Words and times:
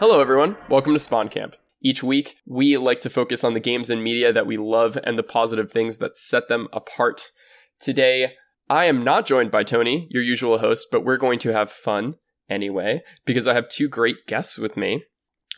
Hello, 0.00 0.18
everyone. 0.18 0.56
Welcome 0.70 0.94
to 0.94 0.98
Spawn 0.98 1.28
Camp. 1.28 1.56
Each 1.82 2.02
week, 2.02 2.38
we 2.46 2.78
like 2.78 3.00
to 3.00 3.10
focus 3.10 3.44
on 3.44 3.52
the 3.52 3.60
games 3.60 3.90
and 3.90 4.02
media 4.02 4.32
that 4.32 4.46
we 4.46 4.56
love 4.56 4.96
and 5.04 5.18
the 5.18 5.22
positive 5.22 5.70
things 5.70 5.98
that 5.98 6.16
set 6.16 6.48
them 6.48 6.68
apart. 6.72 7.30
Today, 7.80 8.32
I 8.70 8.86
am 8.86 9.04
not 9.04 9.26
joined 9.26 9.50
by 9.50 9.62
Tony, 9.62 10.08
your 10.10 10.22
usual 10.22 10.60
host, 10.60 10.86
but 10.90 11.04
we're 11.04 11.18
going 11.18 11.38
to 11.40 11.52
have 11.52 11.70
fun 11.70 12.14
anyway 12.48 13.02
because 13.26 13.46
I 13.46 13.52
have 13.52 13.68
two 13.68 13.90
great 13.90 14.26
guests 14.26 14.56
with 14.56 14.74
me. 14.74 15.04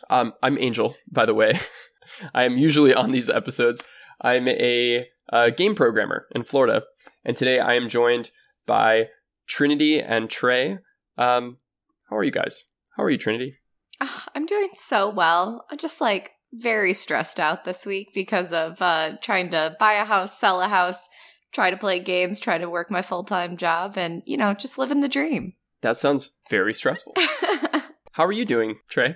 Um, 0.09 0.33
I'm 0.43 0.57
Angel, 0.57 0.97
by 1.09 1.25
the 1.25 1.33
way. 1.33 1.57
I 2.35 2.43
am 2.43 2.57
usually 2.57 2.93
on 2.93 3.11
these 3.11 3.29
episodes. 3.29 3.81
I'm 4.19 4.49
a, 4.49 5.07
a 5.29 5.51
game 5.51 5.73
programmer 5.73 6.27
in 6.35 6.43
Florida, 6.43 6.83
and 7.23 7.37
today 7.37 7.61
I 7.61 7.75
am 7.75 7.87
joined 7.87 8.29
by 8.65 9.07
Trinity 9.47 10.01
and 10.01 10.29
Trey. 10.29 10.79
Um, 11.17 11.59
how 12.09 12.17
are 12.17 12.25
you 12.25 12.31
guys? 12.31 12.65
How 12.97 13.03
are 13.03 13.09
you, 13.09 13.17
Trinity? 13.17 13.55
Oh, 14.05 14.23
I'm 14.35 14.45
doing 14.45 14.67
so 14.77 15.09
well. 15.09 15.65
I'm 15.71 15.77
just 15.77 16.01
like 16.01 16.31
very 16.51 16.93
stressed 16.93 17.39
out 17.39 17.63
this 17.63 17.85
week 17.85 18.09
because 18.13 18.51
of 18.51 18.81
uh, 18.81 19.13
trying 19.21 19.49
to 19.51 19.77
buy 19.79 19.93
a 19.93 20.03
house, 20.03 20.37
sell 20.37 20.61
a 20.61 20.67
house, 20.67 21.07
try 21.53 21.71
to 21.71 21.77
play 21.77 21.99
games, 21.99 22.41
try 22.41 22.57
to 22.57 22.69
work 22.69 22.91
my 22.91 23.01
full 23.01 23.23
time 23.23 23.55
job, 23.55 23.97
and, 23.97 24.21
you 24.25 24.35
know, 24.35 24.53
just 24.53 24.77
living 24.77 24.99
the 24.99 25.07
dream. 25.07 25.53
That 25.83 25.95
sounds 25.95 26.37
very 26.49 26.73
stressful. 26.73 27.13
How 28.11 28.25
are 28.25 28.33
you 28.33 28.43
doing, 28.43 28.75
Trey? 28.89 29.15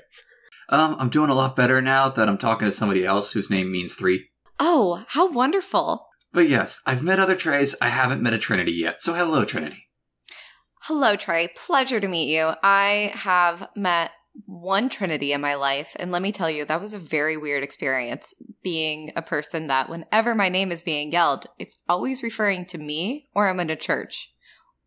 Um, 0.69 0.95
I'm 0.99 1.09
doing 1.09 1.29
a 1.29 1.35
lot 1.35 1.57
better 1.57 1.81
now 1.81 2.07
that 2.07 2.29
I'm 2.29 2.37
talking 2.37 2.65
to 2.65 2.71
somebody 2.71 3.05
else 3.05 3.33
whose 3.33 3.49
name 3.49 3.69
means 3.69 3.93
three. 3.93 4.29
oh, 4.57 5.03
how 5.09 5.29
wonderful. 5.29 6.07
But 6.31 6.47
yes, 6.47 6.81
I've 6.85 7.03
met 7.03 7.19
other 7.19 7.35
Treys. 7.35 7.75
I 7.81 7.89
haven't 7.89 8.21
met 8.21 8.33
a 8.33 8.37
Trinity 8.37 8.71
yet. 8.71 9.01
So 9.01 9.13
hello, 9.13 9.43
Trinity. 9.43 9.89
Hello, 10.83 11.17
Trey. 11.17 11.49
Pleasure 11.57 11.99
to 11.99 12.07
meet 12.07 12.33
you. 12.33 12.53
I 12.63 13.11
have 13.13 13.67
met 13.75 14.11
one 14.45 14.89
Trinity 14.89 15.33
in 15.33 15.41
my 15.41 15.55
life, 15.55 15.95
and 15.99 16.11
let 16.11 16.21
me 16.21 16.31
tell 16.31 16.49
you, 16.49 16.65
that 16.65 16.81
was 16.81 16.93
a 16.93 16.99
very 16.99 17.37
weird 17.37 17.63
experience 17.63 18.33
being 18.63 19.11
a 19.15 19.21
person 19.21 19.67
that 19.67 19.89
whenever 19.89 20.35
my 20.35 20.49
name 20.49 20.71
is 20.71 20.81
being 20.81 21.11
yelled, 21.11 21.47
it's 21.57 21.77
always 21.89 22.23
referring 22.23 22.65
to 22.67 22.77
me 22.77 23.29
or 23.33 23.47
I'm 23.47 23.59
in 23.59 23.69
a 23.69 23.75
church. 23.75 24.31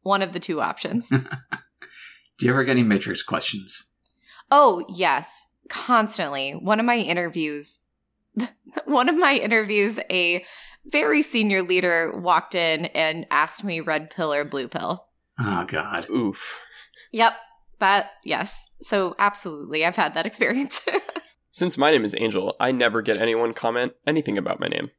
One 0.03 0.23
of 0.23 0.33
the 0.33 0.41
two 0.41 0.61
options. 0.61 1.09
Do 2.39 2.47
you 2.47 2.51
ever 2.51 2.65
get 2.65 2.73
any 2.73 2.83
Matrix 2.83 3.23
questions? 3.23 3.91
oh, 4.51 4.85
yes, 4.89 5.47
constantly. 5.69 6.53
One 6.53 6.81
of 6.81 6.87
my 6.87 6.97
interviews, 6.97 7.81
one 8.85 9.09
of 9.09 9.17
my 9.17 9.35
interviews, 9.35 9.99
a 10.11 10.45
very 10.87 11.23
senior 11.23 11.63
leader 11.63 12.13
walked 12.19 12.55
in 12.55 12.87
and 12.87 13.27
asked 13.31 13.63
me 13.65 13.81
red 13.81 14.11
pill 14.11 14.33
or 14.33 14.45
blue 14.45 14.69
pill. 14.69 15.07
Oh 15.39 15.65
God. 15.67 16.09
Oof. 16.11 16.61
Yep, 17.13 17.35
that, 17.81 18.13
yes. 18.25 18.57
So, 18.83 19.15
absolutely, 19.19 19.85
I've 19.85 19.97
had 19.97 20.15
that 20.15 20.27
experience. 20.31 20.81
Since 21.51 21.77
my 21.77 21.91
name 21.91 22.05
is 22.05 22.15
Angel, 22.19 22.55
I 22.61 22.71
never 22.73 23.03
get 23.03 23.17
anyone 23.19 23.53
comment 23.53 23.93
anything 24.07 24.39
about 24.39 24.61
my 24.61 24.69
name. 24.69 24.91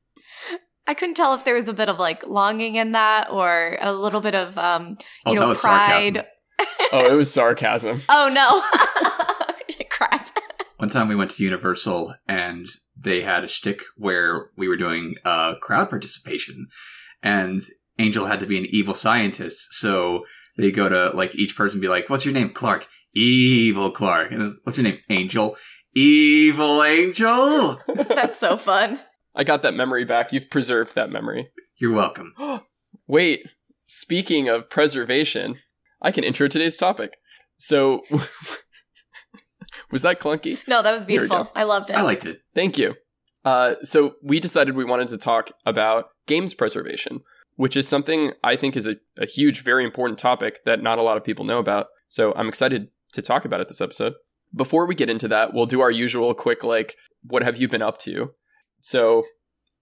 I 0.87 0.93
couldn't 0.93 1.15
tell 1.15 1.33
if 1.33 1.45
there 1.45 1.55
was 1.55 1.67
a 1.69 1.73
bit 1.73 1.87
of 1.89 1.99
like 1.99 2.25
longing 2.27 2.75
in 2.75 2.91
that 2.91 3.29
or 3.31 3.77
a 3.81 3.93
little 3.93 4.19
bit 4.19 4.35
of, 4.35 4.57
um, 4.57 4.97
you 5.25 5.31
Oh, 5.31 5.33
know, 5.33 5.53
pride. 5.53 6.25
Oh, 6.91 7.07
it 7.11 7.15
was 7.15 7.31
sarcasm. 7.31 8.01
Oh, 8.09 8.29
no. 8.29 8.61
Crap. 9.89 10.37
One 10.77 10.89
time 10.89 11.07
we 11.07 11.15
went 11.15 11.31
to 11.31 11.43
Universal 11.43 12.15
and 12.27 12.67
they 12.97 13.21
had 13.21 13.43
a 13.43 13.47
shtick 13.47 13.83
where 13.95 14.49
we 14.57 14.67
were 14.67 14.75
doing 14.75 15.15
uh, 15.23 15.55
crowd 15.61 15.89
participation, 15.89 16.67
and 17.23 17.61
Angel 17.97 18.25
had 18.25 18.39
to 18.41 18.45
be 18.45 18.57
an 18.57 18.65
evil 18.69 18.93
scientist. 18.93 19.73
So 19.75 20.23
they 20.61 20.71
go 20.71 20.89
to 20.89 21.09
like 21.15 21.35
each 21.35 21.55
person 21.55 21.77
and 21.77 21.81
be 21.81 21.87
like, 21.87 22.09
"What's 22.09 22.25
your 22.25 22.33
name, 22.33 22.49
Clark? 22.49 22.87
Evil 23.13 23.91
Clark." 23.91 24.31
And 24.31 24.57
what's 24.63 24.77
your 24.77 24.85
name, 24.85 24.99
Angel? 25.09 25.55
Evil 25.93 26.83
Angel. 26.83 27.81
That's 27.95 28.39
so 28.39 28.57
fun. 28.57 28.99
I 29.35 29.43
got 29.43 29.61
that 29.61 29.73
memory 29.73 30.05
back. 30.05 30.31
You've 30.31 30.49
preserved 30.49 30.95
that 30.95 31.09
memory. 31.09 31.49
You're 31.77 31.93
welcome. 31.93 32.33
Wait, 33.07 33.45
speaking 33.87 34.47
of 34.47 34.69
preservation, 34.69 35.57
I 36.01 36.11
can 36.11 36.23
intro 36.23 36.47
today's 36.47 36.77
topic. 36.77 37.15
So, 37.57 38.03
was 39.91 40.01
that 40.01 40.19
clunky? 40.19 40.59
No, 40.67 40.81
that 40.81 40.91
was 40.91 41.05
beautiful. 41.05 41.51
I 41.55 41.63
loved 41.63 41.89
it. 41.89 41.95
I 41.95 42.01
liked 42.01 42.25
it. 42.25 42.41
Thank 42.55 42.77
you. 42.77 42.95
Uh, 43.43 43.75
so 43.83 44.15
we 44.21 44.39
decided 44.39 44.75
we 44.75 44.85
wanted 44.85 45.07
to 45.09 45.17
talk 45.17 45.51
about 45.65 46.09
games 46.27 46.53
preservation, 46.53 47.21
which 47.61 47.77
is 47.77 47.87
something 47.87 48.31
I 48.43 48.55
think 48.55 48.75
is 48.75 48.87
a, 48.87 48.95
a 49.19 49.27
huge, 49.27 49.61
very 49.61 49.83
important 49.83 50.17
topic 50.17 50.65
that 50.65 50.81
not 50.81 50.97
a 50.97 51.03
lot 51.03 51.15
of 51.15 51.23
people 51.23 51.45
know 51.45 51.59
about. 51.59 51.89
So 52.07 52.33
I'm 52.33 52.47
excited 52.47 52.87
to 53.13 53.21
talk 53.21 53.45
about 53.45 53.61
it 53.61 53.67
this 53.67 53.81
episode. 53.81 54.15
Before 54.51 54.87
we 54.87 54.95
get 54.95 55.11
into 55.11 55.27
that, 55.27 55.53
we'll 55.53 55.67
do 55.67 55.79
our 55.79 55.91
usual 55.91 56.33
quick, 56.33 56.63
like, 56.63 56.97
what 57.21 57.43
have 57.43 57.61
you 57.61 57.67
been 57.67 57.83
up 57.83 57.99
to? 57.99 58.31
So, 58.81 59.25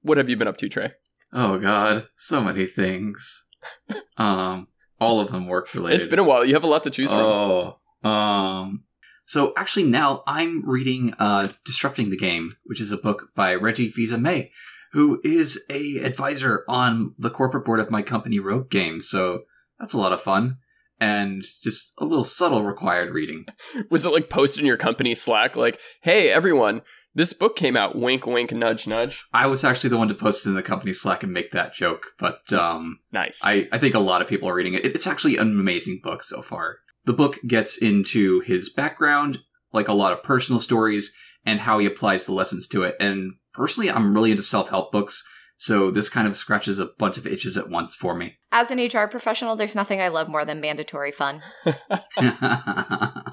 what 0.02 0.18
have 0.18 0.30
you 0.30 0.36
been 0.36 0.50
up 0.50 0.58
to, 0.58 0.68
Trey? 0.68 0.92
Oh 1.32 1.58
God, 1.58 2.10
so 2.18 2.44
many 2.44 2.66
things. 2.66 3.48
um, 4.18 4.68
all 5.00 5.22
of 5.22 5.32
them 5.32 5.48
work 5.48 5.74
related. 5.74 6.02
It's 6.02 6.10
been 6.10 6.20
a 6.20 6.24
while. 6.26 6.44
You 6.44 6.56
have 6.56 6.66
a 6.66 6.68
lot 6.68 6.84
to 6.84 6.92
choose 6.92 7.10
from. 7.10 7.22
Oh, 7.22 7.80
um. 8.04 8.84
So 9.26 9.54
actually, 9.56 9.86
now 9.86 10.22
I'm 10.28 10.68
reading 10.68 11.14
uh, 11.18 11.48
"Disrupting 11.64 12.10
the 12.10 12.18
Game," 12.18 12.58
which 12.66 12.82
is 12.82 12.92
a 12.92 12.98
book 12.98 13.30
by 13.36 13.56
Reggie 13.56 13.88
Fils-Aimé, 13.88 14.50
who 14.92 15.22
is 15.24 15.64
a 15.70 15.98
advisor 15.98 16.64
on 16.68 17.14
the 17.18 17.30
corporate 17.30 17.66
board 17.66 17.80
of 17.80 17.92
my 17.92 18.02
company, 18.02 18.40
Rogue 18.40 18.70
Games. 18.70 19.10
So 19.10 19.44
that's 19.80 19.94
a 19.94 20.00
lot 20.00 20.14
of 20.14 20.22
fun 20.22 20.58
and 21.00 21.44
just 21.64 21.94
a 21.98 22.06
little 22.06 22.24
subtle 22.24 22.64
required 22.64 23.14
reading. 23.14 23.46
Was 23.90 24.06
it 24.06 24.12
like 24.12 24.30
posted 24.30 24.62
in 24.62 24.68
your 24.68 24.78
company 24.78 25.14
Slack, 25.14 25.56
like, 25.56 25.80
hey, 26.02 26.30
everyone, 26.30 26.82
this 27.16 27.34
book 27.34 27.56
came 27.56 27.76
out, 27.76 27.98
wink, 27.98 28.26
wink, 28.26 28.52
nudge, 28.52 28.88
nudge? 28.88 29.26
I 29.34 29.48
was 29.48 29.64
actually 29.64 29.90
the 29.90 29.98
one 29.98 30.08
to 30.10 30.14
post 30.14 30.46
it 30.46 30.50
in 30.50 30.56
the 30.56 30.62
company 30.62 30.94
Slack 30.94 31.24
and 31.24 31.34
make 31.34 31.52
that 31.52 31.74
joke, 31.74 32.08
but 32.20 32.52
um, 32.54 33.00
Nice. 33.12 33.40
I, 33.44 33.68
I 33.72 33.78
think 33.78 33.96
a 33.96 34.00
lot 34.00 34.22
of 34.22 34.28
people 34.28 34.48
are 34.48 34.54
reading 34.54 34.74
it. 34.74 34.86
It's 34.86 35.08
actually 35.08 35.38
an 35.38 35.60
amazing 35.60 36.02
book 36.04 36.22
so 36.22 36.42
far. 36.42 36.78
The 37.06 37.14
book 37.14 37.40
gets 37.48 37.78
into 37.78 38.42
his 38.42 38.70
background, 38.70 39.40
like 39.74 39.88
a 39.88 39.94
lot 39.94 40.14
of 40.14 40.24
personal 40.24 40.62
stories, 40.62 41.14
and 41.46 41.62
how 41.62 41.80
he 41.80 41.88
applies 41.88 42.26
the 42.26 42.34
lessons 42.34 42.68
to 42.68 42.84
it. 42.84 42.96
And 43.00 43.34
personally, 43.54 43.92
I'm 43.92 44.14
really 44.14 44.32
into 44.32 44.44
self 44.44 44.70
help 44.70 44.92
books, 44.92 45.24
so 45.58 45.92
this 45.92 46.10
kind 46.10 46.28
of 46.28 46.36
scratches 46.36 46.80
a 46.80 46.86
bunch 46.86 47.18
of 47.18 47.28
itches 47.28 47.58
at 47.58 47.70
once 47.70 47.96
for 47.96 48.16
me. 48.16 48.38
As 48.52 48.72
an 48.72 48.80
HR 48.80 49.08
professional, 49.08 49.56
there's 49.56 49.76
nothing 49.76 50.02
I 50.02 50.08
love 50.08 50.30
more 50.30 50.46
than 50.46 50.62
mandatory 50.62 51.12
fun. 51.12 51.42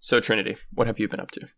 so, 0.00 0.20
Trinity, 0.20 0.56
what 0.72 0.86
have 0.86 0.98
you 0.98 1.08
been 1.08 1.20
up 1.20 1.30
to? 1.32 1.48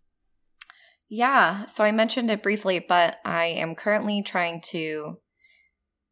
Yeah, 1.09 1.67
so 1.67 1.85
I 1.85 1.93
mentioned 1.93 2.31
it 2.31 2.43
briefly, 2.43 2.79
but 2.79 3.19
I 3.25 3.45
am 3.45 3.75
currently 3.75 4.23
trying 4.23 4.63
to 4.69 5.19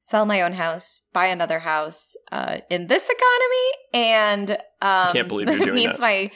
sell 0.00 0.26
my 0.26 0.42
own 0.42 0.52
house, 0.52 1.06
buy 1.12 1.26
another 1.26 1.60
house 1.60 2.14
uh, 2.30 2.58
in 2.68 2.86
this 2.86 3.08
economy, 3.08 3.70
and 3.94 4.50
um, 4.82 5.12
can't 5.12 5.28
believe 5.28 5.48
you're 5.50 5.62
it 5.62 5.64
doing 5.64 5.74
means 5.74 5.96
that. 5.96 6.02
my. 6.02 6.30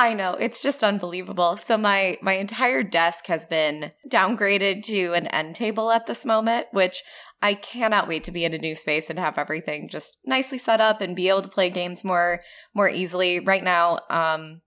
I 0.00 0.14
know 0.14 0.34
it's 0.34 0.62
just 0.62 0.84
unbelievable. 0.84 1.56
So 1.56 1.76
my 1.76 2.18
my 2.22 2.34
entire 2.34 2.84
desk 2.84 3.26
has 3.26 3.46
been 3.46 3.90
downgraded 4.08 4.84
to 4.84 5.12
an 5.14 5.26
end 5.26 5.56
table 5.56 5.90
at 5.90 6.06
this 6.06 6.24
moment, 6.24 6.68
which 6.70 7.02
I 7.42 7.54
cannot 7.54 8.06
wait 8.06 8.22
to 8.24 8.30
be 8.30 8.44
in 8.44 8.54
a 8.54 8.58
new 8.58 8.76
space 8.76 9.10
and 9.10 9.18
have 9.18 9.38
everything 9.38 9.88
just 9.88 10.18
nicely 10.24 10.58
set 10.58 10.80
up 10.80 11.00
and 11.00 11.16
be 11.16 11.28
able 11.28 11.42
to 11.42 11.48
play 11.48 11.68
games 11.68 12.04
more 12.04 12.42
more 12.74 12.88
easily. 12.88 13.40
Right 13.40 13.64
now, 13.64 13.94
um, 14.08 14.60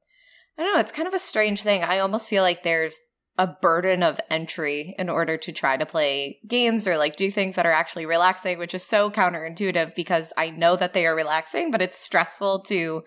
I 0.58 0.64
don't 0.64 0.74
know. 0.74 0.80
It's 0.81 0.91
kind 0.91 1.08
of 1.08 1.14
a 1.14 1.20
strange 1.20 1.64
thing. 1.64 1.81
I 1.81 2.00
almost 2.00 2.30
feel 2.30 2.44
like 2.44 2.64
there's 2.64 3.00
a 3.38 3.47
burden 3.47 4.03
of 4.03 4.20
entry 4.30 4.94
in 5.00 5.09
order 5.09 5.38
to 5.38 5.52
try 5.53 5.78
to 5.78 5.85
play 5.85 6.40
games 6.47 6.85
or 6.85 6.97
like 6.97 7.16
do 7.16 7.32
things 7.32 7.56
that 7.56 7.66
are 7.66 7.72
actually 7.72 8.06
relaxing, 8.06 8.59
which 8.59 8.73
is 8.76 8.84
so 8.84 9.09
counterintuitive 9.09 9.96
because 9.96 10.34
I 10.35 10.50
know 10.50 10.76
that 10.76 10.94
they 10.94 11.08
are 11.08 11.16
relaxing, 11.16 11.72
but 11.72 11.82
it's 11.82 12.03
stressful 12.03 12.64
to 12.64 13.03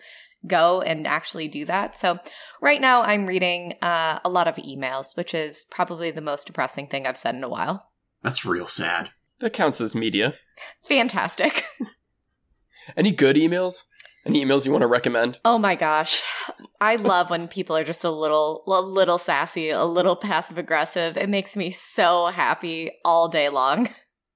go 0.47 0.81
and 0.81 1.07
actually 1.07 1.47
do 1.47 1.65
that. 1.65 1.97
So 1.97 2.19
right 2.61 2.81
now 2.81 3.01
I'm 3.01 3.25
reading 3.25 3.75
uh, 3.81 4.19
a 4.23 4.29
lot 4.29 4.47
of 4.47 4.55
emails, 4.55 5.15
which 5.15 5.33
is 5.33 5.65
probably 5.69 6.11
the 6.11 6.21
most 6.21 6.47
depressing 6.47 6.87
thing 6.87 7.07
I've 7.07 7.17
said 7.17 7.35
in 7.35 7.43
a 7.43 7.49
while. 7.49 7.89
That's 8.21 8.45
real 8.45 8.67
sad. 8.67 9.09
That 9.39 9.53
counts 9.53 9.81
as 9.81 9.95
media. 9.95 10.35
Fantastic. 10.83 11.65
Any 12.97 13.11
good 13.11 13.35
emails? 13.35 13.83
Any 14.25 14.43
emails 14.43 14.65
you 14.65 14.71
want 14.71 14.81
to 14.81 14.87
recommend? 14.87 15.39
Oh 15.45 15.59
my 15.59 15.75
gosh. 15.75 16.23
I 16.81 16.95
love 16.95 17.29
when 17.29 17.47
people 17.47 17.77
are 17.77 17.83
just 17.83 18.03
a 18.03 18.09
little 18.09 18.63
a 18.65 18.81
little 18.81 19.19
sassy, 19.19 19.69
a 19.69 19.85
little 19.85 20.15
passive 20.15 20.57
aggressive. 20.57 21.15
It 21.15 21.29
makes 21.29 21.55
me 21.55 21.69
so 21.69 22.27
happy 22.27 22.91
all 23.03 23.27
day 23.27 23.49
long. 23.49 23.89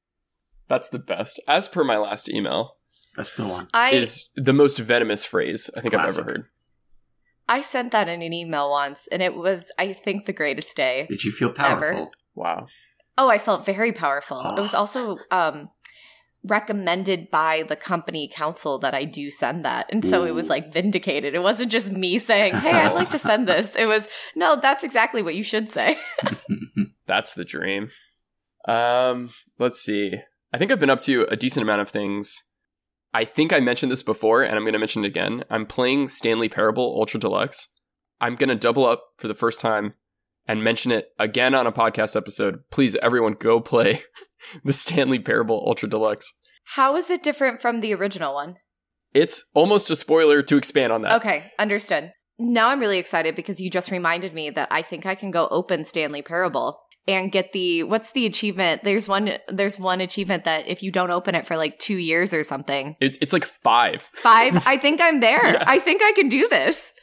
That's 0.67 0.89
the 0.89 0.99
best. 0.99 1.41
As 1.47 1.67
per 1.67 1.83
my 1.83 1.97
last 1.97 2.29
email, 2.29 2.75
That's 3.17 3.33
the 3.33 3.47
one. 3.47 3.67
I 3.73 3.91
is 3.91 4.29
the 4.35 4.53
most 4.53 4.77
venomous 4.79 5.25
phrase 5.25 5.69
I 5.75 5.81
think 5.81 5.93
I've 5.93 6.09
ever 6.09 6.23
heard. 6.23 6.45
I 7.47 7.61
sent 7.61 7.91
that 7.91 8.07
in 8.07 8.21
an 8.21 8.31
email 8.33 8.69
once 8.69 9.07
and 9.07 9.21
it 9.21 9.35
was 9.35 9.71
I 9.77 9.93
think 9.93 10.25
the 10.25 10.33
greatest 10.33 10.75
day. 10.77 11.05
Did 11.09 11.23
you 11.23 11.31
feel 11.31 11.49
Ever. 11.49 11.55
powerful? 11.57 12.11
Wow. 12.35 12.67
Oh, 13.17 13.27
I 13.29 13.37
felt 13.39 13.65
very 13.65 13.91
powerful. 13.91 14.39
It 14.57 14.61
was 14.61 14.73
Oh. 14.73 14.77
also 14.79 15.17
um 15.31 15.69
recommended 16.43 17.29
by 17.29 17.63
the 17.67 17.75
company 17.75 18.29
council 18.33 18.79
that 18.79 18.93
I 18.95 19.03
do 19.03 19.29
send 19.29 19.65
that. 19.65 19.87
And 19.91 20.05
so 20.05 20.23
it 20.25 20.33
was 20.33 20.47
like 20.47 20.71
vindicated. 20.71 21.35
It 21.35 21.43
wasn't 21.43 21.69
just 21.69 21.91
me 21.91 22.17
saying, 22.17 22.53
Hey, 22.55 22.71
I'd 22.71 22.93
like 22.93 23.09
to 23.09 23.19
send 23.19 23.45
this. 23.47 23.75
It 23.75 23.87
was, 23.87 24.07
no, 24.35 24.55
that's 24.55 24.85
exactly 24.85 25.21
what 25.21 25.35
you 25.35 25.43
should 25.43 25.69
say. 25.69 25.97
That's 27.07 27.33
the 27.33 27.43
dream. 27.43 27.89
Um, 28.67 29.31
let's 29.57 29.81
see. 29.81 30.13
I 30.53 30.57
think 30.57 30.71
I've 30.71 30.79
been 30.79 30.89
up 30.91 30.99
to 31.01 31.23
a 31.23 31.35
decent 31.35 31.63
amount 31.63 31.81
of 31.81 31.89
things. 31.89 32.41
I 33.13 33.25
think 33.25 33.51
I 33.51 33.59
mentioned 33.59 33.91
this 33.91 34.03
before, 34.03 34.43
and 34.43 34.55
I'm 34.55 34.63
going 34.63 34.73
to 34.73 34.79
mention 34.79 35.03
it 35.03 35.07
again. 35.07 35.43
I'm 35.49 35.65
playing 35.65 36.09
Stanley 36.09 36.49
Parable 36.49 36.95
Ultra 36.97 37.19
Deluxe. 37.19 37.67
I'm 38.21 38.35
going 38.35 38.49
to 38.49 38.55
double 38.55 38.85
up 38.85 39.03
for 39.17 39.27
the 39.27 39.33
first 39.33 39.59
time 39.59 39.93
and 40.47 40.63
mention 40.63 40.91
it 40.91 41.09
again 41.17 41.55
on 41.55 41.65
a 41.65 41.71
podcast 41.71 42.15
episode. 42.15 42.59
Please, 42.69 42.95
everyone, 42.97 43.33
go 43.33 43.59
play 43.59 44.03
the 44.63 44.73
Stanley 44.73 45.19
Parable 45.19 45.63
Ultra 45.65 45.89
Deluxe. 45.89 46.33
How 46.75 46.95
is 46.95 47.09
it 47.09 47.23
different 47.23 47.61
from 47.61 47.81
the 47.81 47.93
original 47.93 48.33
one? 48.33 48.57
It's 49.13 49.45
almost 49.55 49.89
a 49.89 49.95
spoiler 49.95 50.43
to 50.43 50.57
expand 50.57 50.93
on 50.93 51.01
that. 51.01 51.15
Okay, 51.17 51.51
understood. 51.57 52.11
Now 52.37 52.69
I'm 52.69 52.79
really 52.79 52.99
excited 52.99 53.35
because 53.35 53.59
you 53.59 53.69
just 53.69 53.91
reminded 53.91 54.33
me 54.33 54.49
that 54.51 54.67
I 54.71 54.81
think 54.81 55.05
I 55.05 55.15
can 55.15 55.31
go 55.31 55.47
open 55.49 55.83
Stanley 55.83 56.21
Parable 56.21 56.79
and 57.09 57.31
get 57.31 57.51
the 57.53 57.83
what's 57.83 58.11
the 58.11 58.25
achievement? 58.25 58.83
There's 58.83 59.07
one 59.07 59.31
there's 59.47 59.79
one 59.79 59.99
achievement 59.99 60.43
that 60.43 60.67
if 60.67 60.83
you 60.83 60.91
don't 60.91 61.11
open 61.11 61.35
it 61.35 61.47
for 61.47 61.57
like 61.57 61.79
2 61.79 61.95
years 61.95 62.33
or 62.33 62.43
something. 62.43 62.95
It, 63.01 63.17
it's 63.19 63.33
like 63.33 63.45
five. 63.45 64.09
5. 64.13 64.63
I 64.67 64.77
think 64.77 65.01
I'm 65.01 65.19
there. 65.19 65.53
Yeah. 65.53 65.63
I 65.65 65.79
think 65.79 66.01
I 66.03 66.11
can 66.13 66.29
do 66.29 66.47
this. 66.47 66.93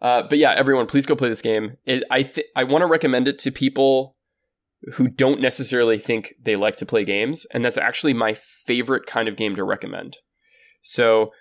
Uh, 0.00 0.22
but 0.22 0.38
yeah, 0.38 0.54
everyone, 0.56 0.86
please 0.86 1.04
go 1.04 1.14
play 1.14 1.28
this 1.28 1.42
game. 1.42 1.76
It, 1.84 2.04
I 2.10 2.22
th- 2.22 2.46
I 2.56 2.64
want 2.64 2.82
to 2.82 2.86
recommend 2.86 3.28
it 3.28 3.38
to 3.40 3.50
people 3.50 4.16
who 4.94 5.08
don't 5.08 5.42
necessarily 5.42 5.98
think 5.98 6.34
they 6.42 6.56
like 6.56 6.76
to 6.76 6.86
play 6.86 7.04
games, 7.04 7.44
and 7.52 7.62
that's 7.62 7.76
actually 7.76 8.14
my 8.14 8.32
favorite 8.32 9.04
kind 9.04 9.28
of 9.28 9.36
game 9.36 9.54
to 9.56 9.62
recommend. 9.62 10.16
So 10.80 11.32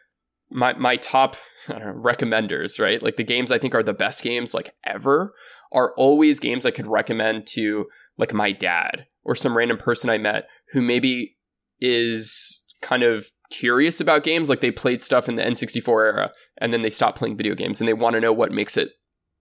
my 0.52 0.74
my 0.74 0.98
top 0.98 1.38
I 1.70 1.80
don't 1.80 1.86
know, 1.86 1.94
recommenders, 1.94 2.80
right? 2.80 3.02
Like 3.02 3.16
the 3.16 3.24
games 3.24 3.52
I 3.52 3.60
think 3.60 3.76
are 3.76 3.84
the 3.84 3.94
best 3.94 4.24
games 4.24 4.54
like 4.54 4.74
ever 4.84 5.34
are 5.72 5.94
always 5.96 6.40
games 6.40 6.66
I 6.66 6.72
could 6.72 6.88
recommend 6.88 7.48
to 7.48 7.88
like 8.18 8.34
my 8.34 8.52
dad 8.52 9.06
or 9.24 9.36
some 9.36 9.56
random 9.56 9.78
person 9.78 10.10
I 10.10 10.18
met 10.18 10.48
who 10.72 10.82
maybe 10.82 11.38
is 11.80 12.64
kind 12.82 13.04
of 13.04 13.32
curious 13.50 14.00
about 14.00 14.24
games 14.24 14.50
like 14.50 14.62
they 14.62 14.72
played 14.72 15.02
stuff 15.02 15.28
in 15.28 15.36
the 15.36 15.44
N64 15.44 15.88
era 15.88 16.32
and 16.58 16.72
then 16.72 16.82
they 16.82 16.90
stopped 16.90 17.18
playing 17.18 17.38
video 17.38 17.56
games 17.56 17.82
and 17.82 17.88
they 17.88 17.94
want 17.94 18.14
to 18.14 18.20
know 18.20 18.34
what 18.34 18.52
makes 18.52 18.78
it 18.78 18.92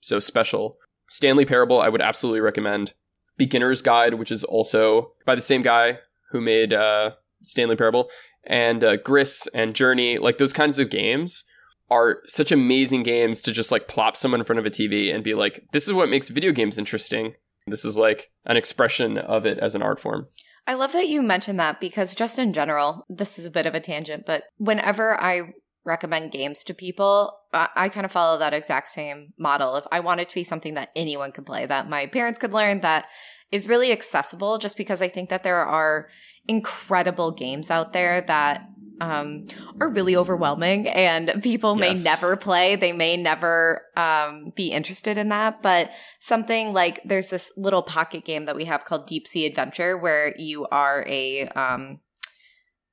so 0.00 0.19
special. 0.19 0.76
Stanley 1.08 1.44
Parable 1.44 1.80
I 1.80 1.88
would 1.88 2.02
absolutely 2.02 2.40
recommend. 2.40 2.94
Beginner's 3.36 3.82
Guide 3.82 4.14
which 4.14 4.32
is 4.32 4.44
also 4.44 5.12
by 5.24 5.34
the 5.34 5.42
same 5.42 5.62
guy 5.62 5.98
who 6.31 6.40
made 6.40 6.72
uh, 6.72 7.12
Stanley 7.42 7.76
Parable 7.76 8.10
and 8.44 8.82
uh, 8.82 8.96
Gris 8.96 9.46
and 9.54 9.74
Journey 9.74 10.19
like 10.19 10.38
those 10.38 10.52
kinds 10.52 10.78
of 10.78 10.90
games 10.90 11.44
are 11.90 12.23
such 12.26 12.52
amazing 12.52 13.02
games 13.02 13.40
to 13.43 13.52
just 13.52 13.73
like 13.73 13.88
plop 13.88 14.17
someone 14.17 14.40
in 14.40 14.44
front 14.44 14.58
of 14.61 14.67
a 14.67 14.70
TV 14.70 15.14
and 15.14 15.25
be 15.25 15.35
like, 15.35 15.64
this 15.73 15.87
is 15.87 15.94
what 15.94 16.08
makes 16.08 16.29
video 16.29 16.52
games 16.52 16.79
interesting. 16.79 17.35
This 17.67 17.85
is 17.85 17.96
like 17.99 18.31
an 18.44 18.56
expression 18.56 19.19
of 19.19 19.46
it 19.46 19.58
as 19.58 19.75
an 19.75 19.82
art 19.82 20.00
form. 20.00 20.29
I 20.67 20.75
love 20.75 20.93
that 20.93 21.08
you 21.08 21.23
mentioned 21.23 21.58
that 21.61 21.81
because 21.81 22.14
just 22.14 22.38
in 22.38 22.52
general, 22.52 23.06
this 23.08 23.38
is 23.38 23.46
a 23.46 23.50
bit 23.50 23.64
of 23.64 23.75
a 23.75 23.81
tangent, 23.81 24.26
but 24.26 24.44
whenever 24.58 25.19
I 25.19 25.55
recommend 25.85 26.31
games 26.31 26.62
to 26.64 26.75
people, 26.75 27.38
I, 27.55 27.69
I 27.75 27.88
kind 27.88 28.05
of 28.05 28.12
follow 28.12 28.38
that 28.38 28.52
exact 28.52 28.88
same 28.88 29.32
model. 29.38 29.76
If 29.76 29.87
I 29.91 30.00
want 30.00 30.20
it 30.20 30.29
to 30.29 30.34
be 30.34 30.44
something 30.44 30.75
that 30.75 30.91
anyone 30.94 31.32
could 31.32 31.46
play, 31.46 31.64
that 31.64 31.88
my 31.88 32.06
parents 32.06 32.38
could 32.38 32.52
learn, 32.52 32.82
that 32.82 33.06
is 33.50 33.67
really 33.67 33.91
accessible, 33.91 34.58
just 34.58 34.76
because 34.76 35.00
I 35.00 35.08
think 35.08 35.31
that 35.31 35.43
there 35.43 35.64
are 35.64 36.11
incredible 36.46 37.31
games 37.31 37.70
out 37.70 37.94
there 37.94 38.20
that 38.20 38.69
um, 39.00 39.46
are 39.80 39.88
really 39.88 40.16
overwhelming 40.16 40.88
and 40.88 41.42
people 41.42 41.74
may 41.74 41.94
never 41.94 42.36
play. 42.36 42.76
They 42.76 42.92
may 42.92 43.16
never 43.16 43.82
um, 43.96 44.52
be 44.54 44.68
interested 44.68 45.18
in 45.18 45.28
that. 45.28 45.62
But 45.62 45.90
something 46.20 46.72
like 46.72 47.00
there's 47.04 47.28
this 47.28 47.52
little 47.56 47.82
pocket 47.82 48.24
game 48.24 48.46
that 48.46 48.56
we 48.56 48.64
have 48.64 48.84
called 48.84 49.06
Deep 49.06 49.26
Sea 49.26 49.46
Adventure 49.46 49.96
where 49.96 50.34
you 50.36 50.66
are 50.66 51.04
a, 51.08 51.48
um, 51.48 52.00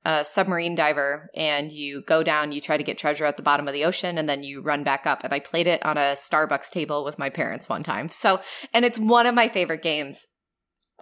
a 0.04 0.24
submarine 0.24 0.76
diver 0.76 1.30
and 1.34 1.72
you 1.72 2.02
go 2.02 2.22
down, 2.22 2.52
you 2.52 2.60
try 2.60 2.76
to 2.76 2.84
get 2.84 2.96
treasure 2.96 3.24
at 3.24 3.36
the 3.36 3.42
bottom 3.42 3.66
of 3.66 3.74
the 3.74 3.84
ocean, 3.84 4.18
and 4.18 4.28
then 4.28 4.44
you 4.44 4.60
run 4.60 4.84
back 4.84 5.04
up. 5.04 5.24
And 5.24 5.32
I 5.32 5.40
played 5.40 5.66
it 5.66 5.84
on 5.84 5.98
a 5.98 6.14
Starbucks 6.14 6.70
table 6.70 7.04
with 7.04 7.18
my 7.18 7.28
parents 7.28 7.68
one 7.68 7.82
time. 7.82 8.08
So, 8.08 8.40
and 8.72 8.84
it's 8.84 9.00
one 9.00 9.26
of 9.26 9.34
my 9.34 9.48
favorite 9.48 9.82
games 9.82 10.26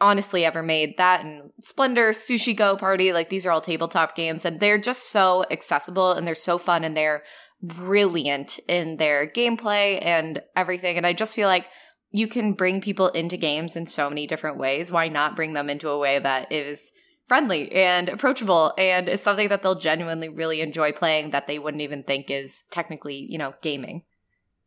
honestly 0.01 0.45
ever 0.45 0.63
made 0.63 0.97
that 0.99 1.25
and 1.25 1.51
splendor 1.63 2.11
sushi 2.11 2.57
go 2.57 2.77
party 2.77 3.13
like 3.13 3.31
these 3.31 3.47
are 3.47 3.53
all 3.53 3.61
tabletop 3.61 4.17
games 4.17 4.45
and 4.45 4.59
they're 4.59 4.79
just 4.79 5.11
so 5.11 5.45
accessible 5.51 6.13
and 6.13 6.27
they're 6.27 6.35
so 6.35 6.59
fun 6.59 6.83
and 6.83 6.97
they're 6.97 7.23
brilliant 7.63 8.59
in 8.67 8.97
their 8.97 9.27
gameplay 9.27 10.05
and 10.05 10.43
everything 10.57 10.97
and 10.97 11.07
i 11.07 11.13
just 11.13 11.35
feel 11.35 11.49
like 11.49 11.67
you 12.15 12.29
can 12.29 12.53
bring 12.53 12.81
people 12.81 13.09
into 13.09 13.37
games 13.37 13.75
in 13.75 13.87
so 13.87 14.09
many 14.09 14.25
different 14.25 14.57
ways. 14.57 14.93
Why 14.93 15.09
not 15.09 15.35
bring 15.35 15.53
them 15.53 15.69
into 15.69 15.89
a 15.89 15.99
way 15.99 16.21
that 16.21 16.53
is 16.53 16.93
friendly 17.27 17.73
and 17.73 18.09
approachable 18.09 18.73
and 18.79 19.09
is 19.09 19.21
something 19.21 19.49
that 19.49 19.65
they'll 19.65 19.75
genuinely 19.75 20.29
really 20.29 20.61
enjoy 20.61 20.93
playing 20.93 21.31
that 21.31 21.49
they 21.49 21.59
wouldn't 21.59 21.83
even 21.83 22.05
think 22.05 22.31
is 22.31 22.63
technically 22.71 23.27
you 23.29 23.39
know 23.39 23.55
gaming 23.63 24.03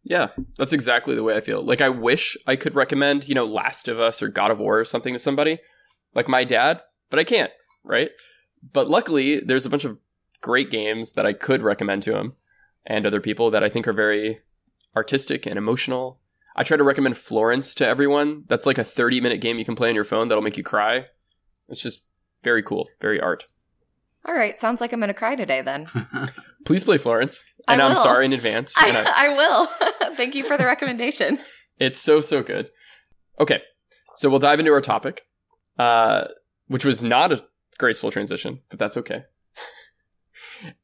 Yeah, 0.09 0.29
that's 0.55 0.71
exactly 0.71 1.15
the 1.15 1.23
way 1.23 1.35
I 1.35 1.41
feel. 1.41 1.61
Like 1.61 1.81
I 1.81 1.89
wish 1.89 2.37
I 2.47 2.55
could 2.55 2.75
recommend, 2.75 3.27
you 3.27 3.35
know, 3.35 3.45
Last 3.45 3.89
of 3.89 3.99
Us 3.99 4.23
or 4.23 4.29
God 4.29 4.51
of 4.51 4.57
War 4.57 4.79
or 4.79 4.85
something 4.85 5.11
to 5.13 5.19
somebody, 5.19 5.59
like 6.15 6.29
my 6.29 6.45
dad, 6.45 6.81
but 7.09 7.19
I 7.19 7.25
can't, 7.25 7.51
right? 7.83 8.11
But 8.71 8.89
luckily, 8.89 9.41
there's 9.41 9.65
a 9.65 9.69
bunch 9.69 9.83
of 9.83 9.97
great 10.41 10.71
games 10.71 11.13
that 11.13 11.25
I 11.25 11.33
could 11.33 11.61
recommend 11.61 12.03
to 12.03 12.17
him 12.17 12.35
and 12.85 13.05
other 13.05 13.19
people 13.19 13.51
that 13.51 13.65
I 13.65 13.69
think 13.69 13.85
are 13.85 13.93
very 13.93 14.39
artistic 14.95 15.45
and 15.45 15.57
emotional. 15.57 16.21
I 16.55 16.63
try 16.63 16.77
to 16.77 16.83
recommend 16.83 17.17
Florence 17.17 17.75
to 17.75 17.87
everyone. 17.87 18.45
That's 18.47 18.65
like 18.65 18.77
a 18.77 18.85
30 18.85 19.19
minute 19.19 19.41
game 19.41 19.59
you 19.59 19.65
can 19.65 19.75
play 19.75 19.89
on 19.89 19.95
your 19.95 20.05
phone 20.05 20.29
that'll 20.29 20.41
make 20.41 20.57
you 20.57 20.63
cry. 20.63 21.07
It's 21.67 21.81
just 21.81 22.05
very 22.43 22.63
cool, 22.63 22.87
very 23.01 23.19
art. 23.19 23.45
All 24.27 24.33
right 24.33 24.59
sounds 24.59 24.81
like 24.81 24.93
i'm 24.93 24.99
gonna 24.99 25.13
cry 25.13 25.35
today 25.35 25.61
then 25.61 25.87
Please 26.65 26.83
play 26.83 26.97
Florence. 26.97 27.45
I 27.65 27.73
And 27.73 27.81
I'm 27.81 27.95
sorry 27.95 28.25
in 28.25 28.33
advance. 28.33 28.73
I- 28.77 28.89
I, 28.89 29.27
I 29.27 29.35
will 29.37 29.67
thank 30.17 30.35
you 30.35 30.43
for 30.43 30.57
the 30.57 30.65
recommendation 30.65 31.39
It's 31.79 31.97
so 31.99 32.19
so 32.21 32.43
good. 32.43 32.69
Okay, 33.39 33.61
so 34.15 34.29
we'll 34.29 34.39
dive 34.39 34.59
into 34.59 34.73
our 34.73 34.81
topic, 34.81 35.21
uh, 35.79 36.25
which 36.67 36.83
was 36.83 37.01
not 37.03 37.31
a 37.31 37.45
graceful 37.77 38.09
transition, 38.11 38.61
but 38.69 38.79
that's 38.79 38.97
okay. 38.97 39.23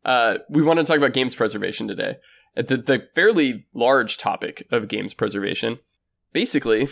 uh, 0.06 0.38
we 0.50 0.62
want 0.62 0.78
to 0.80 0.86
talk 0.86 0.98
about 0.98 1.14
games 1.14 1.36
preservation 1.36 1.88
today. 1.88 2.18
The 2.56 2.78
the 2.78 3.08
fairly 3.16 3.66
large 3.74 4.18
topic 4.18 4.68
of 4.72 4.88
games 4.88 5.14
preservation. 5.14 5.80
Basically, 6.32 6.88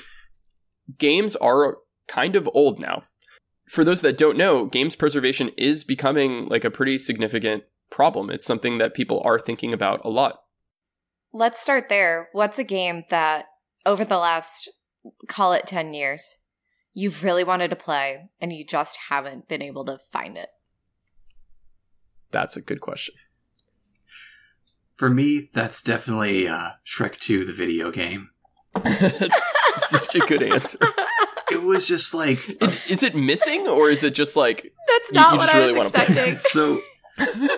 games 0.98 1.36
are 1.36 1.78
kind 2.08 2.36
of 2.36 2.50
old 2.54 2.82
now. 2.82 3.04
For 3.72 3.86
those 3.86 4.01
that 4.01 4.18
don't 4.18 4.36
know, 4.36 4.66
games 4.66 4.98
preservation 4.98 5.50
is 5.58 5.86
becoming 5.86 6.48
like 6.48 6.66
a 6.66 6.70
pretty 6.70 6.98
significant 6.98 7.63
problem. 7.90 8.30
It's 8.30 8.46
something 8.46 8.80
that 8.80 8.94
people 8.94 9.22
are 9.24 9.40
thinking 9.40 9.72
about 9.72 10.04
a 10.04 10.10
lot. 10.10 10.42
Let's 11.32 11.62
start 11.62 11.88
there. 11.88 12.28
What's 12.34 12.60
a 12.60 12.66
game 12.66 13.04
that 13.10 13.46
over 13.86 14.04
the 14.04 14.18
last, 14.18 14.68
call 15.30 15.54
it 15.54 15.68
10 15.68 15.94
years, 15.94 16.36
you've 16.94 17.24
really 17.24 17.46
wanted 17.46 17.70
to 17.70 17.78
play 17.78 18.30
and 18.42 18.51
you 18.51 18.66
just 18.66 18.98
haven't 19.08 19.48
been 19.48 19.62
able 19.62 19.86
to 19.86 20.00
find 20.12 20.38
it? 20.38 20.50
That's 22.30 22.58
a 22.58 22.62
good 22.62 22.82
question. 22.82 23.16
For 24.96 25.10
me, 25.10 25.50
that's 25.54 25.82
definitely 25.82 26.46
uh, 26.46 26.72
Shrek 26.86 27.20
2, 27.20 27.46
the 27.46 27.54
video 27.54 27.90
game. 27.90 28.32
That's 28.74 29.90
such 29.90 30.16
a 30.16 30.20
good 30.20 30.42
answer. 30.54 30.78
It 31.51 31.62
was 31.62 31.88
just 31.88 32.13
like 32.13 32.39
Is 32.89 33.03
it 33.03 33.15
missing 33.15 33.67
or 33.67 33.89
is 33.89 34.03
it 34.03 34.15
just 34.15 34.36
like 34.36 34.74
That's 34.88 35.13
not 35.13 35.34
you 35.34 35.38
what 35.38 35.43
just 35.46 35.55
I 35.55 35.60
really 35.60 35.74
was 35.77 35.91
wanna 35.93 36.05
play. 36.05 36.29
expecting. 36.31 36.38
so. 36.39 36.81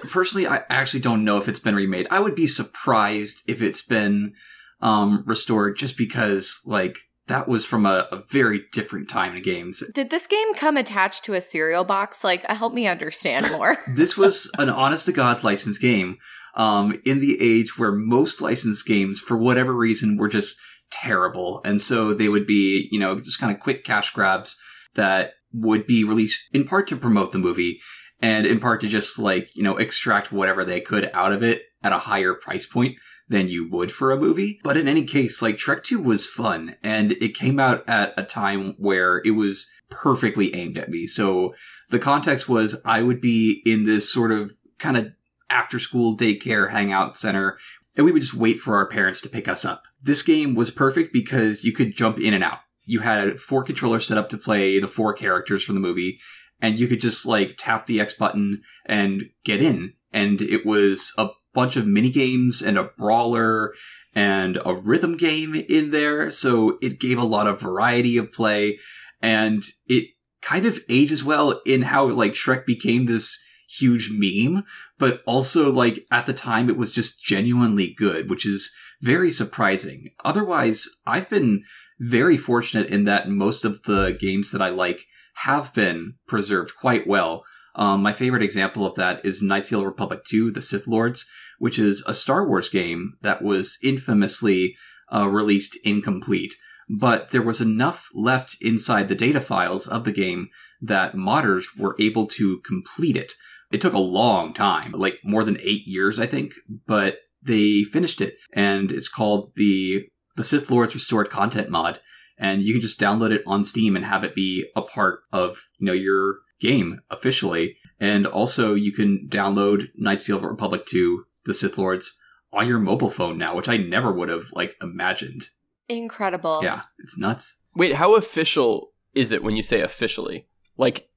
Personally, 0.09 0.47
I 0.47 0.63
actually 0.69 0.99
don't 0.99 1.23
know 1.23 1.37
if 1.37 1.47
it's 1.47 1.59
been 1.59 1.75
remade. 1.75 2.07
I 2.11 2.19
would 2.19 2.35
be 2.35 2.47
surprised 2.47 3.43
if 3.47 3.61
it's 3.61 3.81
been 3.81 4.33
um, 4.81 5.23
restored, 5.25 5.77
just 5.77 5.97
because 5.97 6.61
like 6.65 6.97
that 7.27 7.47
was 7.47 7.65
from 7.65 7.85
a, 7.85 8.07
a 8.11 8.17
very 8.29 8.63
different 8.73 9.09
time 9.09 9.35
in 9.35 9.41
games. 9.41 9.81
Did 9.93 10.09
this 10.09 10.27
game 10.27 10.53
come 10.55 10.75
attached 10.75 11.23
to 11.25 11.33
a 11.33 11.41
cereal 11.41 11.85
box? 11.85 12.23
Like, 12.23 12.43
help 12.45 12.73
me 12.73 12.87
understand 12.87 13.49
more. 13.51 13.77
this 13.87 14.17
was 14.17 14.51
an 14.57 14.69
honest 14.69 15.05
to 15.05 15.13
god 15.13 15.43
licensed 15.43 15.79
game 15.81 16.17
um, 16.55 16.99
in 17.05 17.21
the 17.21 17.37
age 17.39 17.77
where 17.77 17.91
most 17.91 18.41
licensed 18.41 18.85
games, 18.85 19.21
for 19.21 19.37
whatever 19.37 19.73
reason, 19.73 20.17
were 20.17 20.27
just 20.27 20.59
terrible. 20.91 21.61
And 21.65 21.81
so 21.81 22.13
they 22.13 22.29
would 22.29 22.45
be, 22.45 22.87
you 22.91 22.99
know, 22.99 23.17
just 23.19 23.39
kind 23.39 23.53
of 23.53 23.61
quick 23.61 23.83
cash 23.83 24.11
grabs 24.13 24.57
that 24.95 25.33
would 25.51 25.85
be 25.85 26.03
released 26.03 26.49
in 26.53 26.65
part 26.65 26.87
to 26.87 26.95
promote 26.95 27.31
the 27.31 27.39
movie 27.39 27.79
and 28.21 28.45
in 28.45 28.59
part 28.59 28.81
to 28.81 28.87
just 28.87 29.19
like, 29.19 29.49
you 29.53 29.63
know, 29.63 29.77
extract 29.77 30.31
whatever 30.31 30.63
they 30.63 30.81
could 30.81 31.09
out 31.13 31.31
of 31.31 31.43
it 31.43 31.63
at 31.83 31.91
a 31.91 31.99
higher 31.99 32.33
price 32.33 32.65
point 32.65 32.97
than 33.27 33.47
you 33.47 33.69
would 33.69 33.91
for 33.91 34.11
a 34.11 34.19
movie. 34.19 34.59
But 34.63 34.77
in 34.77 34.87
any 34.87 35.03
case, 35.03 35.41
like 35.41 35.57
Shrek 35.57 35.83
2 35.83 35.99
was 35.99 36.25
fun 36.25 36.75
and 36.83 37.13
it 37.13 37.35
came 37.35 37.59
out 37.59 37.87
at 37.87 38.13
a 38.17 38.23
time 38.23 38.75
where 38.77 39.21
it 39.25 39.31
was 39.31 39.69
perfectly 39.89 40.53
aimed 40.55 40.77
at 40.77 40.89
me. 40.89 41.07
So 41.07 41.53
the 41.89 41.99
context 41.99 42.49
was 42.49 42.81
I 42.85 43.01
would 43.01 43.21
be 43.21 43.61
in 43.65 43.85
this 43.85 44.11
sort 44.11 44.31
of 44.31 44.53
kind 44.79 44.97
of 44.97 45.11
after 45.49 45.79
school 45.79 46.17
daycare 46.17 46.71
hangout 46.71 47.17
center 47.17 47.57
and 47.95 48.05
we 48.05 48.11
would 48.11 48.21
just 48.21 48.33
wait 48.33 48.59
for 48.59 48.75
our 48.75 48.87
parents 48.87 49.21
to 49.21 49.29
pick 49.29 49.47
us 49.47 49.65
up. 49.65 49.83
This 50.01 50.23
game 50.23 50.55
was 50.55 50.71
perfect 50.71 51.13
because 51.13 51.63
you 51.63 51.71
could 51.71 51.95
jump 51.95 52.19
in 52.19 52.33
and 52.33 52.43
out. 52.43 52.59
You 52.85 52.99
had 52.99 53.39
four 53.39 53.63
controllers 53.63 54.05
set 54.07 54.17
up 54.17 54.29
to 54.29 54.37
play 54.37 54.79
the 54.79 54.87
four 54.87 55.13
characters 55.13 55.63
from 55.63 55.75
the 55.75 55.81
movie 55.81 56.19
and 56.61 56.79
you 56.79 56.87
could 56.87 57.01
just 57.01 57.25
like 57.25 57.55
tap 57.57 57.85
the 57.85 57.99
X 57.99 58.13
button 58.13 58.61
and 58.85 59.29
get 59.43 59.61
in. 59.61 59.93
And 60.11 60.41
it 60.41 60.65
was 60.65 61.13
a 61.17 61.29
bunch 61.53 61.75
of 61.75 61.87
mini 61.87 62.09
games 62.09 62.61
and 62.61 62.77
a 62.77 62.85
brawler 62.97 63.73
and 64.15 64.57
a 64.65 64.73
rhythm 64.73 65.17
game 65.17 65.55
in 65.55 65.91
there. 65.91 66.31
So 66.31 66.77
it 66.81 66.99
gave 66.99 67.17
a 67.17 67.25
lot 67.25 67.47
of 67.47 67.61
variety 67.61 68.17
of 68.17 68.31
play 68.31 68.79
and 69.21 69.63
it 69.87 70.09
kind 70.41 70.65
of 70.65 70.79
ages 70.89 71.23
well 71.23 71.61
in 71.65 71.83
how 71.83 72.07
like 72.07 72.33
Shrek 72.33 72.65
became 72.65 73.05
this 73.05 73.42
huge 73.79 74.11
meme, 74.11 74.63
but 74.97 75.21
also 75.25 75.71
like 75.71 76.05
at 76.11 76.25
the 76.25 76.33
time 76.33 76.69
it 76.69 76.77
was 76.77 76.91
just 76.91 77.23
genuinely 77.23 77.93
good, 77.93 78.29
which 78.29 78.45
is 78.45 78.73
very 79.01 79.31
surprising. 79.31 80.11
Otherwise, 80.23 80.87
I've 81.05 81.29
been 81.29 81.63
very 81.99 82.37
fortunate 82.37 82.89
in 82.89 83.03
that 83.05 83.29
most 83.29 83.65
of 83.65 83.83
the 83.83 84.15
games 84.19 84.51
that 84.51 84.61
I 84.61 84.69
like 84.69 85.05
have 85.35 85.73
been 85.73 86.15
preserved 86.27 86.75
quite 86.75 87.07
well. 87.07 87.43
Um, 87.75 88.01
my 88.01 88.13
favorite 88.13 88.43
example 88.43 88.85
of 88.85 88.95
that 88.95 89.25
is 89.25 89.41
Knights 89.41 89.71
of 89.71 89.79
the 89.79 89.85
Republic 89.85 90.23
2, 90.25 90.51
The 90.51 90.61
Sith 90.61 90.87
Lords, 90.87 91.25
which 91.57 91.79
is 91.79 92.03
a 92.07 92.13
Star 92.13 92.47
Wars 92.47 92.69
game 92.69 93.13
that 93.21 93.41
was 93.41 93.77
infamously 93.83 94.75
uh, 95.13 95.27
released 95.27 95.77
incomplete. 95.83 96.53
But 96.89 97.31
there 97.31 97.41
was 97.41 97.61
enough 97.61 98.09
left 98.13 98.57
inside 98.61 99.07
the 99.07 99.15
data 99.15 99.41
files 99.41 99.87
of 99.87 100.03
the 100.03 100.11
game 100.11 100.49
that 100.81 101.15
modders 101.15 101.77
were 101.77 101.95
able 101.99 102.27
to 102.27 102.59
complete 102.59 103.15
it. 103.15 103.33
It 103.73 103.81
took 103.81 103.93
a 103.93 103.99
long 103.99 104.53
time, 104.53 104.91
like 104.91 105.19
more 105.23 105.43
than 105.43 105.57
eight 105.59 105.87
years, 105.87 106.19
I 106.19 106.27
think, 106.27 106.53
but 106.85 107.17
they 107.41 107.83
finished 107.83 108.21
it, 108.21 108.37
and 108.53 108.91
it's 108.91 109.09
called 109.09 109.53
the 109.55 110.07
the 110.35 110.43
Sith 110.43 110.69
Lords 110.71 110.93
Restored 110.93 111.29
Content 111.29 111.69
mod, 111.69 111.99
and 112.37 112.61
you 112.61 112.73
can 112.73 112.81
just 112.81 112.99
download 112.99 113.31
it 113.31 113.43
on 113.45 113.65
Steam 113.65 113.95
and 113.95 114.05
have 114.05 114.23
it 114.23 114.35
be 114.35 114.69
a 114.75 114.81
part 114.81 115.21
of 115.31 115.59
you 115.79 115.87
know 115.87 115.93
your 115.93 116.37
game 116.59 117.01
officially. 117.09 117.77
And 117.99 118.25
also, 118.25 118.73
you 118.73 118.91
can 118.91 119.27
download 119.29 119.89
Knights 119.95 120.27
of 120.29 120.41
the 120.41 120.47
Republic 120.47 120.85
2, 120.85 121.25
The 121.45 121.53
Sith 121.53 121.77
Lords, 121.77 122.17
on 122.51 122.67
your 122.67 122.79
mobile 122.79 123.09
phone 123.09 123.37
now, 123.37 123.55
which 123.55 123.69
I 123.69 123.77
never 123.77 124.11
would 124.11 124.29
have 124.29 124.51
like 124.53 124.75
imagined. 124.81 125.49
Incredible. 125.89 126.61
Yeah, 126.63 126.81
it's 126.99 127.17
nuts. 127.17 127.57
Wait, 127.75 127.95
how 127.95 128.15
official 128.15 128.91
is 129.13 129.31
it 129.31 129.43
when 129.43 129.55
you 129.55 129.63
say 129.63 129.81
officially? 129.81 130.47
Like, 130.77 131.09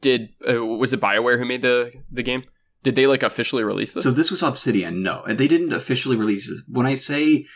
did 0.00 0.30
uh, 0.48 0.64
was 0.64 0.92
it 0.92 1.00
Bioware 1.00 1.38
who 1.38 1.44
made 1.44 1.62
the 1.62 1.92
the 2.10 2.22
game? 2.22 2.44
Did 2.82 2.94
they 2.94 3.06
like 3.06 3.22
officially 3.22 3.64
release 3.64 3.92
this? 3.92 4.04
So 4.04 4.10
this 4.10 4.30
was 4.30 4.42
Obsidian. 4.42 5.02
No, 5.02 5.22
and 5.24 5.38
they 5.38 5.48
didn't 5.48 5.72
officially 5.72 6.16
release 6.16 6.48
it. 6.48 6.60
When 6.68 6.86
I 6.86 6.94
say 6.94 7.46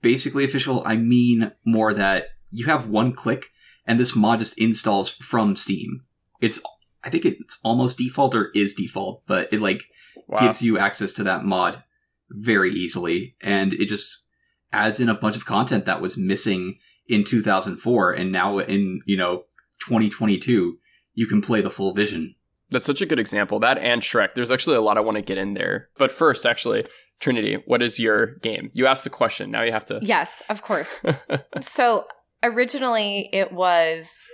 basically 0.00 0.44
official, 0.44 0.82
I 0.86 0.96
mean 0.96 1.52
more 1.64 1.92
that 1.94 2.28
you 2.50 2.66
have 2.66 2.88
one 2.88 3.12
click 3.12 3.50
and 3.86 3.98
this 3.98 4.14
mod 4.14 4.38
just 4.38 4.58
installs 4.58 5.08
from 5.08 5.56
Steam. 5.56 6.04
It's 6.40 6.60
I 7.02 7.10
think 7.10 7.24
it's 7.24 7.58
almost 7.64 7.98
default 7.98 8.34
or 8.34 8.50
is 8.54 8.74
default, 8.74 9.22
but 9.26 9.52
it 9.52 9.60
like 9.60 9.84
wow. 10.28 10.40
gives 10.40 10.62
you 10.62 10.78
access 10.78 11.12
to 11.14 11.24
that 11.24 11.44
mod 11.44 11.82
very 12.30 12.72
easily 12.72 13.34
and 13.40 13.74
it 13.74 13.86
just 13.86 14.24
adds 14.72 15.00
in 15.00 15.08
a 15.08 15.14
bunch 15.14 15.36
of 15.36 15.44
content 15.44 15.84
that 15.86 16.00
was 16.00 16.16
missing 16.16 16.78
in 17.08 17.24
2004 17.24 18.12
and 18.12 18.30
now 18.30 18.58
in, 18.58 19.00
you 19.04 19.16
know, 19.16 19.44
2022 19.80 20.78
you 21.20 21.26
can 21.26 21.42
play 21.42 21.60
the 21.60 21.68
full 21.68 21.92
vision. 21.92 22.34
That's 22.70 22.86
such 22.86 23.02
a 23.02 23.06
good 23.06 23.18
example. 23.18 23.58
That 23.58 23.76
and 23.76 24.00
Shrek. 24.00 24.30
There's 24.34 24.50
actually 24.50 24.76
a 24.76 24.80
lot 24.80 24.96
I 24.96 25.00
want 25.00 25.16
to 25.16 25.22
get 25.22 25.36
in 25.36 25.52
there. 25.52 25.90
But 25.98 26.10
first, 26.10 26.46
actually, 26.46 26.86
Trinity, 27.20 27.62
what 27.66 27.82
is 27.82 28.00
your 28.00 28.36
game? 28.36 28.70
You 28.72 28.86
asked 28.86 29.04
the 29.04 29.10
question. 29.10 29.50
Now 29.50 29.60
you 29.60 29.70
have 29.70 29.84
to. 29.88 29.98
Yes, 30.00 30.42
of 30.48 30.62
course. 30.62 30.96
so 31.60 32.06
originally 32.42 33.28
it 33.34 33.52
was 33.52 34.30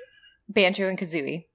Banjo 0.48 0.86
and 0.86 0.96
Kazooie. 0.96 1.46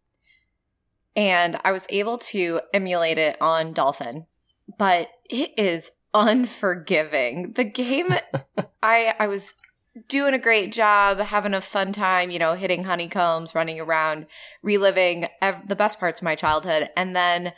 And 1.15 1.57
I 1.63 1.71
was 1.71 1.83
able 1.87 2.17
to 2.17 2.59
emulate 2.73 3.17
it 3.17 3.41
on 3.41 3.71
Dolphin, 3.71 4.25
but 4.77 5.07
it 5.29 5.51
is 5.57 5.91
unforgiving. 6.13 7.53
The 7.53 7.63
game 7.63 8.15
I 8.83 9.15
I 9.17 9.27
was 9.27 9.53
doing 10.07 10.33
a 10.33 10.39
great 10.39 10.71
job, 10.71 11.19
having 11.19 11.53
a 11.53 11.61
fun 11.61 11.91
time, 11.91 12.31
you 12.31 12.39
know, 12.39 12.53
hitting 12.53 12.85
honeycombs, 12.85 13.53
running 13.53 13.79
around, 13.79 14.25
reliving 14.63 15.27
ev- 15.41 15.67
the 15.67 15.75
best 15.75 15.99
parts 15.99 16.21
of 16.21 16.25
my 16.25 16.35
childhood. 16.35 16.89
And 16.95 17.15
then 17.15 17.53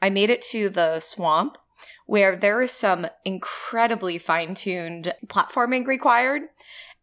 I 0.00 0.10
made 0.10 0.30
it 0.30 0.42
to 0.50 0.68
the 0.68 1.00
swamp 1.00 1.58
where 2.06 2.36
there 2.36 2.62
is 2.62 2.70
some 2.70 3.06
incredibly 3.24 4.18
fine 4.18 4.54
tuned 4.54 5.14
platforming 5.26 5.86
required. 5.86 6.42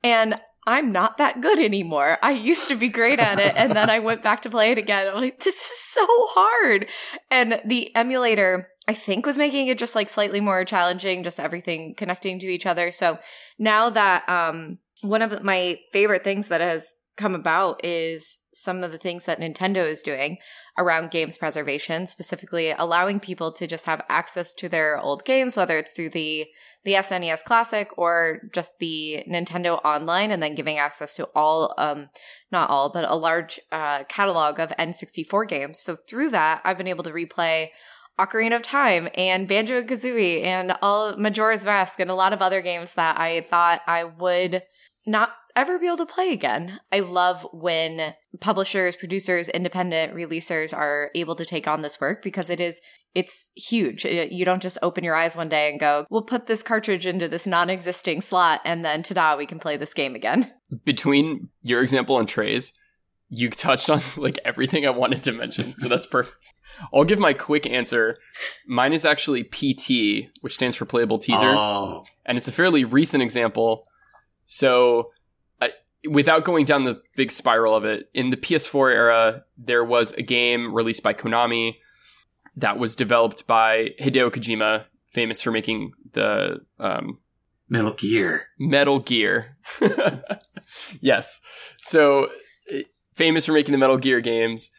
And 0.04 0.36
I'm 0.68 0.92
not 0.92 1.18
that 1.18 1.42
good 1.42 1.60
anymore. 1.60 2.18
I 2.22 2.32
used 2.32 2.68
to 2.68 2.76
be 2.76 2.90
great 2.90 3.20
at 3.20 3.40
it. 3.40 3.56
And 3.56 3.76
then 3.76 3.90
I 3.90 4.00
went 4.00 4.22
back 4.22 4.44
to 4.44 4.50
play 4.50 4.72
it 4.72 4.78
again. 4.78 5.08
I'm 5.08 5.16
like, 5.16 5.44
this 5.44 5.56
is 5.56 5.80
so 5.80 6.06
hard. 6.06 6.88
And 7.32 7.62
the 7.66 7.94
emulator, 7.96 8.68
I 8.89 8.96
think, 8.96 9.27
was 9.27 9.38
making 9.38 9.67
it 9.67 9.77
just 9.77 9.93
like 9.93 10.10
slightly 10.10 10.41
more 10.41 10.65
challenging, 10.65 11.22
just 11.22 11.39
everything 11.39 11.93
connecting 11.93 12.39
to 12.39 12.48
each 12.48 12.65
other. 12.65 12.91
So 12.91 13.19
now 13.60 13.91
that, 13.91 14.27
um, 14.27 14.79
one 15.01 15.22
of 15.22 15.43
my 15.43 15.77
favorite 15.93 16.24
things 16.24 16.48
that 16.48 16.60
has 16.60 16.96
come 17.15 17.36
about 17.36 17.86
is 17.86 18.39
some 18.51 18.84
of 18.84 18.91
the 18.91 18.98
things 18.98 19.25
that 19.25 19.39
Nintendo 19.39 19.88
is 19.88 20.01
doing 20.01 20.39
around 20.75 21.12
games 21.12 21.38
preservation, 21.38 22.08
specifically 22.08 22.72
allowing 22.72 23.19
people 23.19 23.51
to 23.51 23.67
just 23.67 23.86
have 23.86 24.01
access 24.10 24.55
to 24.55 24.67
their 24.67 25.00
old 25.00 25.24
games, 25.24 25.55
whether 25.55 25.77
it's 25.77 25.91
through 25.91 26.10
the 26.10 26.48
the 26.84 26.93
SNES 26.93 27.43
Classic 27.43 27.91
or 27.96 28.41
just 28.51 28.79
the 28.79 29.24
Nintendo 29.29 29.79
Online, 29.86 30.31
and 30.31 30.41
then 30.41 30.55
giving 30.55 30.79
access 30.79 31.15
to 31.17 31.29
all, 31.36 31.75
um, 31.77 32.10
not 32.51 32.72
all, 32.72 32.89
but 32.89 33.05
a 33.08 33.15
large 33.15 33.60
uh, 33.72 34.03
catalog 34.05 34.60
of 34.60 34.74
N64 34.79 35.48
games. 35.48 35.79
So 35.79 35.96
through 35.96 36.31
that, 36.31 36.62
I've 36.63 36.77
been 36.79 36.88
able 36.88 37.03
to 37.03 37.12
replay 37.12 37.67
Ocarina 38.20 38.58
of 38.58 38.62
Time 38.62 39.10
and 39.16 39.48
Banjo 39.48 39.82
Kazooie 39.82 40.44
and 40.44 40.76
all 40.82 41.16
Majora's 41.18 41.66
Mask 41.66 42.00
and 42.00 42.12
a 42.12 42.16
lot 42.16 42.34
of 42.34 42.42
other 42.42 42.62
games 42.62 42.94
that 42.94 43.20
I 43.20 43.42
thought 43.42 43.82
I 43.88 44.04
would 44.04 44.64
not 45.08 45.32
ever 45.56 45.80
be 45.80 45.88
able 45.88 45.98
to 45.98 46.06
play 46.06 46.32
again. 46.32 46.80
I 46.92 47.00
love 47.00 47.46
when 47.52 48.14
publishers, 48.40 48.96
producers, 48.96 49.50
independent 49.50 50.14
releasers 50.14 50.78
are 50.78 51.10
able 51.16 51.36
to 51.36 51.46
take 51.46 51.68
on 51.68 51.82
this 51.82 52.00
work 52.00 52.22
because 52.22 52.50
it 52.50 52.60
is 52.60 52.80
it's 53.16 53.50
huge. 53.56 54.06
You 54.06 54.46
don't 54.46 54.62
just 54.62 54.78
open 54.84 55.04
your 55.04 55.16
eyes 55.16 55.36
one 55.36 55.50
day 55.50 55.72
and 55.72 55.80
go, 55.80 56.06
"We'll 56.12 56.22
put 56.22 56.46
this 56.46 56.62
cartridge 56.62 57.08
into 57.08 57.28
this 57.28 57.48
non-existing 57.48 58.22
slot 58.22 58.62
and 58.64 58.86
then 58.86 59.02
ta-da, 59.02 59.36
we 59.36 59.48
can 59.48 59.58
play 59.58 59.78
this 59.78 59.96
game 59.96 60.14
again." 60.14 60.54
Between 60.86 61.50
your 61.64 61.82
example 61.82 62.20
and 62.20 62.28
Trey's, 62.30 62.72
you 63.30 63.50
touched 63.50 63.90
on 63.90 64.02
like 64.18 64.40
everything 64.44 64.86
I 64.86 64.92
wanted 64.92 65.24
to 65.24 65.32
mention. 65.32 65.76
So 65.78 65.88
that's 65.88 66.08
perfect. 66.08 66.38
I'll 66.94 67.04
give 67.04 67.20
my 67.20 67.34
quick 67.34 67.66
answer. 67.66 68.18
Mine 68.68 68.94
is 68.94 69.06
actually 69.06 69.44
PT, 69.44 70.30
which 70.42 70.56
stands 70.56 70.76
for 70.76 70.86
playable 70.86 71.18
teaser. 71.18 71.46
Oh. 71.46 72.06
And 72.26 72.38
it's 72.38 72.48
a 72.48 72.52
fairly 72.52 72.86
recent 72.86 73.24
example. 73.24 73.86
So 74.46 75.12
without 76.08 76.46
going 76.46 76.66
down 76.66 76.86
the 76.86 77.02
big 77.16 77.32
spiral 77.32 77.76
of 77.76 77.86
it, 77.86 78.10
in 78.14 78.30
the 78.30 78.38
PS4 78.38 78.94
era, 78.94 79.44
there 79.58 79.84
was 79.84 80.14
a 80.14 80.22
game 80.22 80.74
released 80.74 81.04
by 81.04 81.14
Konami 81.14 81.78
that 82.56 82.80
was 82.80 82.96
developed 82.96 83.48
by 83.48 83.90
Hideo 84.00 84.30
Kojima, 84.32 84.86
famous 85.08 85.42
for 85.42 85.52
making 85.52 85.92
the 86.14 86.62
um, 86.80 87.20
Metal 87.68 87.92
Gear. 87.92 88.48
Metal 88.58 89.00
Gear. 89.00 89.58
yes. 91.02 91.42
So 91.78 92.30
famous 93.20 93.46
for 93.46 93.52
making 93.52 93.74
the 93.74 93.78
Metal 93.78 93.98
Gear 93.98 94.22
games, 94.22 94.72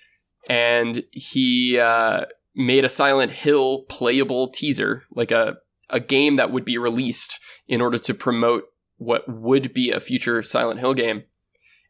and 0.49 1.04
he 1.12 1.78
uh, 1.78 2.25
made 2.56 2.87
a 2.87 2.88
Silent 2.88 3.30
Hill 3.30 3.85
playable 3.88 4.49
teaser, 4.49 5.04
like 5.12 5.30
a 5.30 5.59
a 5.90 6.00
game 6.00 6.37
that 6.37 6.50
would 6.50 6.64
be 6.64 6.78
released 6.78 7.38
in 7.68 7.80
order 7.80 7.99
to 7.99 8.14
promote 8.14 8.64
what 8.97 9.28
would 9.28 9.75
be 9.75 9.90
a 9.90 10.00
future 10.00 10.42
Silent 10.42 10.80
Hill 10.80 10.94
game. 10.94 11.25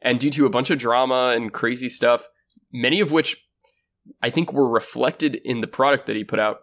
And 0.02 0.18
due 0.18 0.30
to 0.30 0.46
a 0.46 0.50
bunch 0.50 0.70
of 0.70 0.78
drama 0.78 1.34
and 1.36 1.52
crazy 1.52 1.88
stuff, 1.88 2.26
many 2.72 3.00
of 3.00 3.12
which 3.12 3.46
I 4.22 4.30
think 4.30 4.52
were 4.52 4.68
reflected 4.68 5.36
in 5.36 5.60
the 5.60 5.66
product 5.66 6.06
that 6.06 6.16
he 6.16 6.24
put 6.24 6.38
out, 6.38 6.60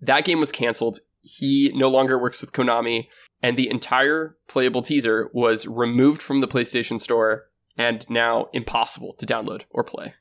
that 0.00 0.24
game 0.24 0.40
was 0.40 0.50
canceled. 0.50 0.98
He 1.20 1.70
no 1.74 1.88
longer 1.88 2.18
works 2.18 2.40
with 2.40 2.52
Konami, 2.52 3.08
and 3.42 3.56
the 3.56 3.70
entire 3.70 4.36
playable 4.48 4.82
teaser 4.82 5.30
was 5.34 5.66
removed 5.66 6.22
from 6.22 6.40
the 6.40 6.48
PlayStation 6.48 7.00
Store 7.00 7.44
and 7.76 8.08
now 8.08 8.48
impossible 8.52 9.12
to 9.14 9.26
download 9.26 9.62
or 9.70 9.84
play. 9.84 10.14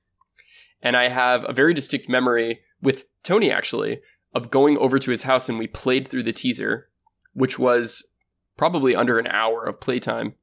And 0.82 0.98
I 0.98 1.08
have 1.08 1.46
a 1.48 1.54
very 1.54 1.74
distinct 1.74 2.10
memory 2.10 2.62
with 2.82 3.06
Tony 3.24 3.52
actually 3.52 4.02
of 4.34 4.52
going 4.52 4.78
over 4.78 5.00
to 5.00 5.12
his 5.12 5.24
house 5.24 5.48
and 5.48 5.60
we 5.60 5.68
played 5.68 6.08
through 6.08 6.24
the 6.24 6.34
teaser 6.34 6.90
which 7.34 7.60
was 7.60 8.14
probably 8.58 8.96
under 8.96 9.20
an 9.20 9.28
hour 9.28 9.64
of 9.64 9.82
playtime. 9.82 10.36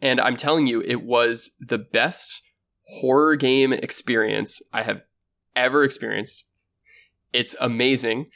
And 0.00 0.20
I'm 0.20 0.36
telling 0.36 0.66
you, 0.66 0.82
it 0.82 1.02
was 1.02 1.52
the 1.60 1.78
best 1.78 2.42
horror 2.88 3.36
game 3.36 3.72
experience 3.72 4.60
I 4.72 4.82
have 4.82 5.02
ever 5.54 5.84
experienced. 5.84 6.44
It's 7.32 7.56
amazing. 7.60 8.30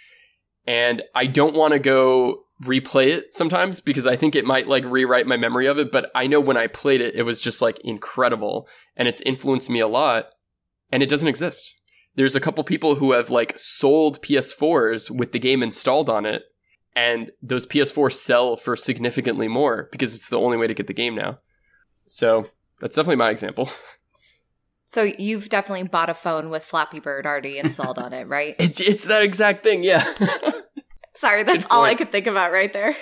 And 0.66 1.02
I 1.14 1.26
don't 1.26 1.56
want 1.56 1.72
to 1.72 1.78
go 1.78 2.44
replay 2.62 3.08
it 3.08 3.32
sometimes 3.32 3.80
because 3.80 4.06
I 4.06 4.16
think 4.16 4.34
it 4.34 4.44
might 4.44 4.66
like 4.66 4.84
rewrite 4.84 5.26
my 5.26 5.36
memory 5.36 5.66
of 5.66 5.78
it. 5.78 5.90
But 5.90 6.10
I 6.14 6.26
know 6.26 6.40
when 6.40 6.56
I 6.56 6.66
played 6.66 7.00
it, 7.00 7.14
it 7.14 7.22
was 7.22 7.40
just 7.40 7.62
like 7.62 7.78
incredible 7.80 8.68
and 8.96 9.08
it's 9.08 9.20
influenced 9.22 9.70
me 9.70 9.80
a 9.80 9.88
lot. 9.88 10.26
And 10.92 11.02
it 11.02 11.08
doesn't 11.08 11.28
exist. 11.28 11.76
There's 12.16 12.34
a 12.34 12.40
couple 12.40 12.62
people 12.64 12.96
who 12.96 13.12
have 13.12 13.30
like 13.30 13.54
sold 13.56 14.20
PS4s 14.22 15.10
with 15.10 15.32
the 15.32 15.38
game 15.38 15.62
installed 15.62 16.10
on 16.10 16.26
it. 16.26 16.42
And 16.94 17.30
those 17.40 17.66
PS4s 17.66 18.14
sell 18.14 18.56
for 18.56 18.76
significantly 18.76 19.46
more 19.46 19.88
because 19.92 20.14
it's 20.14 20.28
the 20.28 20.38
only 20.38 20.56
way 20.56 20.66
to 20.66 20.74
get 20.74 20.88
the 20.88 20.92
game 20.92 21.14
now. 21.14 21.38
So 22.06 22.46
that's 22.80 22.96
definitely 22.96 23.16
my 23.16 23.30
example. 23.30 23.70
So 24.92 25.04
you've 25.04 25.48
definitely 25.48 25.86
bought 25.86 26.10
a 26.10 26.14
phone 26.14 26.50
with 26.50 26.64
Flappy 26.64 26.98
Bird 26.98 27.24
already 27.24 27.58
installed 27.58 27.96
on 27.96 28.12
it, 28.12 28.26
right? 28.26 28.56
It's 28.58 28.80
it's 28.80 29.04
that 29.04 29.22
exact 29.22 29.62
thing, 29.62 29.84
yeah. 29.84 30.04
Sorry, 31.20 31.42
that's 31.42 31.66
all 31.70 31.84
I 31.84 31.94
could 31.94 32.10
think 32.10 32.26
about 32.26 32.50
right 32.50 32.72
there. 32.72 32.96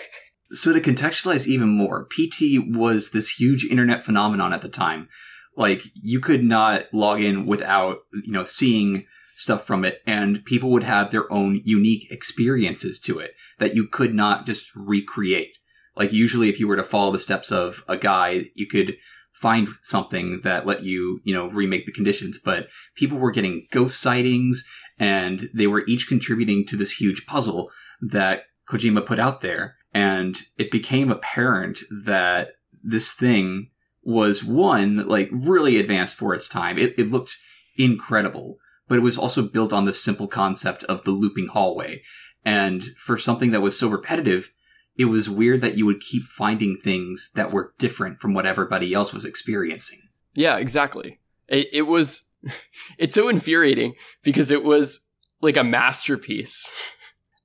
So 0.50 0.72
to 0.72 0.80
contextualize 0.80 1.46
even 1.46 1.68
more, 1.68 2.06
PT 2.06 2.58
was 2.66 3.12
this 3.12 3.38
huge 3.38 3.64
internet 3.64 4.02
phenomenon 4.02 4.52
at 4.52 4.60
the 4.60 4.68
time. 4.68 5.08
Like 5.56 5.82
you 5.94 6.18
could 6.18 6.42
not 6.42 6.87
log 6.92 7.20
in 7.20 7.46
without, 7.46 7.98
you 8.25 8.32
know, 8.32 8.42
seeing 8.42 9.06
stuff 9.37 9.64
from 9.64 9.84
it 9.84 10.00
and 10.04 10.44
people 10.44 10.70
would 10.70 10.82
have 10.82 11.12
their 11.12 11.32
own 11.32 11.62
unique 11.64 12.10
experiences 12.10 12.98
to 12.98 13.20
it 13.20 13.34
that 13.60 13.76
you 13.76 13.87
could 13.87 14.14
not 14.14 14.46
just 14.46 14.75
recreate. 14.75 15.56
Like 15.94 16.12
usually 16.12 16.48
if 16.48 16.58
you 16.58 16.66
were 16.66 16.75
to 16.75 16.82
follow 16.82 17.12
the 17.12 17.20
steps 17.20 17.52
of 17.52 17.84
a 17.87 17.96
guide, 17.96 18.46
you 18.56 18.66
could 18.66 18.96
find 19.32 19.68
something 19.82 20.40
that 20.42 20.66
let 20.66 20.82
you, 20.82 21.20
you 21.22 21.32
know, 21.32 21.46
remake 21.46 21.87
the 21.87 21.92
conditions. 21.92 22.40
But 22.44 22.66
people 22.96 23.18
were 23.18 23.30
getting 23.30 23.68
ghost 23.70 24.00
sightings 24.00 24.64
and 24.98 25.48
they 25.54 25.68
were 25.68 25.84
each 25.87 26.08
contributing 26.08 26.66
to 26.66 26.76
this 26.76 27.00
huge 27.00 27.25
puzzle 27.25 27.70
that 28.00 28.45
Kojima 28.69 29.05
put 29.05 29.19
out 29.19 29.40
there. 29.40 29.76
And 29.95 30.38
it 30.57 30.71
became 30.71 31.11
apparent 31.11 31.81
that 31.90 32.52
this 32.83 33.12
thing 33.12 33.71
was 34.02 34.45
one, 34.45 35.09
like 35.09 35.28
really 35.33 35.78
advanced 35.78 36.14
for 36.14 36.35
its 36.35 36.49
time. 36.49 36.78
It, 36.78 36.99
it 36.99 37.11
looked 37.11 37.37
incredible, 37.76 38.59
but 38.87 38.99
it 38.99 39.02
was 39.02 39.19
also 39.19 39.43
built 39.43 39.73
on 39.73 39.85
the 39.85 39.93
simple 39.93 40.28
concept 40.28 40.85
of 40.85 41.05
the 41.05 41.11
looping 41.11 41.49
hallway. 41.49 42.02
And 42.45 42.85
for 42.97 43.19
something 43.19 43.50
that 43.50 43.61
was 43.61 43.78
so 43.78 43.88
repetitive, 43.88 44.52
it 44.97 45.07
was 45.07 45.31
weird 45.31 45.61
that 45.61 45.76
you 45.76 45.87
would 45.87 46.00
keep 46.00 46.25
finding 46.25 46.76
things 46.76 47.31
that 47.35 47.52
were 47.52 47.75
different 47.78 48.21
from 48.21 48.35
what 48.35 48.47
everybody 48.47 48.93
else 48.93 49.12
was 49.12 49.25
experiencing. 49.25 50.00
Yeah, 50.35 50.57
exactly. 50.57 51.21
It, 51.47 51.69
it 51.73 51.83
was, 51.83 52.31
it's 52.99 53.14
so 53.14 53.28
infuriating 53.28 53.95
because 54.23 54.50
it 54.50 54.64
was 54.64 55.07
like 55.40 55.57
a 55.57 55.64
masterpiece. 55.64 56.71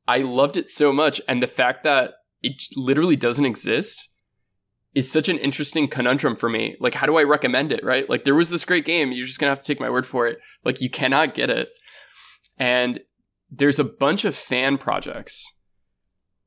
I 0.07 0.19
loved 0.19 0.57
it 0.57 0.69
so 0.69 0.91
much. 0.91 1.21
And 1.27 1.41
the 1.41 1.47
fact 1.47 1.83
that 1.83 2.15
it 2.41 2.63
literally 2.75 3.15
doesn't 3.15 3.45
exist 3.45 4.09
is 4.93 5.11
such 5.11 5.29
an 5.29 5.37
interesting 5.39 5.87
conundrum 5.87 6.35
for 6.35 6.49
me. 6.49 6.75
Like, 6.79 6.93
how 6.93 7.07
do 7.07 7.17
I 7.17 7.23
recommend 7.23 7.71
it, 7.71 7.83
right? 7.83 8.07
Like, 8.09 8.25
there 8.25 8.35
was 8.35 8.49
this 8.49 8.65
great 8.65 8.85
game. 8.85 9.11
You're 9.11 9.25
just 9.25 9.39
going 9.39 9.47
to 9.47 9.55
have 9.55 9.63
to 9.63 9.65
take 9.65 9.79
my 9.79 9.89
word 9.89 10.05
for 10.05 10.27
it. 10.27 10.39
Like, 10.63 10.81
you 10.81 10.89
cannot 10.89 11.33
get 11.33 11.49
it. 11.49 11.69
And 12.57 12.99
there's 13.49 13.79
a 13.79 13.83
bunch 13.83 14.25
of 14.25 14.35
fan 14.35 14.77
projects 14.77 15.59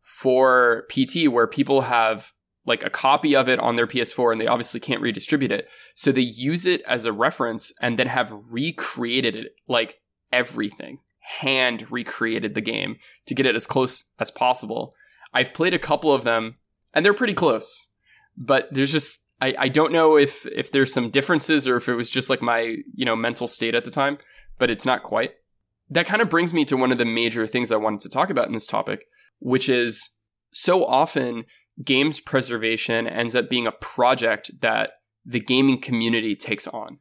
for 0.03 0.87
PT 0.89 1.29
where 1.29 1.47
people 1.47 1.83
have 1.83 2.33
like 2.65 2.85
a 2.85 2.91
copy 2.91 3.37
of 3.37 3.49
it 3.49 3.61
on 3.61 3.77
their 3.77 3.87
PS4 3.87 4.33
and 4.33 4.41
they 4.41 4.47
obviously 4.47 4.81
can't 4.81 5.01
redistribute 5.01 5.53
it. 5.53 5.69
So 5.95 6.11
they 6.11 6.21
use 6.21 6.67
it 6.67 6.83
as 6.87 7.05
a 7.05 7.13
reference 7.13 7.73
and 7.81 7.99
then 7.99 8.09
have 8.09 8.35
recreated 8.51 9.37
it 9.37 9.53
like 9.69 10.01
everything, 10.33 10.99
hand 11.27 11.91
recreated 11.91 12.55
the 12.55 12.61
game 12.61 12.97
to 13.27 13.35
get 13.35 13.47
it 13.47 13.57
as 13.57 13.67
close 13.67 14.05
as 14.19 14.31
possible. 14.31 14.95
I've 15.35 15.53
played 15.53 15.75
a 15.75 15.79
couple 15.79 16.12
of 16.12 16.25
them 16.25 16.57
and 16.95 17.05
they're 17.05 17.15
pretty 17.15 17.35
close, 17.35 17.91
but 18.37 18.69
there's 18.71 18.93
just, 18.93 19.27
I, 19.41 19.55
I 19.59 19.69
don't 19.69 19.93
know 19.93 20.17
if, 20.17 20.47
if 20.47 20.71
there's 20.71 20.93
some 20.93 21.11
differences 21.11 21.67
or 21.67 21.77
if 21.77 21.89
it 21.89 21.95
was 21.95 22.11
just 22.11 22.31
like 22.31 22.43
my, 22.43 22.77
you 22.95 23.05
know, 23.05 23.17
mental 23.17 23.49
state 23.49 23.75
at 23.75 23.85
the 23.85 23.91
time, 23.91 24.19
but 24.59 24.71
it's 24.71 24.87
not 24.87 25.03
quite. 25.03 25.33
That 25.91 26.07
kind 26.07 26.23
of 26.23 26.31
brings 26.31 26.53
me 26.53 26.65
to 26.67 26.77
one 26.77 26.93
of 26.93 26.99
the 26.99 27.05
major 27.05 27.47
things 27.47 27.71
I 27.73 27.77
wanted 27.77 28.01
to 28.01 28.09
talk 28.09 28.31
about 28.31 28.47
in 28.47 28.53
this 28.53 28.67
topic, 28.67 29.07
which 29.41 29.69
is 29.69 30.19
so 30.53 30.85
often 30.85 31.45
games 31.85 32.21
preservation 32.21 33.07
ends 33.07 33.35
up 33.35 33.51
being 33.51 33.67
a 33.67 33.73
project 33.73 34.51
that 34.61 34.93
the 35.25 35.41
gaming 35.41 35.81
community 35.81 36.35
takes 36.35 36.67
on. 36.69 36.99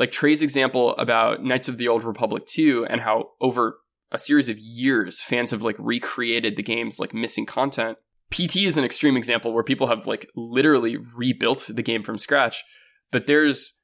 Like 0.00 0.10
Trey's 0.10 0.40
example 0.40 0.96
about 0.96 1.44
Knights 1.44 1.68
of 1.68 1.76
the 1.76 1.86
Old 1.86 2.04
Republic 2.04 2.46
2 2.46 2.86
and 2.88 3.02
how 3.02 3.32
over 3.42 3.80
a 4.10 4.18
series 4.18 4.48
of 4.48 4.58
years 4.58 5.20
fans 5.20 5.50
have 5.50 5.62
like 5.62 5.76
recreated 5.78 6.56
the 6.56 6.62
game's 6.62 6.98
like 6.98 7.12
missing 7.12 7.44
content. 7.44 7.98
PT 8.30 8.56
is 8.56 8.78
an 8.78 8.84
extreme 8.84 9.14
example 9.14 9.52
where 9.52 9.62
people 9.62 9.88
have 9.88 10.06
like 10.06 10.26
literally 10.34 10.96
rebuilt 10.96 11.68
the 11.68 11.82
game 11.82 12.02
from 12.02 12.16
scratch, 12.16 12.64
but 13.10 13.26
there's 13.26 13.82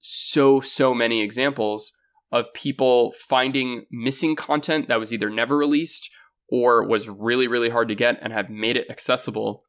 so 0.00 0.60
so 0.60 0.94
many 0.94 1.20
examples 1.20 1.92
of 2.32 2.52
people 2.54 3.12
finding 3.28 3.84
missing 3.90 4.34
content 4.34 4.88
that 4.88 4.98
was 4.98 5.12
either 5.12 5.28
never 5.28 5.58
released 5.58 6.08
or 6.48 6.88
was 6.88 7.06
really, 7.06 7.46
really 7.46 7.68
hard 7.68 7.88
to 7.88 7.94
get 7.94 8.18
and 8.22 8.32
have 8.32 8.48
made 8.48 8.78
it 8.78 8.88
accessible. 8.88 9.64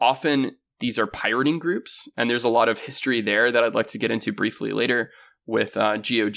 Often 0.00 0.56
these 0.82 0.98
are 0.98 1.06
pirating 1.06 1.58
groups, 1.58 2.06
and 2.18 2.28
there's 2.28 2.44
a 2.44 2.50
lot 2.50 2.68
of 2.68 2.80
history 2.80 3.22
there 3.22 3.50
that 3.50 3.64
I'd 3.64 3.74
like 3.74 3.86
to 3.88 3.98
get 3.98 4.10
into 4.10 4.32
briefly 4.32 4.72
later 4.72 5.10
with 5.46 5.78
uh, 5.78 5.96
GOG. 5.96 6.36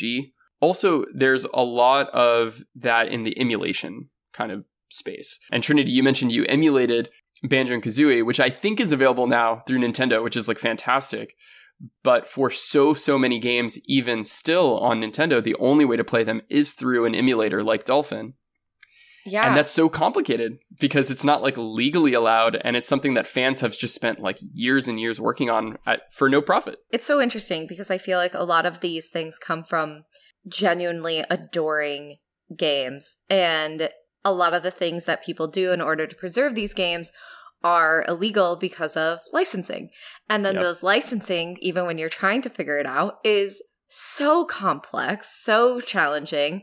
Also, 0.61 1.03
there's 1.13 1.43
a 1.53 1.63
lot 1.63 2.09
of 2.11 2.63
that 2.75 3.09
in 3.09 3.23
the 3.23 3.37
emulation 3.37 4.09
kind 4.31 4.53
of 4.53 4.63
space. 4.89 5.39
And 5.51 5.61
Trinity, 5.61 5.91
you 5.91 6.03
mentioned 6.03 6.31
you 6.31 6.45
emulated 6.45 7.09
Banjo 7.43 7.73
and 7.73 7.83
Kazooie, 7.83 8.25
which 8.25 8.39
I 8.39 8.49
think 8.49 8.79
is 8.79 8.91
available 8.91 9.27
now 9.27 9.63
through 9.67 9.79
Nintendo, 9.79 10.23
which 10.23 10.37
is 10.37 10.47
like 10.47 10.59
fantastic. 10.59 11.35
But 12.03 12.27
for 12.27 12.49
so, 12.49 12.93
so 12.93 13.17
many 13.17 13.37
games, 13.39 13.77
even 13.85 14.23
still 14.23 14.79
on 14.79 15.01
Nintendo, 15.01 15.43
the 15.43 15.57
only 15.59 15.83
way 15.83 15.97
to 15.97 16.05
play 16.05 16.23
them 16.23 16.41
is 16.49 16.71
through 16.71 17.05
an 17.05 17.13
emulator 17.15 17.63
like 17.63 17.83
Dolphin. 17.83 18.35
Yeah. 19.25 19.47
And 19.47 19.57
that's 19.57 19.71
so 19.71 19.89
complicated 19.89 20.59
because 20.79 21.09
it's 21.09 21.23
not 21.23 21.41
like 21.41 21.57
legally 21.57 22.13
allowed 22.13 22.61
and 22.63 22.75
it's 22.75 22.87
something 22.87 23.15
that 23.15 23.25
fans 23.25 23.59
have 23.61 23.77
just 23.77 23.95
spent 23.95 24.19
like 24.19 24.37
years 24.53 24.87
and 24.87 24.99
years 24.99 25.19
working 25.19 25.49
on 25.49 25.77
at, 25.85 26.13
for 26.13 26.29
no 26.29 26.41
profit. 26.41 26.77
It's 26.91 27.07
so 27.07 27.19
interesting 27.19 27.65
because 27.65 27.89
I 27.89 27.97
feel 27.97 28.19
like 28.19 28.35
a 28.35 28.43
lot 28.43 28.65
of 28.65 28.81
these 28.81 29.09
things 29.09 29.39
come 29.39 29.63
from 29.63 30.03
genuinely 30.47 31.23
adoring 31.29 32.17
games 32.55 33.17
and 33.29 33.89
a 34.23 34.31
lot 34.31 34.53
of 34.53 34.63
the 34.63 34.71
things 34.71 35.05
that 35.05 35.23
people 35.23 35.47
do 35.47 35.71
in 35.71 35.81
order 35.81 36.05
to 36.05 36.15
preserve 36.15 36.53
these 36.53 36.73
games 36.73 37.11
are 37.63 38.05
illegal 38.07 38.55
because 38.55 38.95
of 38.95 39.19
licensing. 39.33 39.89
And 40.29 40.45
then 40.45 40.53
Yep. 40.55 40.63
those 40.63 40.83
licensing, 40.83 41.57
even 41.61 41.85
when 41.85 41.97
you're 41.97 42.09
trying 42.09 42.43
to 42.43 42.49
figure 42.49 42.77
it 42.77 42.85
out, 42.85 43.15
is 43.23 43.61
so 43.87 44.45
complex, 44.45 45.41
so 45.43 45.79
challenging. 45.79 46.61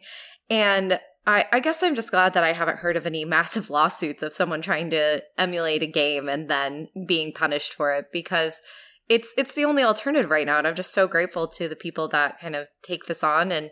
And 0.49 1.01
I, 1.27 1.47
I 1.53 1.61
guess 1.61 1.83
I'm 1.83 1.95
just 1.95 2.11
glad 2.11 2.35
that 2.35 2.45
I 2.45 2.53
haven't 2.53 2.79
heard 2.79 2.97
of 2.97 3.07
any 3.07 3.25
massive 3.27 3.71
lawsuits 3.71 4.23
of 4.23 4.35
someone 4.35 4.63
trying 4.63 4.91
to 4.91 5.23
emulate 5.39 5.83
a 5.83 5.87
game 5.87 6.29
and 6.29 6.49
then 6.49 6.89
being 7.07 7.33
punished 7.33 7.75
for 7.75 7.95
it 7.95 8.07
because 8.13 8.61
it's 9.09 9.33
it's 9.37 9.53
the 9.53 9.65
only 9.65 9.83
alternative 9.83 10.31
right 10.31 10.47
now. 10.47 10.59
And 10.59 10.67
I'm 10.67 10.75
just 10.75 10.95
so 10.95 11.07
grateful 11.07 11.47
to 11.49 11.69
the 11.69 11.77
people 11.77 12.09
that 12.09 12.41
kind 12.41 12.57
of 12.57 12.69
take 12.83 13.07
this 13.07 13.23
on 13.23 13.53
and 13.53 13.71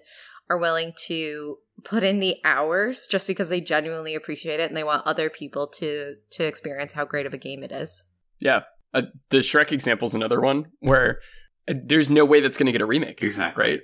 are 0.48 0.58
willing 0.58 0.92
to 1.06 1.58
put 1.84 2.02
in 2.02 2.18
the 2.18 2.36
hours 2.44 3.06
just 3.06 3.26
because 3.26 3.48
they 3.48 3.60
genuinely 3.60 4.14
appreciate 4.14 4.60
it 4.60 4.68
and 4.68 4.76
they 4.76 4.84
want 4.84 5.06
other 5.06 5.30
people 5.30 5.66
to 5.66 6.16
to 6.32 6.44
experience 6.44 6.92
how 6.92 7.04
great 7.04 7.26
of 7.26 7.34
a 7.34 7.38
game 7.38 7.62
it 7.62 7.72
is. 7.72 8.04
Yeah. 8.40 8.60
Uh, 8.92 9.02
the 9.30 9.38
Shrek 9.38 9.70
example 9.70 10.06
is 10.06 10.14
another 10.14 10.40
one 10.40 10.66
where 10.80 11.20
uh, 11.68 11.74
there's 11.80 12.10
no 12.10 12.24
way 12.24 12.40
that's 12.40 12.56
going 12.56 12.66
to 12.66 12.72
get 12.72 12.80
a 12.80 12.86
remake. 12.86 13.22
Exactly. 13.22 13.64
Right. 13.64 13.80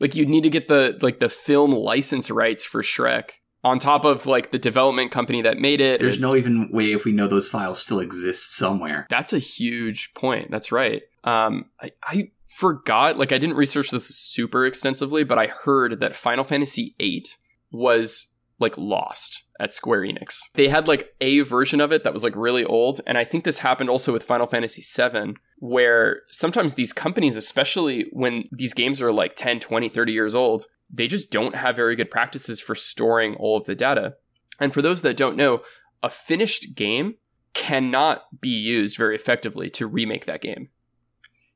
Like 0.00 0.14
you'd 0.14 0.28
need 0.28 0.42
to 0.42 0.50
get 0.50 0.68
the 0.68 0.98
like 1.02 1.20
the 1.20 1.28
film 1.28 1.72
license 1.72 2.30
rights 2.30 2.64
for 2.64 2.82
Shrek 2.82 3.30
on 3.64 3.78
top 3.78 4.04
of 4.04 4.26
like 4.26 4.50
the 4.50 4.58
development 4.58 5.10
company 5.10 5.42
that 5.42 5.58
made 5.58 5.80
it. 5.80 6.00
There's 6.00 6.20
no 6.20 6.36
even 6.36 6.70
way 6.70 6.92
if 6.92 7.04
we 7.04 7.12
know 7.12 7.26
those 7.26 7.48
files 7.48 7.80
still 7.80 8.00
exist 8.00 8.54
somewhere. 8.54 9.06
That's 9.08 9.32
a 9.32 9.38
huge 9.38 10.12
point. 10.14 10.50
That's 10.50 10.70
right. 10.70 11.02
Um, 11.24 11.70
I, 11.80 11.92
I 12.02 12.30
forgot, 12.46 13.16
like, 13.16 13.32
I 13.32 13.38
didn't 13.38 13.56
research 13.56 13.90
this 13.90 14.06
super 14.06 14.66
extensively, 14.66 15.24
but 15.24 15.38
I 15.38 15.46
heard 15.46 16.00
that 16.00 16.14
Final 16.14 16.44
Fantasy 16.44 16.94
VIII 16.98 17.24
was 17.72 18.34
like 18.60 18.78
lost 18.78 19.44
at 19.58 19.74
Square 19.74 20.02
Enix. 20.02 20.38
They 20.54 20.68
had 20.68 20.86
like 20.86 21.14
a 21.20 21.40
version 21.40 21.80
of 21.80 21.92
it 21.92 22.04
that 22.04 22.12
was 22.12 22.22
like 22.22 22.36
really 22.36 22.64
old. 22.64 23.00
And 23.06 23.18
I 23.18 23.24
think 23.24 23.44
this 23.44 23.58
happened 23.58 23.90
also 23.90 24.12
with 24.12 24.22
Final 24.22 24.46
Fantasy 24.46 24.82
VII, 24.82 25.34
where 25.58 26.22
sometimes 26.30 26.74
these 26.74 26.92
companies, 26.92 27.36
especially 27.36 28.06
when 28.12 28.44
these 28.52 28.74
games 28.74 29.00
are 29.00 29.12
like 29.12 29.34
10, 29.36 29.60
20, 29.60 29.88
30 29.88 30.12
years 30.12 30.34
old, 30.34 30.66
they 30.90 31.06
just 31.06 31.30
don't 31.30 31.56
have 31.56 31.76
very 31.76 31.96
good 31.96 32.10
practices 32.10 32.60
for 32.60 32.74
storing 32.74 33.34
all 33.36 33.56
of 33.56 33.64
the 33.64 33.74
data. 33.74 34.14
And 34.60 34.72
for 34.72 34.82
those 34.82 35.02
that 35.02 35.16
don't 35.16 35.36
know, 35.36 35.62
a 36.02 36.10
finished 36.10 36.74
game 36.74 37.16
cannot 37.54 38.40
be 38.40 38.50
used 38.50 38.96
very 38.96 39.14
effectively 39.14 39.70
to 39.70 39.86
remake 39.86 40.26
that 40.26 40.42
game. 40.42 40.68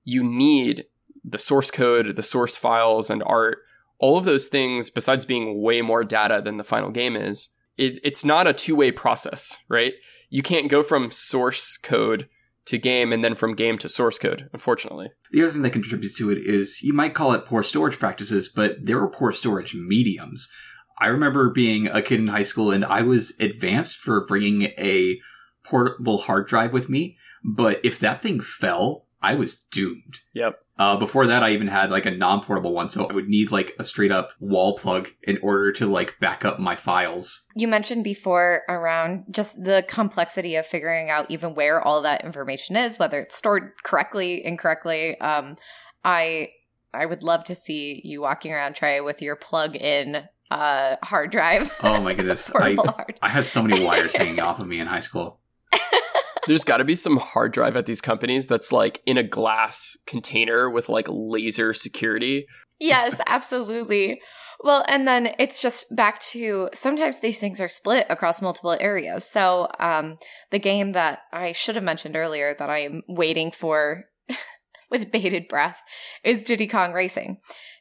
You 0.05 0.25
need 0.25 0.87
the 1.25 1.39
source 1.39 1.71
code, 1.71 2.17
the 2.17 2.23
source 2.23 2.57
files, 2.57 3.11
and 3.11 3.23
art. 3.25 3.59
All 3.99 4.17
of 4.17 4.25
those 4.25 4.49
things, 4.49 4.91
besides 4.91 5.25
being 5.25 5.61
way 5.61 5.83
more 5.83 6.05
data 6.05 6.41
than 6.43 6.57
the 6.57 6.65
final 6.65 6.91
game 6.91 7.17
is, 7.17 7.51
it, 7.77 7.99
it's 8.03 8.25
not 8.25 8.47
a 8.47 8.53
two 8.53 8.75
way 8.75 8.91
process, 8.91 9.59
right? 9.69 9.95
You 10.31 10.43
can't 10.43 10.69
go 10.69 10.83
from 10.83 11.11
source 11.11 11.77
code 11.77 12.29
to 12.69 12.79
game 12.79 13.13
and 13.13 13.23
then 13.23 13.35
from 13.35 13.55
game 13.55 13.79
to 13.79 13.89
source 13.89 14.19
code, 14.19 14.49
unfortunately. 14.53 15.11
The 15.33 15.43
other 15.43 15.53
thing 15.53 15.63
that 15.63 15.71
contributes 15.71 16.17
to 16.19 16.31
it 16.31 16.39
is 16.39 16.83
you 16.83 16.93
might 16.93 17.15
call 17.15 17.33
it 17.33 17.45
poor 17.45 17.63
storage 17.63 17.99
practices, 17.99 18.49
but 18.49 18.77
there 18.83 18.99
are 18.99 19.09
poor 19.09 19.33
storage 19.33 19.75
mediums. 19.75 20.49
I 21.01 21.07
remember 21.07 21.51
being 21.51 21.87
a 21.89 22.03
kid 22.03 22.21
in 22.21 22.29
high 22.29 22.43
school 22.43 22.71
and 22.71 22.85
I 22.85 23.03
was 23.03 23.39
advanced 23.41 23.99
for 23.99 24.27
bringing 24.27 24.63
a 24.79 25.19
portable 25.65 26.19
hard 26.19 26.47
drive 26.47 26.73
with 26.73 26.89
me, 26.89 27.17
but 27.45 27.81
if 27.85 27.99
that 28.01 28.23
thing 28.23 28.41
fell, 28.41 29.07
I 29.21 29.35
was 29.35 29.65
doomed. 29.71 30.21
Yep. 30.35 30.59
Uh, 30.79 30.97
before 30.97 31.27
that, 31.27 31.43
I 31.43 31.51
even 31.51 31.67
had 31.67 31.91
like 31.91 32.07
a 32.07 32.11
non-portable 32.13 32.73
one, 32.73 32.89
so 32.89 33.07
I 33.07 33.13
would 33.13 33.29
need 33.29 33.51
like 33.51 33.75
a 33.79 33.85
straight 33.85 34.13
up 34.13 34.31
wall 34.39 34.77
plug 34.79 35.09
in 35.25 35.39
order 35.43 35.73
to 35.73 35.87
like 35.87 36.21
back 36.21 36.45
up 36.45 36.61
my 36.61 36.77
files. 36.77 37.45
You 37.57 37.67
mentioned 37.67 38.05
before 38.05 38.63
around 38.69 39.25
just 39.31 39.63
the 39.63 39.85
complexity 39.89 40.55
of 40.55 40.67
figuring 40.67 41.11
out 41.11 41.31
even 41.31 41.55
where 41.55 41.81
all 41.81 42.01
that 42.03 42.25
information 42.25 42.77
is, 42.77 42.99
whether 42.99 43.21
it's 43.21 43.37
stored 43.37 43.73
correctly, 43.83 44.45
incorrectly. 44.45 45.21
Um, 45.21 45.57
I 46.05 46.51
I 46.95 47.07
would 47.07 47.25
love 47.25 47.45
to 47.45 47.55
see 47.55 48.01
you 48.05 48.21
walking 48.21 48.53
around 48.53 48.75
Trey 48.75 49.01
with 49.01 49.21
your 49.21 49.35
plug-in 49.37 50.29
uh, 50.51 50.97
hard 51.03 51.31
drive. 51.31 51.71
Oh 51.83 52.01
my 52.01 52.15
goodness, 52.15 52.51
I, 52.55 52.77
I 53.21 53.29
had 53.29 53.47
so 53.47 53.63
many 53.63 53.85
wires 53.85 54.15
hanging 54.17 54.41
off 54.41 54.61
of 54.61 54.67
me 54.67 54.81
in 54.81 54.87
high 54.87 55.01
school. 55.01 55.41
There's 56.49 56.65
got 56.65 56.79
to 56.79 56.85
be 56.85 56.97
some 56.97 57.19
hard 57.19 57.53
drive 57.53 57.77
at 57.77 57.87
these 57.87 58.01
companies 58.01 58.47
that's 58.47 58.73
like 58.73 59.03
in 59.05 59.19
a 59.19 59.23
glass 59.23 59.97
container 60.07 60.71
with 60.71 60.89
like 60.89 61.07
laser 61.09 61.75
security. 61.75 62.47
Yes, 62.81 63.21
absolutely. 63.27 64.21
Well, 64.61 64.85
and 64.89 65.07
then 65.07 65.35
it's 65.39 65.63
just 65.63 65.95
back 65.95 66.19
to 66.21 66.71
sometimes 66.73 67.21
these 67.21 67.39
things 67.39 67.61
are 67.61 67.69
split 67.69 68.07
across 68.09 68.43
multiple 68.43 68.77
areas. 68.81 69.31
So, 69.31 69.69
um, 69.79 70.17
the 70.51 70.59
game 70.59 70.93
that 70.93 71.21
I 71.33 71.53
should 71.53 71.77
have 71.77 71.85
mentioned 71.85 72.17
earlier 72.17 72.55
that 72.59 72.71
I 72.71 72.79
am 72.79 73.03
waiting 73.09 73.51
for 73.53 74.07
with 74.91 75.13
bated 75.13 75.49
breath 75.49 75.83
is 76.25 76.43
Diddy 76.43 76.67
Kong 76.67 76.93
Racing. 76.93 77.39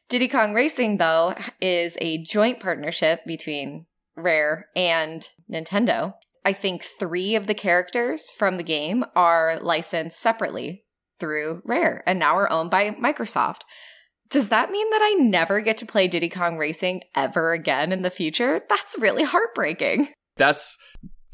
Diddy 0.08 0.28
Kong 0.28 0.54
Racing, 0.54 0.98
though, 0.98 1.34
is 1.60 1.96
a 2.00 2.22
joint 2.22 2.60
partnership 2.60 3.24
between 3.26 3.86
Rare 4.16 4.68
and 4.76 5.28
Nintendo. 5.50 6.14
I 6.44 6.52
think 6.52 6.82
three 6.82 7.34
of 7.34 7.46
the 7.46 7.54
characters 7.54 8.32
from 8.32 8.56
the 8.56 8.62
game 8.62 9.04
are 9.14 9.58
licensed 9.60 10.18
separately 10.18 10.84
through 11.20 11.62
Rare 11.64 12.02
and 12.06 12.18
now 12.18 12.36
are 12.36 12.50
owned 12.50 12.70
by 12.70 12.90
Microsoft. 12.92 13.62
Does 14.30 14.48
that 14.48 14.70
mean 14.70 14.90
that 14.90 15.00
I 15.02 15.14
never 15.18 15.60
get 15.60 15.78
to 15.78 15.86
play 15.86 16.06
Diddy 16.06 16.28
Kong 16.28 16.58
Racing 16.58 17.02
ever 17.14 17.52
again 17.52 17.92
in 17.92 18.02
the 18.02 18.10
future? 18.10 18.62
That's 18.68 18.98
really 18.98 19.24
heartbreaking. 19.24 20.08
That's 20.36 20.76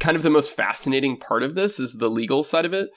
kind 0.00 0.16
of 0.16 0.22
the 0.22 0.30
most 0.30 0.54
fascinating 0.54 1.16
part 1.16 1.42
of 1.42 1.54
this 1.54 1.78
is 1.78 1.94
the 1.94 2.08
legal 2.08 2.42
side 2.42 2.64
of 2.64 2.72
it. 2.72 2.90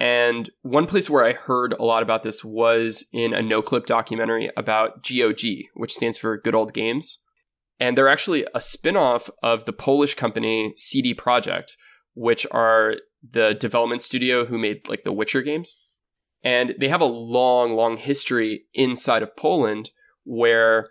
And 0.00 0.50
one 0.62 0.86
place 0.86 1.08
where 1.08 1.24
I 1.24 1.32
heard 1.32 1.72
a 1.72 1.84
lot 1.84 2.02
about 2.02 2.24
this 2.24 2.44
was 2.44 3.06
in 3.12 3.32
a 3.32 3.42
Noclip 3.42 3.86
documentary 3.86 4.50
about 4.56 5.04
GOG, 5.04 5.40
which 5.74 5.94
stands 5.94 6.18
for 6.18 6.36
Good 6.36 6.54
Old 6.54 6.74
Games. 6.74 7.18
And 7.80 7.98
they're 7.98 8.08
actually 8.08 8.46
a 8.54 8.60
spin-off 8.60 9.28
of 9.42 9.64
the 9.64 9.72
Polish 9.72 10.14
company 10.14 10.74
CD 10.76 11.14
Projekt, 11.14 11.72
which 12.14 12.46
are 12.50 12.96
the 13.28 13.54
development 13.54 14.02
studio 14.02 14.44
who 14.44 14.58
made 14.58 14.88
like 14.88 15.04
the 15.04 15.12
Witcher 15.12 15.42
games. 15.42 15.76
And 16.42 16.74
they 16.78 16.88
have 16.88 17.00
a 17.00 17.06
long, 17.06 17.72
long 17.72 17.96
history 17.96 18.64
inside 18.74 19.22
of 19.22 19.34
Poland 19.36 19.90
where 20.24 20.90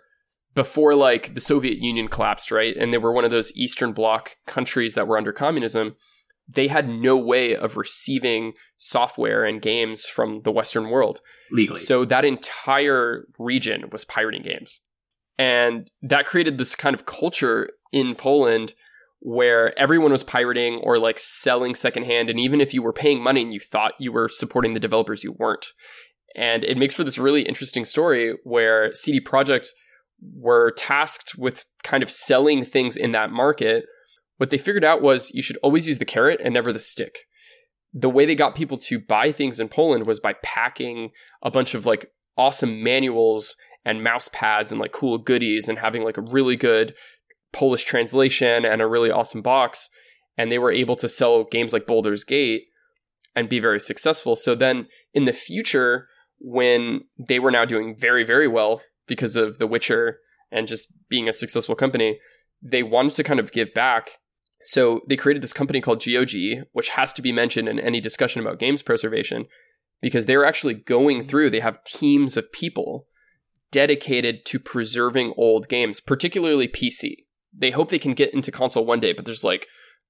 before 0.54 0.94
like 0.94 1.34
the 1.34 1.40
Soviet 1.40 1.78
Union 1.78 2.08
collapsed, 2.08 2.50
right? 2.50 2.76
And 2.76 2.92
they 2.92 2.98
were 2.98 3.12
one 3.12 3.24
of 3.24 3.30
those 3.30 3.56
Eastern 3.56 3.92
Bloc 3.92 4.36
countries 4.46 4.94
that 4.94 5.06
were 5.06 5.18
under 5.18 5.32
communism. 5.32 5.96
They 6.48 6.68
had 6.68 6.88
no 6.88 7.16
way 7.16 7.56
of 7.56 7.76
receiving 7.76 8.52
software 8.76 9.44
and 9.44 9.62
games 9.62 10.06
from 10.06 10.42
the 10.42 10.52
Western 10.52 10.90
world. 10.90 11.20
Legally. 11.50 11.80
So 11.80 12.04
that 12.04 12.24
entire 12.24 13.26
region 13.38 13.88
was 13.90 14.04
pirating 14.04 14.42
games. 14.42 14.80
And 15.38 15.90
that 16.02 16.26
created 16.26 16.58
this 16.58 16.74
kind 16.74 16.94
of 16.94 17.06
culture 17.06 17.70
in 17.92 18.14
Poland 18.14 18.74
where 19.20 19.76
everyone 19.78 20.12
was 20.12 20.22
pirating 20.22 20.80
or 20.82 20.98
like 20.98 21.18
selling 21.18 21.74
secondhand. 21.74 22.28
And 22.28 22.38
even 22.38 22.60
if 22.60 22.74
you 22.74 22.82
were 22.82 22.92
paying 22.92 23.22
money 23.22 23.40
and 23.42 23.54
you 23.54 23.60
thought 23.60 23.94
you 23.98 24.12
were 24.12 24.28
supporting 24.28 24.74
the 24.74 24.80
developers, 24.80 25.24
you 25.24 25.32
weren't. 25.38 25.66
And 26.36 26.62
it 26.62 26.76
makes 26.76 26.94
for 26.94 27.04
this 27.04 27.18
really 27.18 27.42
interesting 27.42 27.84
story 27.84 28.34
where 28.44 28.92
CD 28.92 29.20
Projekt 29.20 29.68
were 30.36 30.72
tasked 30.72 31.36
with 31.38 31.64
kind 31.82 32.02
of 32.02 32.10
selling 32.10 32.64
things 32.64 32.96
in 32.96 33.12
that 33.12 33.30
market. 33.30 33.84
What 34.36 34.50
they 34.50 34.58
figured 34.58 34.84
out 34.84 35.00
was 35.00 35.30
you 35.32 35.42
should 35.42 35.58
always 35.62 35.88
use 35.88 35.98
the 35.98 36.04
carrot 36.04 36.40
and 36.44 36.52
never 36.52 36.72
the 36.72 36.78
stick. 36.78 37.20
The 37.92 38.10
way 38.10 38.26
they 38.26 38.34
got 38.34 38.54
people 38.54 38.76
to 38.78 38.98
buy 38.98 39.32
things 39.32 39.60
in 39.60 39.68
Poland 39.68 40.06
was 40.06 40.20
by 40.20 40.34
packing 40.42 41.10
a 41.42 41.50
bunch 41.50 41.74
of 41.74 41.86
like 41.86 42.10
awesome 42.36 42.82
manuals 42.82 43.56
and 43.84 44.02
mouse 44.02 44.28
pads 44.32 44.72
and 44.72 44.80
like 44.80 44.92
cool 44.92 45.18
goodies 45.18 45.68
and 45.68 45.78
having 45.78 46.02
like 46.02 46.16
a 46.16 46.22
really 46.22 46.56
good 46.56 46.94
Polish 47.52 47.84
translation 47.84 48.64
and 48.64 48.80
a 48.80 48.86
really 48.86 49.10
awesome 49.10 49.42
box. 49.42 49.88
And 50.36 50.50
they 50.50 50.58
were 50.58 50.72
able 50.72 50.96
to 50.96 51.08
sell 51.08 51.44
games 51.44 51.72
like 51.72 51.86
Baldur's 51.86 52.24
Gate 52.24 52.64
and 53.36 53.48
be 53.48 53.60
very 53.60 53.80
successful. 53.80 54.36
So 54.36 54.54
then 54.54 54.88
in 55.12 55.24
the 55.24 55.32
future, 55.32 56.08
when 56.38 57.02
they 57.18 57.38
were 57.38 57.50
now 57.50 57.64
doing 57.64 57.96
very, 57.96 58.24
very 58.24 58.48
well 58.48 58.82
because 59.06 59.36
of 59.36 59.58
The 59.58 59.66
Witcher 59.66 60.18
and 60.50 60.66
just 60.66 60.92
being 61.08 61.28
a 61.28 61.32
successful 61.32 61.74
company, 61.74 62.18
they 62.62 62.82
wanted 62.82 63.14
to 63.14 63.24
kind 63.24 63.40
of 63.40 63.52
give 63.52 63.74
back. 63.74 64.18
So 64.64 65.02
they 65.08 65.16
created 65.16 65.42
this 65.42 65.52
company 65.52 65.80
called 65.80 66.04
GOG, 66.04 66.64
which 66.72 66.90
has 66.90 67.12
to 67.12 67.22
be 67.22 67.32
mentioned 67.32 67.68
in 67.68 67.78
any 67.78 68.00
discussion 68.00 68.40
about 68.40 68.58
games 68.58 68.82
preservation 68.82 69.46
because 70.00 70.26
they're 70.26 70.44
actually 70.44 70.74
going 70.74 71.22
through, 71.22 71.50
they 71.50 71.60
have 71.60 71.84
teams 71.84 72.36
of 72.36 72.50
people 72.52 73.06
dedicated 73.74 74.44
to 74.46 74.60
preserving 74.60 75.34
old 75.36 75.68
games, 75.68 75.98
particularly 75.98 76.68
PC. 76.68 77.24
They 77.52 77.72
hope 77.72 77.90
they 77.90 77.98
can 77.98 78.14
get 78.14 78.32
into 78.32 78.52
console 78.52 78.86
one 78.86 79.00
day, 79.00 79.12
but 79.12 79.24
there's 79.24 79.42
like 79.42 79.66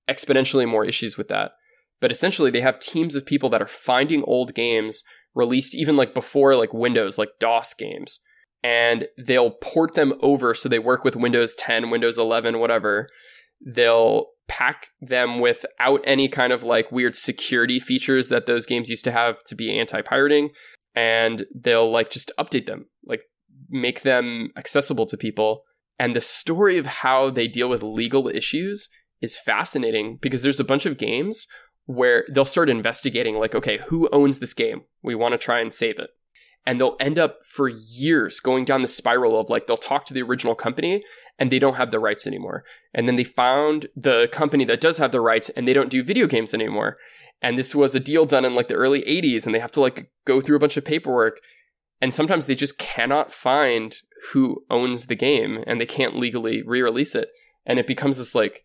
exponentially 0.06 0.68
more 0.68 0.84
issues 0.84 1.16
with 1.16 1.28
that. 1.28 1.52
But 1.98 2.12
essentially, 2.12 2.50
they 2.50 2.60
have 2.60 2.78
teams 2.78 3.14
of 3.14 3.24
people 3.24 3.48
that 3.48 3.62
are 3.62 3.66
finding 3.66 4.22
old 4.24 4.54
games 4.54 5.02
released 5.34 5.74
even 5.74 5.96
like 5.96 6.12
before 6.12 6.56
like 6.56 6.74
Windows, 6.74 7.16
like 7.16 7.30
DOS 7.40 7.72
games, 7.72 8.20
and 8.62 9.06
they'll 9.16 9.52
port 9.52 9.94
them 9.94 10.12
over 10.20 10.52
so 10.52 10.68
they 10.68 10.78
work 10.78 11.02
with 11.02 11.16
Windows 11.16 11.54
10, 11.54 11.88
Windows 11.88 12.18
11, 12.18 12.58
whatever. 12.58 13.08
They'll 13.64 14.26
pack 14.46 14.88
them 15.00 15.40
without 15.40 16.02
any 16.04 16.28
kind 16.28 16.52
of 16.52 16.62
like 16.62 16.92
weird 16.92 17.16
security 17.16 17.80
features 17.80 18.28
that 18.28 18.44
those 18.44 18.66
games 18.66 18.90
used 18.90 19.04
to 19.04 19.10
have 19.10 19.42
to 19.44 19.54
be 19.54 19.78
anti-pirating 19.78 20.50
and 20.94 21.46
they'll 21.54 21.90
like 21.90 22.10
just 22.10 22.30
update 22.38 22.66
them 22.66 22.86
like 23.06 23.22
make 23.68 24.02
them 24.02 24.50
accessible 24.56 25.06
to 25.06 25.16
people. 25.16 25.62
And 25.98 26.14
the 26.14 26.20
story 26.20 26.78
of 26.78 26.86
how 26.86 27.30
they 27.30 27.48
deal 27.48 27.68
with 27.68 27.82
legal 27.82 28.28
issues 28.28 28.88
is 29.20 29.38
fascinating 29.38 30.18
because 30.20 30.42
there's 30.42 30.60
a 30.60 30.64
bunch 30.64 30.86
of 30.86 30.98
games 30.98 31.46
where 31.86 32.24
they'll 32.30 32.44
start 32.44 32.70
investigating, 32.70 33.36
like, 33.36 33.54
okay, 33.54 33.78
who 33.86 34.08
owns 34.12 34.38
this 34.38 34.54
game? 34.54 34.82
We 35.02 35.14
want 35.14 35.32
to 35.32 35.38
try 35.38 35.60
and 35.60 35.72
save 35.72 35.98
it. 35.98 36.10
And 36.66 36.80
they'll 36.80 36.96
end 36.98 37.18
up 37.18 37.40
for 37.44 37.68
years 37.68 38.40
going 38.40 38.64
down 38.64 38.82
the 38.82 38.88
spiral 38.88 39.38
of 39.38 39.50
like, 39.50 39.66
they'll 39.66 39.76
talk 39.76 40.06
to 40.06 40.14
the 40.14 40.22
original 40.22 40.54
company 40.54 41.04
and 41.38 41.50
they 41.50 41.58
don't 41.58 41.74
have 41.74 41.90
the 41.90 41.98
rights 41.98 42.26
anymore. 42.26 42.64
And 42.94 43.06
then 43.06 43.16
they 43.16 43.24
found 43.24 43.88
the 43.94 44.28
company 44.32 44.64
that 44.64 44.80
does 44.80 44.96
have 44.96 45.12
the 45.12 45.20
rights 45.20 45.50
and 45.50 45.68
they 45.68 45.74
don't 45.74 45.90
do 45.90 46.02
video 46.02 46.26
games 46.26 46.54
anymore. 46.54 46.96
And 47.42 47.58
this 47.58 47.74
was 47.74 47.94
a 47.94 48.00
deal 48.00 48.24
done 48.24 48.46
in 48.46 48.54
like 48.54 48.68
the 48.68 48.74
early 48.74 49.02
80s 49.02 49.44
and 49.44 49.54
they 49.54 49.58
have 49.58 49.72
to 49.72 49.80
like 49.80 50.10
go 50.26 50.40
through 50.40 50.56
a 50.56 50.60
bunch 50.60 50.78
of 50.78 50.86
paperwork 50.86 51.40
and 52.00 52.12
sometimes 52.12 52.46
they 52.46 52.54
just 52.54 52.78
cannot 52.78 53.32
find 53.32 53.96
who 54.32 54.64
owns 54.70 55.06
the 55.06 55.14
game 55.14 55.62
and 55.66 55.80
they 55.80 55.86
can't 55.86 56.16
legally 56.16 56.62
re-release 56.62 57.14
it 57.14 57.28
and 57.66 57.78
it 57.78 57.86
becomes 57.86 58.18
this 58.18 58.34
like 58.34 58.64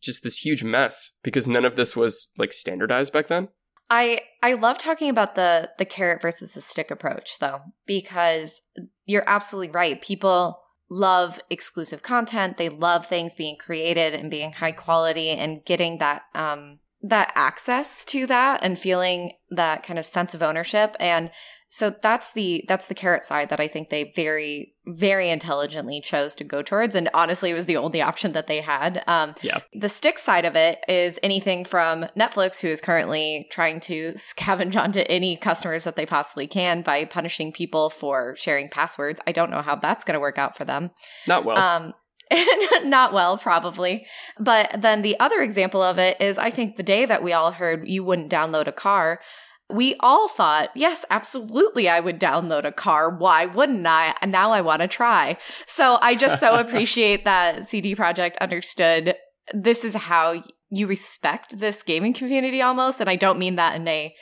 just 0.00 0.22
this 0.22 0.44
huge 0.44 0.64
mess 0.64 1.12
because 1.22 1.46
none 1.46 1.64
of 1.64 1.76
this 1.76 1.96
was 1.96 2.32
like 2.38 2.52
standardized 2.52 3.12
back 3.12 3.28
then 3.28 3.48
I 3.90 4.20
I 4.42 4.54
love 4.54 4.78
talking 4.78 5.10
about 5.10 5.34
the 5.34 5.70
the 5.78 5.84
carrot 5.84 6.22
versus 6.22 6.52
the 6.52 6.62
stick 6.62 6.90
approach 6.90 7.38
though 7.40 7.60
because 7.86 8.62
you're 9.04 9.24
absolutely 9.26 9.72
right. 9.72 10.00
People 10.00 10.60
love 10.88 11.40
exclusive 11.50 12.02
content. 12.02 12.56
They 12.56 12.68
love 12.68 13.06
things 13.06 13.34
being 13.34 13.56
created 13.58 14.14
and 14.14 14.30
being 14.30 14.52
high 14.52 14.72
quality 14.72 15.30
and 15.30 15.64
getting 15.64 15.98
that 15.98 16.22
um 16.34 16.78
that 17.02 17.32
access 17.34 18.04
to 18.04 18.26
that 18.26 18.60
and 18.62 18.78
feeling 18.78 19.32
that 19.50 19.82
kind 19.82 19.98
of 19.98 20.06
sense 20.06 20.34
of 20.34 20.42
ownership 20.42 20.96
and 21.00 21.30
so 21.72 21.94
that's 22.02 22.32
the 22.32 22.64
that's 22.66 22.88
the 22.88 22.94
carrot 22.94 23.24
side 23.24 23.48
that 23.48 23.60
I 23.60 23.68
think 23.68 23.90
they 23.90 24.12
very 24.14 24.74
very 24.86 25.30
intelligently 25.30 26.00
chose 26.00 26.34
to 26.34 26.44
go 26.44 26.62
towards, 26.62 26.96
and 26.96 27.08
honestly, 27.14 27.50
it 27.50 27.54
was 27.54 27.66
the 27.66 27.76
only 27.76 28.02
option 28.02 28.32
that 28.32 28.48
they 28.48 28.60
had. 28.60 29.04
Um, 29.06 29.36
yeah. 29.40 29.60
The 29.72 29.88
stick 29.88 30.18
side 30.18 30.44
of 30.44 30.56
it 30.56 30.84
is 30.88 31.20
anything 31.22 31.64
from 31.64 32.06
Netflix, 32.18 32.60
who 32.60 32.66
is 32.66 32.80
currently 32.80 33.46
trying 33.52 33.78
to 33.80 34.12
scavenge 34.14 34.76
onto 34.76 35.04
any 35.08 35.36
customers 35.36 35.84
that 35.84 35.94
they 35.94 36.06
possibly 36.06 36.48
can 36.48 36.82
by 36.82 37.04
punishing 37.04 37.52
people 37.52 37.88
for 37.88 38.34
sharing 38.36 38.68
passwords. 38.68 39.20
I 39.28 39.32
don't 39.32 39.50
know 39.50 39.62
how 39.62 39.76
that's 39.76 40.04
going 40.04 40.14
to 40.14 40.20
work 40.20 40.38
out 40.38 40.56
for 40.56 40.64
them. 40.64 40.90
Not 41.28 41.44
well. 41.44 41.56
Um, 41.56 41.94
not 42.84 43.12
well, 43.12 43.36
probably. 43.36 44.06
But 44.38 44.80
then 44.80 45.02
the 45.02 45.18
other 45.18 45.40
example 45.40 45.82
of 45.82 45.98
it 45.98 46.20
is 46.20 46.38
I 46.38 46.50
think 46.50 46.76
the 46.76 46.82
day 46.82 47.04
that 47.06 47.22
we 47.22 47.32
all 47.32 47.52
heard 47.52 47.88
you 47.88 48.04
wouldn't 48.04 48.30
download 48.30 48.66
a 48.66 48.72
car, 48.72 49.20
we 49.68 49.96
all 50.00 50.28
thought, 50.28 50.70
yes, 50.74 51.04
absolutely, 51.10 51.88
I 51.88 52.00
would 52.00 52.18
download 52.18 52.64
a 52.64 52.72
car. 52.72 53.14
Why 53.16 53.46
wouldn't 53.46 53.86
I? 53.86 54.14
And 54.20 54.32
now 54.32 54.50
I 54.50 54.60
want 54.60 54.82
to 54.82 54.88
try. 54.88 55.36
So 55.66 55.98
I 56.00 56.14
just 56.14 56.40
so 56.40 56.56
appreciate 56.60 57.24
that 57.24 57.68
CD 57.68 57.94
Projekt 57.94 58.38
understood 58.40 59.14
this 59.52 59.84
is 59.84 59.94
how 59.94 60.42
you 60.70 60.86
respect 60.86 61.58
this 61.58 61.82
gaming 61.82 62.12
community 62.12 62.62
almost. 62.62 63.00
And 63.00 63.10
I 63.10 63.16
don't 63.16 63.38
mean 63.38 63.56
that 63.56 63.76
in 63.76 63.86
a 63.88 64.14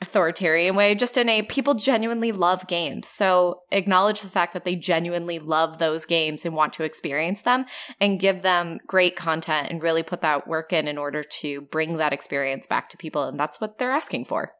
authoritarian 0.00 0.74
way, 0.74 0.94
just 0.94 1.16
in 1.16 1.28
a 1.28 1.42
people 1.42 1.74
genuinely 1.74 2.32
love 2.32 2.66
games. 2.66 3.08
So 3.08 3.60
acknowledge 3.70 4.20
the 4.20 4.28
fact 4.28 4.52
that 4.52 4.64
they 4.64 4.76
genuinely 4.76 5.38
love 5.38 5.78
those 5.78 6.04
games 6.04 6.44
and 6.44 6.54
want 6.54 6.72
to 6.74 6.82
experience 6.82 7.42
them 7.42 7.64
and 8.00 8.20
give 8.20 8.42
them 8.42 8.78
great 8.86 9.16
content 9.16 9.68
and 9.70 9.82
really 9.82 10.02
put 10.02 10.20
that 10.22 10.48
work 10.48 10.72
in 10.72 10.88
in 10.88 10.98
order 10.98 11.22
to 11.22 11.62
bring 11.62 11.96
that 11.96 12.12
experience 12.12 12.66
back 12.66 12.88
to 12.90 12.96
people. 12.96 13.24
And 13.24 13.38
that's 13.38 13.60
what 13.60 13.78
they're 13.78 13.92
asking 13.92 14.24
for. 14.26 14.52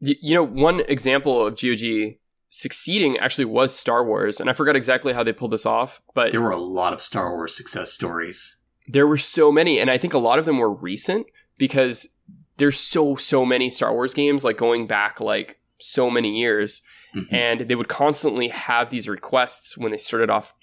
You 0.00 0.34
know, 0.34 0.44
one 0.44 0.80
example 0.88 1.44
of 1.44 1.60
GOG 1.60 2.18
succeeding 2.50 3.18
actually 3.18 3.44
was 3.46 3.74
Star 3.74 4.04
Wars, 4.06 4.40
and 4.40 4.48
I 4.48 4.52
forgot 4.52 4.76
exactly 4.76 5.12
how 5.12 5.24
they 5.24 5.32
pulled 5.32 5.50
this 5.50 5.66
off, 5.66 6.00
but 6.14 6.30
there 6.30 6.40
were 6.40 6.50
a 6.50 6.60
lot 6.60 6.92
of 6.92 7.02
Star 7.02 7.34
Wars 7.34 7.56
success 7.56 7.92
stories. 7.92 8.62
There 8.86 9.08
were 9.08 9.18
so 9.18 9.50
many, 9.50 9.80
and 9.80 9.90
I 9.90 9.98
think 9.98 10.14
a 10.14 10.18
lot 10.18 10.38
of 10.38 10.44
them 10.46 10.58
were 10.58 10.72
recent 10.72 11.26
because 11.58 12.17
there's 12.58 12.78
so 12.78 13.16
so 13.16 13.44
many 13.44 13.70
Star 13.70 13.92
Wars 13.92 14.14
games 14.14 14.44
like 14.44 14.58
going 14.58 14.86
back 14.86 15.20
like 15.20 15.60
so 15.78 16.10
many 16.10 16.38
years, 16.38 16.82
mm-hmm. 17.16 17.34
and 17.34 17.60
they 17.62 17.74
would 17.74 17.88
constantly 17.88 18.48
have 18.48 18.90
these 18.90 19.08
requests 19.08 19.78
when 19.78 19.90
they 19.90 19.96
started 19.96 20.28
off 20.28 20.54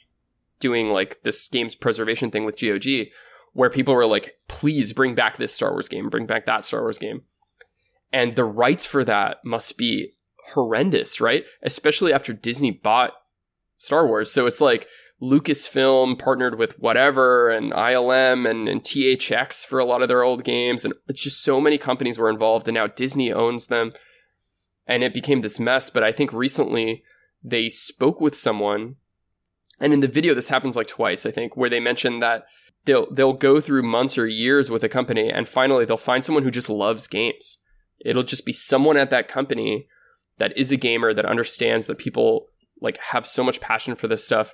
doing 0.59 0.89
like 0.89 1.23
this 1.23 1.47
games 1.47 1.75
preservation 1.75 2.31
thing 2.31 2.45
with 2.45 2.59
GOG, 2.59 3.07
where 3.53 3.69
people 3.69 3.95
were 3.95 4.05
like, 4.05 4.35
"Please 4.47 4.93
bring 4.93 5.15
back 5.15 5.37
this 5.37 5.53
Star 5.53 5.71
Wars 5.71 5.89
game, 5.89 6.09
bring 6.09 6.25
back 6.25 6.45
that 6.45 6.63
Star 6.63 6.81
Wars 6.81 6.99
game." 6.99 7.23
And 8.13 8.35
the 8.35 8.45
rights 8.45 8.85
for 8.85 9.03
that 9.03 9.43
must 9.43 9.77
be 9.77 10.13
horrendous, 10.53 11.19
right? 11.19 11.43
Especially 11.63 12.13
after 12.13 12.33
Disney 12.33 12.71
bought 12.71 13.13
Star 13.77 14.05
Wars. 14.07 14.31
So 14.31 14.45
it's 14.45 14.61
like 14.61 14.87
Lucasfilm 15.21 16.19
partnered 16.19 16.57
with 16.57 16.77
whatever 16.79 17.49
and 17.49 17.71
ILM 17.71 18.49
and, 18.49 18.67
and 18.67 18.81
THX 18.81 19.65
for 19.65 19.79
a 19.79 19.85
lot 19.85 20.01
of 20.01 20.07
their 20.07 20.23
old 20.23 20.43
games. 20.43 20.83
And 20.83 20.93
it's 21.07 21.21
just 21.21 21.41
so 21.41 21.61
many 21.61 21.77
companies 21.77 22.17
were 22.17 22.29
involved. 22.29 22.67
And 22.67 22.75
now 22.75 22.87
Disney 22.87 23.31
owns 23.31 23.67
them. 23.67 23.91
And 24.87 25.03
it 25.03 25.13
became 25.13 25.41
this 25.41 25.59
mess. 25.59 25.89
But 25.89 26.03
I 26.03 26.11
think 26.11 26.33
recently 26.33 27.03
they 27.43 27.69
spoke 27.69 28.19
with 28.19 28.35
someone. 28.35 28.97
And 29.79 29.93
in 29.93 30.01
the 30.01 30.07
video, 30.07 30.33
this 30.33 30.49
happens 30.49 30.75
like 30.75 30.87
twice, 30.87 31.25
I 31.25 31.31
think, 31.31 31.55
where 31.55 31.69
they 31.69 31.79
mentioned 31.79 32.21
that 32.21 32.45
they'll 32.85 33.11
they'll 33.11 33.33
go 33.33 33.59
through 33.59 33.83
months 33.83 34.17
or 34.17 34.27
years 34.27 34.69
with 34.69 34.83
a 34.83 34.89
company 34.89 35.29
and 35.29 35.49
finally 35.49 35.85
they'll 35.85 35.97
find 35.97 36.23
someone 36.23 36.43
who 36.43 36.51
just 36.51 36.69
loves 36.69 37.07
games 37.07 37.57
It'll 37.99 38.23
just 38.23 38.45
be 38.45 38.53
someone 38.53 38.97
at 38.97 39.09
that 39.09 39.27
company 39.27 39.87
that 40.37 40.55
is 40.57 40.71
a 40.71 40.77
gamer 40.77 41.13
that 41.13 41.25
understands 41.25 41.87
that 41.87 41.97
people 41.97 42.47
like 42.81 42.97
have 42.97 43.25
so 43.25 43.43
much 43.43 43.61
passion 43.61 43.95
for 43.95 44.07
this 44.07 44.25
stuff 44.25 44.53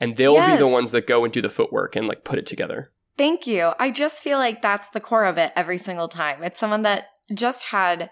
and 0.00 0.16
they'll 0.16 0.34
yes. 0.34 0.58
be 0.58 0.64
the 0.64 0.70
ones 0.70 0.90
that 0.92 1.06
go 1.06 1.24
and 1.24 1.32
do 1.32 1.42
the 1.42 1.50
footwork 1.50 1.94
and 1.94 2.08
like 2.08 2.24
put 2.24 2.38
it 2.38 2.46
together. 2.46 2.92
Thank 3.16 3.46
you. 3.46 3.72
I 3.78 3.90
just 3.90 4.22
feel 4.22 4.38
like 4.38 4.62
that's 4.62 4.88
the 4.88 5.00
core 5.00 5.26
of 5.26 5.36
it 5.36 5.52
every 5.54 5.78
single 5.78 6.08
time. 6.08 6.42
It's 6.42 6.58
someone 6.58 6.82
that 6.82 7.08
just 7.34 7.64
had 7.64 8.10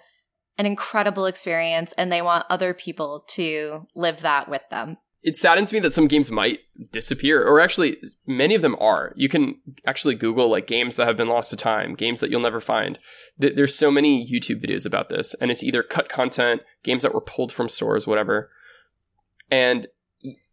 an 0.58 0.66
incredible 0.66 1.26
experience 1.26 1.92
and 1.96 2.12
they 2.12 2.20
want 2.20 2.46
other 2.50 2.74
people 2.74 3.24
to 3.28 3.86
live 3.94 4.20
that 4.20 4.48
with 4.48 4.68
them 4.70 4.98
it 5.22 5.36
saddens 5.36 5.72
me 5.72 5.80
that 5.80 5.92
some 5.92 6.06
games 6.06 6.30
might 6.30 6.60
disappear, 6.92 7.44
or 7.44 7.60
actually, 7.60 7.96
many 8.26 8.54
of 8.54 8.62
them 8.62 8.76
are. 8.78 9.12
You 9.16 9.28
can 9.28 9.56
actually 9.84 10.14
Google 10.14 10.48
like 10.48 10.66
games 10.66 10.96
that 10.96 11.06
have 11.06 11.16
been 11.16 11.28
lost 11.28 11.50
to 11.50 11.56
time, 11.56 11.94
games 11.94 12.20
that 12.20 12.30
you'll 12.30 12.40
never 12.40 12.60
find. 12.60 12.98
There's 13.36 13.74
so 13.74 13.90
many 13.90 14.26
YouTube 14.26 14.62
videos 14.62 14.86
about 14.86 15.08
this, 15.08 15.34
and 15.34 15.50
it's 15.50 15.62
either 15.62 15.82
cut 15.82 16.08
content, 16.08 16.62
games 16.84 17.02
that 17.02 17.14
were 17.14 17.20
pulled 17.20 17.52
from 17.52 17.68
stores, 17.68 18.06
whatever. 18.06 18.50
And 19.50 19.88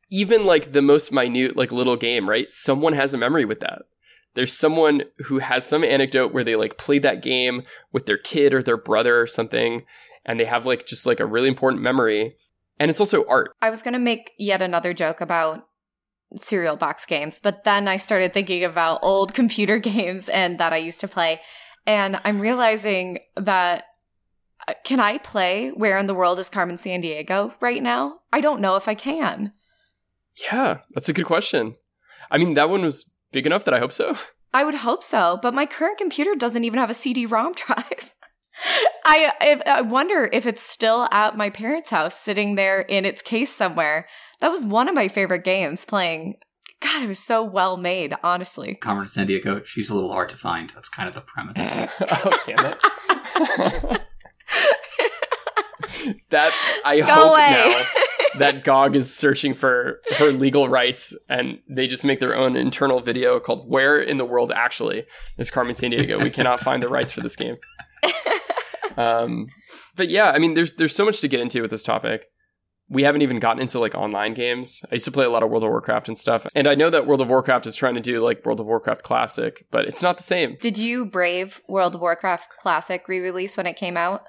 even 0.10 0.46
like 0.46 0.72
the 0.72 0.82
most 0.82 1.12
minute, 1.12 1.56
like 1.56 1.72
little 1.72 1.98
game, 1.98 2.30
right? 2.30 2.52
Someone 2.52 2.94
has 2.94 3.14
a 3.14 3.18
memory 3.18 3.46
with 3.46 3.60
that. 3.60 3.84
There's 4.34 4.58
someone 4.58 5.04
who 5.26 5.40
has 5.40 5.66
some 5.66 5.84
anecdote 5.84 6.34
where 6.34 6.44
they 6.44 6.56
like 6.56 6.78
played 6.78 7.04
that 7.04 7.24
game 7.24 7.64
with 7.94 8.06
their 8.06 8.18
kid 8.18 8.54
or 8.54 8.62
their 8.62 8.78
brother 8.78 9.20
or 9.20 9.28
something, 9.28 9.86
and 10.26 10.40
they 10.40 10.46
have 10.46 10.66
like 10.66 10.86
just 10.86 11.06
like 11.06 11.20
a 11.20 11.26
really 11.26 11.48
important 11.48 11.82
memory 11.82 12.36
and 12.80 12.92
it's 12.92 13.00
also 13.00 13.26
art. 13.28 13.56
I 13.62 13.70
was 13.70 13.82
going 13.82 13.94
to 13.94 14.00
make 14.00 14.34
yet 14.38 14.62
another 14.62 14.94
joke 14.94 15.22
about 15.22 15.68
cereal 16.36 16.76
box 16.76 17.06
games, 17.06 17.40
but 17.42 17.64
then 17.64 17.88
I 17.88 17.98
started 17.98 18.34
thinking 18.34 18.64
about 18.64 19.00
old 19.02 19.34
computer 19.34 19.78
games 19.78 20.30
and 20.30 20.58
that 20.60 20.74
I 20.74 20.78
used 20.78 21.00
to 21.02 21.08
play. 21.08 21.42
And 21.86 22.20
I'm 22.26 22.40
realizing 22.40 23.20
that 23.36 23.86
uh, 24.68 24.74
can 24.84 25.00
I 25.00 25.20
play 25.20 25.70
Where 25.70 25.98
in 25.98 26.08
the 26.08 26.16
World 26.16 26.40
is 26.40 26.50
Carmen 26.50 26.78
Sandiego 26.78 27.54
right 27.62 27.84
now? 27.84 28.20
I 28.34 28.42
don't 28.42 28.62
know 28.62 28.76
if 28.76 28.88
I 28.88 28.96
can. 28.96 29.54
Yeah, 30.44 30.80
that's 30.94 31.10
a 31.10 31.14
good 31.14 31.26
question. 31.26 31.76
I 32.30 32.38
mean, 32.38 32.54
that 32.56 32.70
one 32.70 32.82
was 32.84 33.16
big 33.32 33.46
enough 33.46 33.64
that 33.66 33.74
I 33.74 33.80
hope 33.80 33.92
so. 33.92 34.18
I 34.54 34.64
would 34.64 34.76
hope 34.76 35.04
so, 35.04 35.38
but 35.42 35.54
my 35.54 35.66
current 35.66 35.98
computer 35.98 36.34
doesn't 36.36 36.64
even 36.64 36.80
have 36.80 36.90
a 36.90 36.94
CD 36.94 37.26
ROM 37.26 37.54
drive. 37.54 38.14
I, 39.06 39.34
I, 39.42 39.62
I 39.66 39.82
wonder 39.82 40.30
if 40.32 40.46
it's 40.46 40.62
still 40.64 41.08
at 41.12 41.36
my 41.36 41.50
parents' 41.50 41.90
house, 41.90 42.18
sitting 42.18 42.56
there 42.56 42.80
in 42.82 43.04
its 43.06 43.22
case 43.22 43.52
somewhere. 43.54 44.08
That 44.40 44.52
was 44.52 44.64
one 44.64 44.88
of 44.88 44.96
my 44.96 45.10
favorite 45.10 45.44
games. 45.44 45.84
Playing, 45.86 46.36
God, 46.82 47.04
it 47.04 47.08
was 47.08 47.20
so 47.20 47.44
well 47.44 47.76
made. 47.76 48.14
Honestly, 48.24 48.76
Carmen 48.76 49.08
Sandiego. 49.08 49.66
She's 49.66 49.90
a 49.90 49.94
little 49.96 50.12
hard 50.14 50.30
to 50.30 50.38
find. 50.38 50.70
That's 50.70 50.88
kind 50.90 51.10
of 51.10 51.16
the 51.16 51.22
premise. 51.22 51.58
oh 52.02 52.40
damn 52.46 52.66
it! 52.66 54.02
that 56.30 56.80
I 56.86 57.00
Go 57.00 57.06
hope 57.06 57.32
away. 57.34 57.50
now 57.52 57.86
that 58.40 58.64
GOG 58.64 58.96
is 58.96 59.14
searching 59.14 59.54
for 59.54 60.02
her 60.18 60.32
legal 60.32 60.70
rights 60.70 61.16
and 61.30 61.60
they 61.70 61.88
just 61.88 62.06
make 62.06 62.20
their 62.20 62.36
own 62.36 62.56
internal 62.56 63.00
video 63.00 63.40
called 63.40 63.70
"Where 63.70 64.00
in 64.00 64.18
the 64.18 64.26
World 64.26 64.52
Actually 64.52 65.06
is 65.38 65.52
Carmen 65.52 65.76
Sandiego?" 65.76 66.22
We 66.22 66.30
cannot 66.30 66.60
find 66.60 66.82
the 66.82 66.88
rights 66.88 67.12
for 67.12 67.22
this 67.22 67.36
game 67.36 67.58
um, 68.98 69.48
but 69.96 70.10
yeah, 70.10 70.32
I 70.32 70.40
mean, 70.40 70.54
there's 70.54 70.74
there's 70.74 70.96
so 70.96 71.06
much 71.06 71.22
to 71.22 71.28
get 71.28 71.40
into 71.40 71.62
with 71.62 71.72
this 71.72 71.84
topic. 71.84 72.30
We 72.88 73.02
haven't 73.02 73.24
even 73.24 73.40
gotten 73.40 73.62
into 73.62 73.80
like 73.80 73.96
online 73.96 74.36
games. 74.36 74.84
I 74.92 74.96
used 74.96 75.06
to 75.06 75.12
play 75.12 75.26
a 75.26 75.30
lot 75.30 75.42
of 75.42 75.50
World 75.50 75.64
of 75.64 75.70
Warcraft 75.70 76.08
and 76.08 76.18
stuff, 76.18 76.46
and 76.56 76.68
I 76.68 76.76
know 76.76 76.90
that 76.90 77.08
World 77.08 77.22
of 77.22 77.30
Warcraft 77.30 77.66
is 77.66 77.76
trying 77.76 77.96
to 77.96 78.02
do 78.02 78.20
like 78.22 78.46
World 78.46 78.60
of 78.60 78.68
Warcraft 78.68 79.04
Classic, 79.04 79.66
but 79.72 79.86
it's 79.86 80.02
not 80.02 80.18
the 80.18 80.24
same. 80.24 80.58
Did 80.62 80.78
you 80.78 81.06
brave 81.06 81.62
World 81.68 81.96
of 81.96 82.02
Warcraft 82.02 82.58
Classic 82.60 83.08
re-release 83.08 83.58
when 83.58 83.66
it 83.66 83.76
came 83.76 83.98
out? 83.98 84.28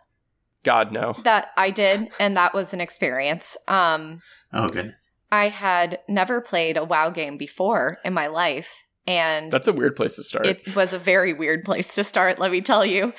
God 0.67 0.91
no. 0.91 1.15
That 1.23 1.53
I 1.57 1.71
did, 1.71 2.11
and 2.19 2.37
that 2.37 2.53
was 2.53 2.75
an 2.75 2.81
experience. 2.81 3.57
Um, 3.69 4.21
oh 4.53 4.69
goodness. 4.69 5.13
I 5.31 5.49
had 5.49 6.01
never 6.09 6.41
played 6.41 6.77
a 6.77 6.85
WoW 6.85 7.11
game 7.11 7.39
before 7.39 7.99
in 8.05 8.13
my 8.13 8.27
life, 8.27 8.83
and 9.07 9.53
that's 9.53 9.69
a 9.69 9.73
weird 9.73 9.97
place 9.97 10.17
to 10.17 10.25
start. 10.25 10.47
It 10.47 10.75
was 10.75 10.93
a 10.93 10.99
very 10.99 11.33
weird 11.33 11.65
place 11.65 11.95
to 11.95 12.05
start, 12.05 12.39
let 12.39 12.51
me 12.51 12.61
tell 12.61 12.85
you. 12.85 13.15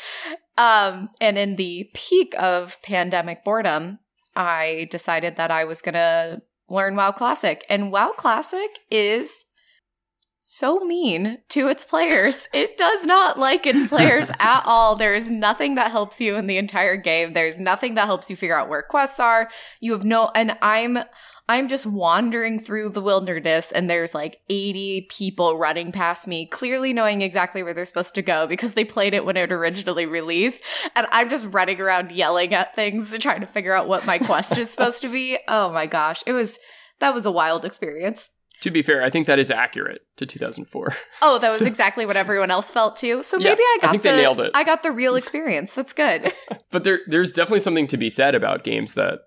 Um, 0.58 1.10
and 1.22 1.38
in 1.38 1.56
the 1.56 1.90
peak 1.94 2.34
of 2.38 2.82
pandemic 2.82 3.44
boredom, 3.44 4.00
I 4.36 4.88
decided 4.92 5.38
that 5.38 5.52
I 5.52 5.64
was 5.64 5.82
going 5.82 5.94
to 5.94 6.42
learn 6.70 6.96
WoW 6.96 7.12
Classic. 7.12 7.66
And 7.70 7.92
WoW 7.92 8.14
Classic 8.18 8.80
is 8.92 9.46
so 10.50 10.80
mean 10.80 11.40
to 11.50 11.68
its 11.68 11.84
players. 11.84 12.48
It 12.54 12.78
does 12.78 13.04
not 13.04 13.38
like 13.38 13.66
its 13.66 13.88
players 13.90 14.32
at 14.40 14.62
all. 14.66 14.96
There 14.96 15.14
is 15.14 15.30
nothing 15.30 15.76
that 15.76 15.92
helps 15.92 16.22
you 16.22 16.38
in 16.38 16.48
the 16.48 16.56
entire 16.56 16.96
game. 16.96 17.34
There's 17.34 17.60
nothing 17.60 17.96
that 17.96 18.06
helps 18.06 18.30
you 18.30 18.38
figure 18.38 18.58
out 18.58 18.70
where 18.70 18.82
quests 18.82 19.20
are. 19.20 19.50
You 19.82 19.92
have 19.92 20.06
no, 20.06 20.32
and 20.34 20.58
I'm 20.62 21.00
I'm 21.50 21.68
just 21.68 21.86
wandering 21.86 22.62
through 22.62 22.92
the 22.92 23.02
wilderness 23.02 23.74
and 23.74 23.90
there's 23.90 24.16
like 24.16 24.40
80 24.50 25.08
people 25.10 25.58
running 25.58 25.92
past 25.92 26.30
me, 26.30 26.46
clearly 26.46 26.94
knowing 26.94 27.22
exactly 27.22 27.62
where 27.62 27.74
they're 27.74 27.84
supposed 27.84 28.16
to 28.16 28.22
go 28.22 28.48
because 28.48 28.74
they 28.74 28.86
played 28.86 29.14
it 29.14 29.26
when 29.26 29.36
it 29.36 29.52
originally 29.52 30.06
released. 30.06 30.64
And 30.96 31.08
I'm 31.12 31.30
just 31.30 31.48
running 31.50 31.82
around 31.82 32.14
yelling 32.14 32.54
at 32.54 32.74
things 32.74 33.18
trying 33.20 33.42
to 33.42 33.48
figure 33.48 33.74
out 33.74 33.90
what 33.90 34.06
my 34.06 34.18
quest 34.18 34.58
is 34.58 34.72
supposed 34.72 35.02
to 35.02 35.10
be. 35.10 35.40
Oh 35.50 35.74
my 35.74 35.88
gosh. 35.88 36.24
It 36.26 36.32
was, 36.32 36.58
that 37.00 37.14
was 37.14 37.26
a 37.26 37.32
wild 37.32 37.66
experience. 37.66 38.30
To 38.62 38.72
be 38.72 38.82
fair, 38.82 39.04
I 39.04 39.10
think 39.10 39.28
that 39.28 39.40
is 39.40 39.52
accurate 39.52 40.02
to 40.18 40.26
2004. 40.26 40.96
Oh, 41.22 41.38
that 41.40 41.52
was 41.52 41.62
exactly 41.68 42.06
what 42.06 42.18
everyone 42.18 42.50
else 42.50 42.72
felt 42.72 42.96
too. 42.96 43.22
So 43.24 43.38
maybe 43.38 43.62
I 43.62 43.78
I 43.78 43.82
got 43.82 43.92
think 43.92 44.04
the 44.04 44.10
they 44.10 44.18
nailed 44.18 44.40
it. 44.40 44.52
I 44.56 44.64
got 44.64 44.84
the 44.84 44.92
real 44.92 45.16
experience. 45.16 45.74
That's 45.74 45.94
good. 45.94 46.34
But 46.72 46.84
there 46.84 47.00
there's 47.08 47.32
definitely 47.32 47.62
something 47.62 47.88
to 47.88 47.98
be 47.98 48.10
said 48.10 48.36
about 48.36 48.66
games 48.66 48.94
that 48.96 49.20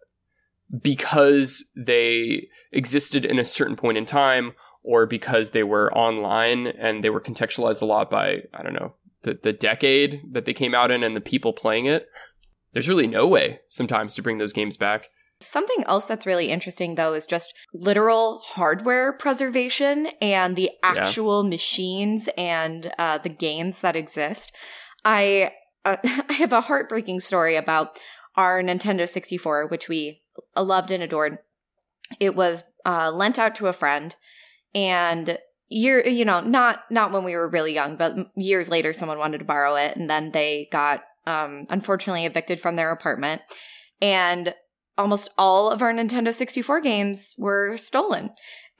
because 0.82 1.70
they 1.74 2.48
existed 2.70 3.24
in 3.24 3.38
a 3.38 3.44
certain 3.44 3.76
point 3.76 3.96
in 3.96 4.04
time 4.04 4.52
or 4.82 5.06
because 5.06 5.50
they 5.50 5.62
were 5.62 5.92
online 5.94 6.66
and 6.66 7.02
they 7.02 7.10
were 7.10 7.20
contextualized 7.20 7.82
a 7.82 7.86
lot 7.86 8.10
by 8.10 8.42
I 8.52 8.62
don't 8.62 8.74
know 8.74 8.94
the 9.22 9.38
the 9.42 9.52
decade 9.52 10.22
that 10.32 10.44
they 10.44 10.52
came 10.52 10.74
out 10.74 10.90
in 10.90 11.02
and 11.02 11.16
the 11.16 11.20
people 11.20 11.52
playing 11.52 11.86
it 11.86 12.08
there's 12.72 12.88
really 12.88 13.06
no 13.06 13.26
way 13.26 13.60
sometimes 13.68 14.14
to 14.14 14.22
bring 14.22 14.38
those 14.38 14.52
games 14.52 14.76
back 14.76 15.08
Something 15.42 15.84
else 15.86 16.04
that's 16.04 16.26
really 16.26 16.50
interesting 16.50 16.96
though 16.96 17.14
is 17.14 17.26
just 17.26 17.54
literal 17.72 18.42
hardware 18.44 19.12
preservation 19.12 20.08
and 20.20 20.54
the 20.54 20.70
actual 20.82 21.42
machines 21.44 22.28
and 22.36 22.92
uh, 22.98 23.18
the 23.18 23.30
games 23.30 23.80
that 23.80 23.96
exist. 23.96 24.52
I 25.04 25.52
uh, 25.84 25.96
I 26.04 26.34
have 26.34 26.52
a 26.52 26.62
heartbreaking 26.62 27.20
story 27.20 27.56
about 27.56 27.98
our 28.36 28.62
Nintendo 28.62 29.08
64, 29.08 29.66
which 29.68 29.88
we 29.88 30.22
loved 30.56 30.90
and 30.90 31.02
adored. 31.02 31.38
It 32.18 32.34
was 32.34 32.64
uh, 32.84 33.10
lent 33.10 33.38
out 33.38 33.54
to 33.56 33.68
a 33.68 33.72
friend, 33.72 34.14
and 34.74 35.38
year 35.68 36.06
you 36.06 36.24
know 36.24 36.40
not 36.40 36.90
not 36.90 37.12
when 37.12 37.24
we 37.24 37.34
were 37.34 37.48
really 37.48 37.72
young, 37.72 37.96
but 37.96 38.14
years 38.36 38.68
later, 38.68 38.92
someone 38.92 39.18
wanted 39.18 39.38
to 39.38 39.44
borrow 39.44 39.76
it, 39.76 39.96
and 39.96 40.10
then 40.10 40.32
they 40.32 40.68
got 40.70 41.04
um, 41.26 41.66
unfortunately 41.70 42.26
evicted 42.26 42.60
from 42.60 42.76
their 42.76 42.90
apartment, 42.90 43.42
and 44.02 44.54
almost 45.00 45.30
all 45.36 45.70
of 45.70 45.82
our 45.82 45.92
Nintendo 45.92 46.32
64 46.32 46.80
games 46.80 47.34
were 47.38 47.76
stolen 47.76 48.30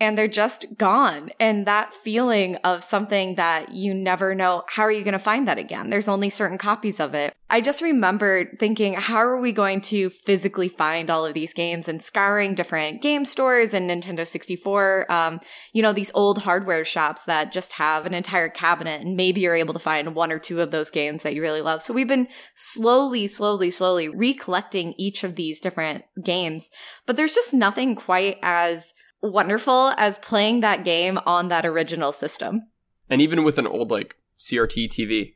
and 0.01 0.17
they're 0.17 0.29
just 0.29 0.65
gone. 0.79 1.31
And 1.39 1.67
that 1.67 1.93
feeling 1.93 2.57
of 2.57 2.83
something 2.83 3.35
that 3.35 3.73
you 3.75 3.93
never 3.93 4.35
know, 4.35 4.65
how 4.67 4.83
are 4.83 4.91
you 4.91 5.05
going 5.05 5.13
to 5.13 5.19
find 5.19 5.47
that 5.47 5.59
again? 5.59 5.91
There's 5.91 6.09
only 6.09 6.31
certain 6.31 6.57
copies 6.57 6.99
of 6.99 7.15
it. 7.15 7.35
I 7.51 7.61
just 7.61 7.83
remembered 7.83 8.59
thinking, 8.59 8.95
how 8.95 9.19
are 9.19 9.39
we 9.39 9.53
going 9.53 9.83
to 9.83 10.09
physically 10.09 10.69
find 10.69 11.11
all 11.11 11.27
of 11.27 11.35
these 11.35 11.53
games 11.53 11.89
and 11.89 12.01
scouring 12.03 12.55
different 12.55 13.03
game 13.03 13.25
stores 13.25 13.75
and 13.75 13.91
Nintendo 13.91 14.27
64, 14.27 15.11
um, 15.13 15.41
you 15.73 15.83
know, 15.83 15.93
these 15.93 16.13
old 16.15 16.39
hardware 16.39 16.85
shops 16.85 17.25
that 17.25 17.53
just 17.53 17.73
have 17.73 18.07
an 18.07 18.15
entire 18.15 18.49
cabinet 18.49 19.03
and 19.03 19.17
maybe 19.17 19.43
you're 19.43 19.55
able 19.55 19.75
to 19.75 19.81
find 19.81 20.15
one 20.15 20.33
or 20.33 20.39
two 20.39 20.61
of 20.61 20.71
those 20.71 20.91
games 20.91 21.25
that 21.25 21.35
you 21.35 21.43
really 21.43 21.61
love. 21.61 21.83
So 21.83 21.93
we've 21.93 22.09
been 22.09 22.29
slowly, 22.55 23.27
slowly, 23.27 23.71
slowly 23.71 24.09
recollecting 24.09 24.95
each 24.97 25.25
of 25.25 25.35
these 25.35 25.61
different 25.61 26.05
games, 26.25 26.71
but 27.05 27.17
there's 27.17 27.35
just 27.35 27.53
nothing 27.53 27.97
quite 27.97 28.39
as 28.43 28.95
wonderful 29.23 29.93
as 29.97 30.19
playing 30.19 30.61
that 30.61 30.85
game 30.85 31.19
on 31.27 31.49
that 31.49 31.67
original 31.67 32.13
system. 32.13 32.63
and 33.09 33.21
even 33.21 33.45
with 33.45 33.59
an 33.59 33.67
old 33.67 33.91
like 33.91 34.17
CRT 34.39 34.89
TV 34.89 35.35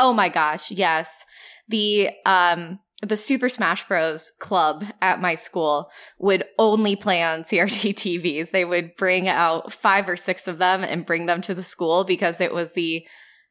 Oh 0.00 0.12
my 0.12 0.28
gosh, 0.28 0.70
yes. 0.70 1.24
The 1.68 2.10
um 2.26 2.80
the 3.02 3.16
Super 3.16 3.48
Smash 3.48 3.86
Bros 3.86 4.32
club 4.40 4.84
at 5.02 5.20
my 5.20 5.34
school 5.34 5.90
would 6.18 6.44
only 6.58 6.96
play 6.96 7.22
on 7.22 7.42
CRT 7.44 7.94
TVs. 8.22 8.50
They 8.50 8.64
would 8.64 8.96
bring 8.96 9.28
out 9.28 9.72
5 9.72 10.08
or 10.08 10.16
6 10.16 10.48
of 10.48 10.58
them 10.58 10.82
and 10.82 11.04
bring 11.04 11.26
them 11.26 11.40
to 11.42 11.54
the 11.54 11.62
school 11.62 12.04
because 12.04 12.40
it 12.40 12.54
was 12.54 12.72
the 12.72 13.06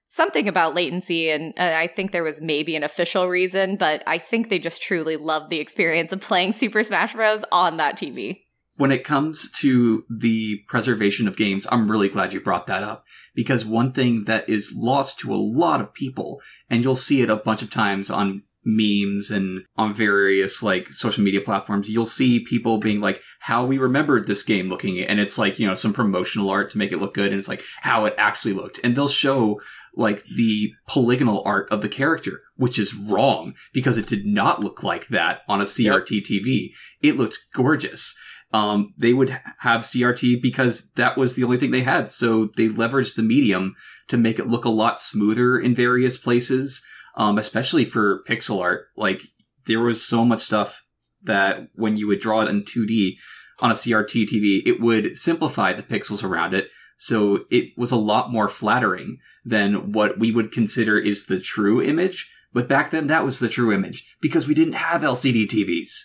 something 0.10 0.48
about 0.48 0.76
latency 0.76 1.30
and 1.30 1.54
uh, 1.58 1.74
I 1.76 1.88
think 1.88 2.12
there 2.12 2.24
was 2.24 2.42
maybe 2.42 2.76
an 2.76 2.84
official 2.84 3.28
reason, 3.28 3.78
but 3.78 4.04
I 4.06 4.18
think 4.18 4.50
they 4.50 4.60
just 4.60 4.82
truly 4.82 5.18
loved 5.18 5.50
the 5.50 5.60
experience 5.60 6.12
of 6.12 6.22
playing 6.22 6.52
Super 6.54 6.84
Smash 6.84 7.14
Bros 7.14 7.44
on 7.52 7.78
that 7.78 7.98
TV. 7.98 8.43
When 8.78 8.92
it 8.92 9.04
comes 9.04 9.52
to 9.52 10.06
the 10.10 10.58
preservation 10.68 11.28
of 11.28 11.38
games, 11.38 11.68
I'm 11.72 11.90
really 11.90 12.10
glad 12.10 12.34
you 12.34 12.42
brought 12.42 12.68
that 12.68 12.84
up 12.84 13.06
because 13.36 13.66
one 13.66 13.92
thing 13.92 14.24
that 14.26 14.50
is 14.50 14.74
lost 14.76 15.20
to 15.20 15.34
a 15.34 15.36
lot 15.36 15.82
of 15.82 15.94
people, 15.94 16.42
and 16.70 16.84
you'll 16.84 16.96
see 16.96 17.22
it 17.22 17.30
a 17.30 17.36
bunch 17.36 17.62
of 17.62 17.70
times 17.70 18.10
on 18.10 18.44
memes 18.66 19.30
and 19.30 19.66
on 19.78 19.94
various 19.94 20.64
like 20.64 20.88
social 20.88 21.24
media 21.24 21.42
platforms, 21.42 21.90
you'll 21.90 22.06
see 22.06 22.40
people 22.40 22.78
being 22.78 23.02
like, 23.02 23.22
how 23.40 23.66
we 23.66 23.78
remembered 23.78 24.26
this 24.26 24.44
game 24.44 24.70
looking, 24.70 25.00
and 25.00 25.20
it's 25.20 25.38
like, 25.38 25.60
you 25.60 25.68
know, 25.68 25.76
some 25.76 25.94
promotional 25.94 26.50
art 26.50 26.72
to 26.72 26.78
make 26.78 26.92
it 26.92 27.00
look 27.00 27.14
good, 27.14 27.32
and 27.32 27.40
it's 27.40 27.48
like 27.48 27.64
how 27.82 28.06
it 28.06 28.16
actually 28.18 28.54
looked. 28.54 28.80
And 28.84 28.96
they'll 28.96 29.08
show 29.08 29.62
like 29.96 30.24
the 30.36 30.74
polygonal 30.88 31.44
art 31.46 31.72
of 31.72 31.82
the 31.82 31.90
character, 31.90 32.42
which 32.56 32.80
is 32.80 32.96
wrong 32.96 33.54
because 33.74 33.98
it 33.98 34.08
did 34.08 34.26
not 34.26 34.62
look 34.62 34.82
like 34.82 35.08
that 35.10 35.42
on 35.48 35.62
a 35.62 35.66
CRT 35.66 36.22
TV. 36.26 36.72
It 37.02 37.18
looked 37.18 37.38
gorgeous 37.54 38.18
um, 38.54 38.94
they 38.98 39.14
would 39.14 39.30
have 39.60 39.82
CRT 39.82 40.42
because 40.42 40.92
that 40.92 41.18
was 41.18 41.36
the 41.36 41.44
only 41.44 41.58
thing 41.58 41.72
they 41.72 41.82
had. 41.82 42.12
So 42.12 42.50
they 42.56 42.70
leveraged 42.70 43.16
the 43.16 43.24
medium 43.24 43.76
to 44.08 44.18
make 44.18 44.38
it 44.38 44.48
look 44.48 44.64
a 44.64 44.70
lot 44.70 45.02
smoother 45.02 45.58
in 45.58 45.74
various 45.74 46.18
places, 46.18 46.86
um, 47.16 47.40
especially 47.40 47.84
for 47.84 48.24
pixel 48.30 48.62
art. 48.62 48.86
Like 48.96 49.24
there 49.66 49.80
was 49.80 50.06
so 50.06 50.24
much 50.24 50.42
stuff 50.42 50.86
that 51.24 51.70
when 51.74 51.98
you 51.98 52.08
would 52.08 52.20
draw 52.20 52.42
it 52.42 52.50
in 52.50 52.64
2D 52.64 53.16
on 53.60 53.72
a 53.72 53.76
CRT 53.76 54.28
TV, 54.28 54.62
it 54.66 54.80
would 54.80 55.18
simplify 55.18 55.74
the 55.74 55.84
pixels 55.84 56.24
around 56.24 56.54
it. 56.54 56.70
So 56.98 57.46
it 57.50 57.76
was 57.76 57.92
a 57.92 57.96
lot 57.96 58.32
more 58.32 58.48
flattering 58.48 59.18
than 59.44 59.94
what 59.94 60.20
we 60.20 60.32
would 60.32 60.52
consider 60.52 61.00
is 61.00 61.26
the 61.26 61.40
true 61.40 61.82
image. 61.82 62.30
But 62.54 62.68
back 62.68 62.92
then, 62.92 63.08
that 63.08 63.24
was 63.24 63.40
the 63.40 63.50
true 63.50 63.74
image 63.74 64.06
because 64.22 64.48
we 64.48 64.54
didn't 64.54 64.74
have 64.74 65.02
LCD 65.02 65.48
TVs. 65.48 66.04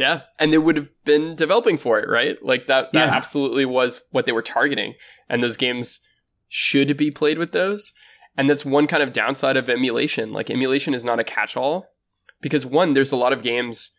Yeah, 0.00 0.22
and 0.38 0.50
they 0.50 0.56
would 0.56 0.76
have 0.76 0.88
been 1.04 1.36
developing 1.36 1.76
for 1.76 2.00
it, 2.00 2.08
right? 2.08 2.42
Like 2.42 2.66
that 2.68 2.92
that 2.94 3.08
Yeah. 3.08 3.14
absolutely 3.14 3.66
was 3.66 4.02
what 4.12 4.24
they 4.24 4.32
were 4.32 4.40
targeting. 4.40 4.94
And 5.28 5.42
those 5.42 5.58
games 5.58 6.00
should 6.48 6.96
be 6.96 7.10
played 7.10 7.36
with 7.36 7.52
those. 7.52 7.92
And 8.34 8.48
that's 8.48 8.64
one 8.64 8.86
kind 8.86 9.02
of 9.02 9.12
downside 9.12 9.58
of 9.58 9.68
emulation. 9.68 10.32
Like 10.32 10.48
emulation 10.50 10.94
is 10.94 11.04
not 11.04 11.20
a 11.20 11.24
catch-all 11.24 11.86
because 12.40 12.64
one 12.64 12.94
there's 12.94 13.12
a 13.12 13.16
lot 13.16 13.34
of 13.34 13.42
games 13.42 13.90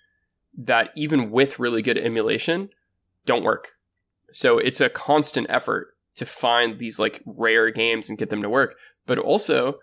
that 0.57 0.89
even 0.95 1.29
with 1.29 1.59
really 1.59 1.83
good 1.83 1.99
emulation 1.99 2.69
don't 3.27 3.43
work. 3.43 3.73
So 4.33 4.57
it's 4.57 4.81
a 4.81 4.89
constant 4.89 5.45
effort 5.51 5.95
to 6.15 6.25
find 6.25 6.79
these 6.79 6.97
like 6.99 7.21
rare 7.27 7.69
games 7.69 8.09
and 8.09 8.17
get 8.17 8.31
them 8.31 8.41
to 8.41 8.49
work. 8.49 8.75
But 9.05 9.19
also 9.19 9.75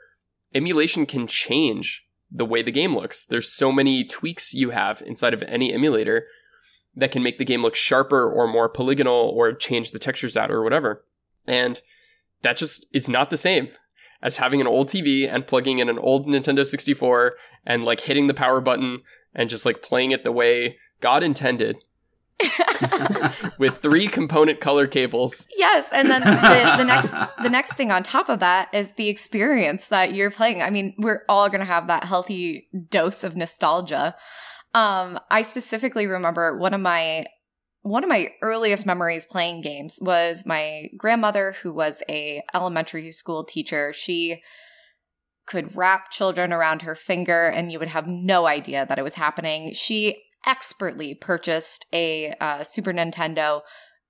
emulation 0.52 1.07
can 1.07 1.28
change 1.28 2.04
the 2.31 2.45
way 2.45 2.62
the 2.62 2.71
game 2.71 2.95
looks. 2.95 3.25
There's 3.25 3.51
so 3.51 3.73
many 3.73 4.05
tweaks 4.05 4.55
you 4.55 4.71
have 4.71 5.03
inside 5.03 5.35
of 5.35 5.43
any 5.45 5.73
emulator 5.73 6.27
that 6.95 7.11
can 7.11 7.23
make 7.23 7.38
the 7.38 7.45
game 7.45 7.62
look 7.62 7.75
sharper 7.75 8.31
or 8.31 8.47
more 8.47 8.69
polygonal 8.69 9.33
or 9.35 9.53
change 9.53 9.93
the 9.93 9.99
textures 9.99 10.37
out 10.37 10.51
or 10.51 10.62
whatever. 10.62 11.05
And 11.47 11.81
that 12.43 12.57
just 12.57 12.87
is 12.93 13.09
not 13.09 13.31
the 13.31 13.37
same 13.37 13.69
as 14.21 14.38
having 14.38 14.61
an 14.61 14.67
old 14.67 14.88
TV 14.88 15.33
and 15.33 15.47
plugging 15.47 15.79
in 15.79 15.88
an 15.88 15.99
old 15.99 16.27
Nintendo 16.27 16.67
64 16.67 17.35
and 17.64 17.85
like 17.85 18.01
hitting 18.01 18.27
the 18.27 18.35
power 18.35 18.61
button 18.61 19.03
and 19.35 19.49
just 19.49 19.64
like 19.64 19.81
playing 19.83 20.11
it 20.11 20.25
the 20.25 20.33
way 20.33 20.77
God 21.01 21.23
intended 21.23 21.85
with 23.59 23.79
three 23.79 24.09
component 24.09 24.61
color 24.61 24.87
cables. 24.87 25.47
Yes, 25.57 25.88
and 25.93 26.11
then 26.11 26.21
the, 26.21 26.75
the 26.77 26.85
next 26.85 27.11
the 27.43 27.49
next 27.49 27.75
thing 27.75 27.91
on 27.91 28.03
top 28.03 28.29
of 28.29 28.38
that 28.41 28.69
is 28.73 28.93
the 28.97 29.09
experience 29.09 29.88
that 29.88 30.14
you're 30.14 30.31
playing. 30.31 30.62
I 30.62 30.71
mean, 30.71 30.95
we're 30.99 31.25
all 31.29 31.49
going 31.49 31.61
to 31.61 31.64
have 31.64 31.87
that 31.88 32.05
healthy 32.05 32.69
dose 32.91 33.25
of 33.25 33.37
nostalgia. 33.37 34.14
Um, 34.75 35.19
I 35.31 35.43
specifically 35.43 36.07
remember 36.07 36.57
one 36.57 36.75
of 36.75 36.81
my 36.81 37.27
one 37.83 38.05
of 38.05 38.11
my 38.11 38.29
earliest 38.43 38.87
memories 38.87 39.25
playing 39.25 39.61
games 39.61 39.99
was 40.01 40.45
my 40.45 40.88
grandmother, 40.97 41.55
who 41.62 41.73
was 41.73 42.03
a 42.09 42.43
elementary 42.55 43.11
school 43.11 43.45
teacher. 43.45 43.93
She 43.93 44.43
could 45.47 45.75
wrap 45.75 46.11
children 46.11 46.53
around 46.53 46.83
her 46.83 46.95
finger, 46.95 47.47
and 47.47 47.73
you 47.73 47.79
would 47.79 47.88
have 47.88 48.07
no 48.07 48.47
idea 48.47 48.85
that 48.87 48.99
it 48.99 49.03
was 49.03 49.14
happening. 49.14 49.73
She 49.73 50.23
expertly 50.49 51.15
purchased 51.15 51.87
a 51.93 52.35
uh, 52.41 52.65
Super 52.65 52.93
Nintendo 52.93 53.61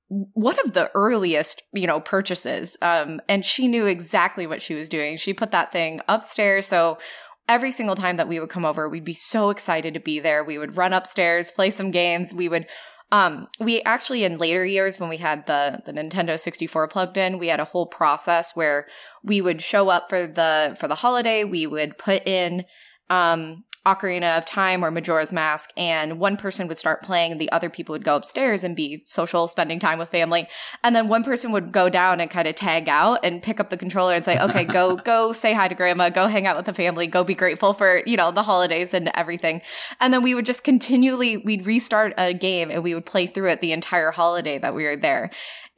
one 0.09 0.59
of 0.61 0.73
the 0.73 0.91
earliest, 0.95 1.63
you 1.75 1.87
know, 1.87 2.01
purchases. 2.01 2.79
Um, 2.81 3.21
and 3.29 3.45
she 3.45 3.69
knew 3.69 3.85
exactly 3.85 4.47
what 4.47 4.63
she 4.63 4.75
was 4.75 4.89
doing. 4.89 5.19
She 5.19 5.35
put 5.35 5.51
that 5.51 5.71
thing 5.71 6.01
upstairs. 6.09 6.67
So 6.67 6.99
every 7.47 7.71
single 7.71 7.95
time 7.95 8.17
that 8.17 8.29
we 8.29 8.41
would 8.41 8.49
come 8.49 8.65
over, 8.65 8.89
we'd 8.89 9.05
be 9.05 9.13
so 9.13 9.51
excited 9.51 9.95
to 9.95 10.01
be 10.01 10.19
there. 10.19 10.43
We 10.43 10.59
would 10.59 10.77
run 10.77 10.95
upstairs, 10.95 11.51
play 11.51 11.71
some 11.71 11.91
games. 11.91 12.33
We 12.33 12.49
would, 12.49 12.67
um, 13.13 13.49
we 13.61 13.83
actually 13.83 14.25
in 14.25 14.39
later 14.39 14.65
years 14.65 14.99
when 14.99 15.11
we 15.11 15.19
had 15.19 15.47
the, 15.47 15.81
the 15.85 15.93
Nintendo 15.93 16.39
64 16.39 16.89
plugged 16.89 17.19
in, 17.19 17.39
we 17.39 17.49
had 17.49 17.61
a 17.61 17.65
whole 17.67 17.87
process 17.87 18.57
where 18.57 18.87
we 19.23 19.43
would 19.43 19.61
show 19.61 19.91
up 19.91 20.09
for 20.09 20.27
the, 20.27 20.75
for 20.81 20.89
the 20.89 20.95
holiday. 20.95 21.45
We 21.45 21.67
would 21.67 21.99
put 21.99 22.27
in, 22.27 22.65
um, 23.11 23.65
Ocarina 23.87 24.37
of 24.37 24.45
Time 24.45 24.85
or 24.85 24.91
Majora's 24.91 25.33
Mask, 25.33 25.71
and 25.77 26.19
one 26.19 26.37
person 26.37 26.69
would 26.69 26.79
start 26.79 27.03
playing, 27.03 27.33
and 27.33 27.41
the 27.41 27.51
other 27.53 27.71
people 27.71 27.93
would 27.93 28.05
go 28.05 28.17
upstairs 28.17 28.65
and 28.65 28.77
be 28.77 29.03
social, 29.07 29.49
spending 29.49 29.79
time 29.79 29.99
with 29.99 30.11
family. 30.11 30.49
And 30.83 30.95
then 30.95 31.09
one 31.09 31.25
person 31.25 31.53
would 31.53 31.73
go 31.73 31.89
down 31.89 32.21
and 32.21 32.31
kind 32.31 32.49
of 32.49 32.55
tag 32.55 32.89
out 32.89 33.21
and 33.23 33.43
pick 33.43 33.61
up 33.61 33.71
the 33.71 33.77
controller 33.77 34.15
and 34.15 34.25
say, 34.25 34.39
okay, 34.39 34.65
go, 34.65 34.97
go 35.09 35.33
say 35.33 35.55
hi 35.55 35.69
to 35.69 35.75
grandma, 35.75 36.09
go 36.09 36.27
hang 36.27 36.47
out 36.47 36.57
with 36.57 36.67
the 36.67 36.75
family, 36.75 37.07
go 37.07 37.25
be 37.25 37.35
grateful 37.35 37.73
for, 37.73 38.03
you 38.07 38.17
know, 38.17 38.31
the 38.31 38.43
holidays 38.43 38.95
and 38.95 39.11
everything. 39.15 39.63
And 40.01 40.13
then 40.13 40.23
we 40.23 40.35
would 40.35 40.47
just 40.47 40.65
continually, 40.65 41.37
we'd 41.37 41.67
restart 41.67 42.15
a 42.19 42.33
game 42.33 42.71
and 42.71 42.83
we 42.83 42.95
would 42.95 43.07
play 43.07 43.27
through 43.27 43.51
it 43.51 43.61
the 43.61 43.73
entire 43.73 44.11
holiday 44.11 44.59
that 44.59 44.75
we 44.75 44.85
were 44.85 44.97
there. 44.97 45.31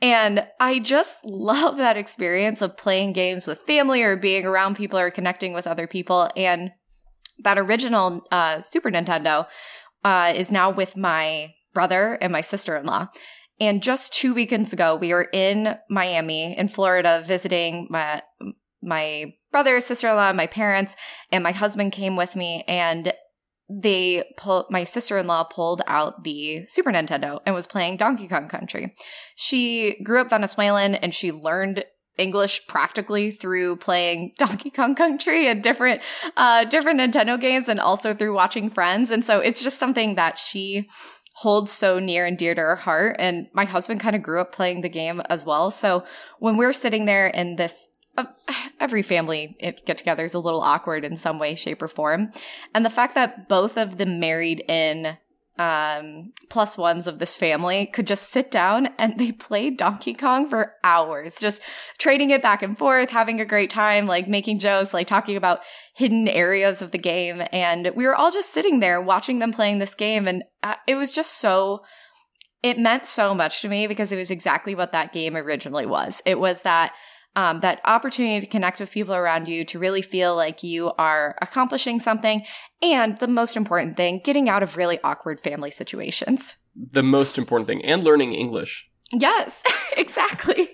And 0.02 0.46
I 0.58 0.78
just 0.78 1.18
love 1.24 1.76
that 1.76 1.96
experience 1.96 2.62
of 2.62 2.76
playing 2.76 3.12
games 3.12 3.46
with 3.46 3.60
family 3.62 4.02
or 4.02 4.16
being 4.16 4.46
around 4.46 4.76
people 4.76 4.98
or 4.98 5.10
connecting 5.10 5.52
with 5.52 5.66
other 5.66 5.86
people. 5.86 6.30
And 6.36 6.72
that 7.42 7.58
original 7.58 8.22
uh, 8.30 8.60
Super 8.60 8.90
Nintendo 8.90 9.46
uh, 10.04 10.32
is 10.34 10.50
now 10.50 10.70
with 10.70 10.96
my 10.96 11.54
brother 11.72 12.18
and 12.20 12.32
my 12.32 12.40
sister 12.40 12.76
in 12.76 12.86
law. 12.86 13.08
And 13.60 13.82
just 13.82 14.14
two 14.14 14.32
weekends 14.32 14.72
ago, 14.72 14.96
we 14.96 15.12
were 15.12 15.28
in 15.32 15.76
Miami, 15.90 16.56
in 16.56 16.68
Florida, 16.68 17.22
visiting 17.24 17.86
my 17.90 18.22
my 18.82 19.34
brother, 19.52 19.78
sister 19.80 20.08
in 20.08 20.16
law, 20.16 20.32
my 20.32 20.46
parents, 20.46 20.96
and 21.30 21.44
my 21.44 21.52
husband 21.52 21.92
came 21.92 22.16
with 22.16 22.34
me. 22.34 22.64
And 22.66 23.12
they 23.70 24.24
pull 24.36 24.66
my 24.70 24.82
sister-in-law 24.82 25.44
pulled 25.44 25.82
out 25.86 26.24
the 26.24 26.64
Super 26.66 26.90
Nintendo 26.90 27.40
and 27.46 27.54
was 27.54 27.68
playing 27.68 27.98
Donkey 27.98 28.26
Kong 28.26 28.48
Country. 28.48 28.94
She 29.36 30.02
grew 30.02 30.20
up 30.20 30.30
Venezuelan 30.30 30.96
and 30.96 31.14
she 31.14 31.30
learned 31.30 31.84
English 32.20 32.66
practically 32.66 33.30
through 33.30 33.76
playing 33.76 34.34
Donkey 34.38 34.70
Kong 34.70 34.94
Country 34.94 35.48
and 35.48 35.62
different 35.62 36.02
uh 36.36 36.64
different 36.64 37.00
Nintendo 37.00 37.40
games 37.40 37.68
and 37.68 37.80
also 37.80 38.14
through 38.14 38.34
watching 38.34 38.68
friends. 38.68 39.10
And 39.10 39.24
so 39.24 39.40
it's 39.40 39.62
just 39.62 39.78
something 39.78 40.14
that 40.16 40.38
she 40.38 40.88
holds 41.34 41.72
so 41.72 41.98
near 41.98 42.26
and 42.26 42.36
dear 42.36 42.54
to 42.54 42.60
her 42.60 42.76
heart. 42.76 43.16
And 43.18 43.46
my 43.54 43.64
husband 43.64 44.00
kind 44.00 44.14
of 44.14 44.22
grew 44.22 44.40
up 44.40 44.52
playing 44.52 44.82
the 44.82 44.88
game 44.88 45.22
as 45.30 45.46
well. 45.46 45.70
So 45.70 46.04
when 46.38 46.56
we're 46.56 46.74
sitting 46.74 47.06
there 47.06 47.28
in 47.28 47.56
this 47.56 47.88
uh, 48.18 48.26
every 48.78 49.02
family 49.02 49.56
get 49.86 49.96
together 49.96 50.24
is 50.24 50.34
a 50.34 50.38
little 50.38 50.60
awkward 50.60 51.04
in 51.04 51.16
some 51.16 51.38
way, 51.38 51.54
shape, 51.54 51.80
or 51.80 51.88
form. 51.88 52.32
And 52.74 52.84
the 52.84 52.90
fact 52.90 53.14
that 53.14 53.48
both 53.48 53.76
of 53.76 53.98
them 53.98 54.18
married 54.18 54.64
in 54.68 55.16
um, 55.58 56.32
plus 56.48 56.78
ones 56.78 57.06
of 57.06 57.18
this 57.18 57.36
family 57.36 57.86
could 57.86 58.06
just 58.06 58.30
sit 58.30 58.50
down 58.50 58.88
and 58.98 59.18
they 59.18 59.30
played 59.30 59.76
Donkey 59.76 60.14
Kong 60.14 60.46
for 60.46 60.74
hours, 60.82 61.36
just 61.36 61.60
trading 61.98 62.30
it 62.30 62.42
back 62.42 62.62
and 62.62 62.78
forth, 62.78 63.10
having 63.10 63.40
a 63.40 63.44
great 63.44 63.68
time, 63.68 64.06
like 64.06 64.26
making 64.26 64.58
jokes, 64.58 64.94
like 64.94 65.06
talking 65.06 65.36
about 65.36 65.60
hidden 65.94 66.28
areas 66.28 66.80
of 66.80 66.92
the 66.92 66.98
game. 66.98 67.42
And 67.52 67.92
we 67.94 68.06
were 68.06 68.14
all 68.14 68.30
just 68.30 68.54
sitting 68.54 68.80
there 68.80 69.00
watching 69.00 69.38
them 69.38 69.52
playing 69.52 69.78
this 69.78 69.94
game. 69.94 70.26
And 70.26 70.44
uh, 70.62 70.76
it 70.86 70.94
was 70.94 71.12
just 71.12 71.38
so, 71.38 71.82
it 72.62 72.78
meant 72.78 73.04
so 73.04 73.34
much 73.34 73.60
to 73.60 73.68
me 73.68 73.86
because 73.86 74.12
it 74.12 74.16
was 74.16 74.30
exactly 74.30 74.74
what 74.74 74.92
that 74.92 75.12
game 75.12 75.36
originally 75.36 75.86
was. 75.86 76.22
It 76.24 76.38
was 76.38 76.62
that 76.62 76.92
um, 77.36 77.60
that 77.60 77.80
opportunity 77.84 78.40
to 78.40 78.46
connect 78.46 78.80
with 78.80 78.90
people 78.90 79.14
around 79.14 79.48
you, 79.48 79.64
to 79.66 79.78
really 79.78 80.02
feel 80.02 80.34
like 80.34 80.62
you 80.62 80.92
are 80.98 81.36
accomplishing 81.40 82.00
something, 82.00 82.44
and 82.82 83.18
the 83.18 83.28
most 83.28 83.56
important 83.56 83.96
thing, 83.96 84.20
getting 84.24 84.48
out 84.48 84.62
of 84.62 84.76
really 84.76 84.98
awkward 85.02 85.40
family 85.40 85.70
situations. 85.70 86.56
The 86.74 87.02
most 87.02 87.38
important 87.38 87.66
thing, 87.66 87.84
and 87.84 88.02
learning 88.04 88.34
English. 88.34 88.90
Yes, 89.12 89.62
exactly. 89.96 90.68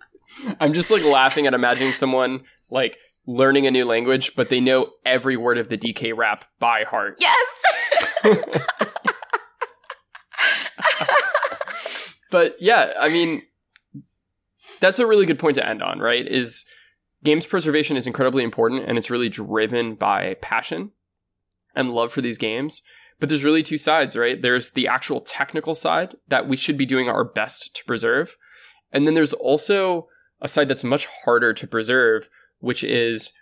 I'm 0.60 0.72
just 0.72 0.90
like 0.90 1.02
laughing 1.02 1.46
at 1.46 1.54
imagining 1.54 1.92
someone 1.92 2.42
like 2.70 2.96
learning 3.26 3.66
a 3.66 3.70
new 3.70 3.84
language, 3.84 4.34
but 4.36 4.48
they 4.48 4.60
know 4.60 4.90
every 5.04 5.36
word 5.36 5.58
of 5.58 5.68
the 5.68 5.76
DK 5.76 6.16
rap 6.16 6.44
by 6.58 6.84
heart. 6.84 7.18
Yes. 7.20 7.62
but 12.30 12.54
yeah, 12.60 12.92
I 12.98 13.08
mean, 13.08 13.42
that's 14.80 14.98
a 14.98 15.06
really 15.06 15.26
good 15.26 15.38
point 15.38 15.56
to 15.56 15.68
end 15.68 15.82
on, 15.82 15.98
right? 15.98 16.26
Is 16.26 16.64
games 17.24 17.46
preservation 17.46 17.96
is 17.96 18.06
incredibly 18.06 18.44
important 18.44 18.84
and 18.86 18.96
it's 18.96 19.10
really 19.10 19.28
driven 19.28 19.94
by 19.94 20.34
passion 20.40 20.92
and 21.74 21.92
love 21.92 22.12
for 22.12 22.20
these 22.20 22.38
games. 22.38 22.82
But 23.18 23.28
there's 23.28 23.44
really 23.44 23.62
two 23.62 23.78
sides, 23.78 24.16
right? 24.16 24.40
There's 24.40 24.72
the 24.72 24.88
actual 24.88 25.20
technical 25.20 25.74
side 25.74 26.16
that 26.28 26.46
we 26.46 26.56
should 26.56 26.76
be 26.76 26.86
doing 26.86 27.08
our 27.08 27.24
best 27.24 27.74
to 27.74 27.84
preserve. 27.84 28.36
And 28.92 29.06
then 29.06 29.14
there's 29.14 29.32
also 29.32 30.08
a 30.40 30.48
side 30.48 30.68
that's 30.68 30.84
much 30.84 31.06
harder 31.24 31.54
to 31.54 31.66
preserve, 31.66 32.28
which 32.58 32.84
is 32.84 33.32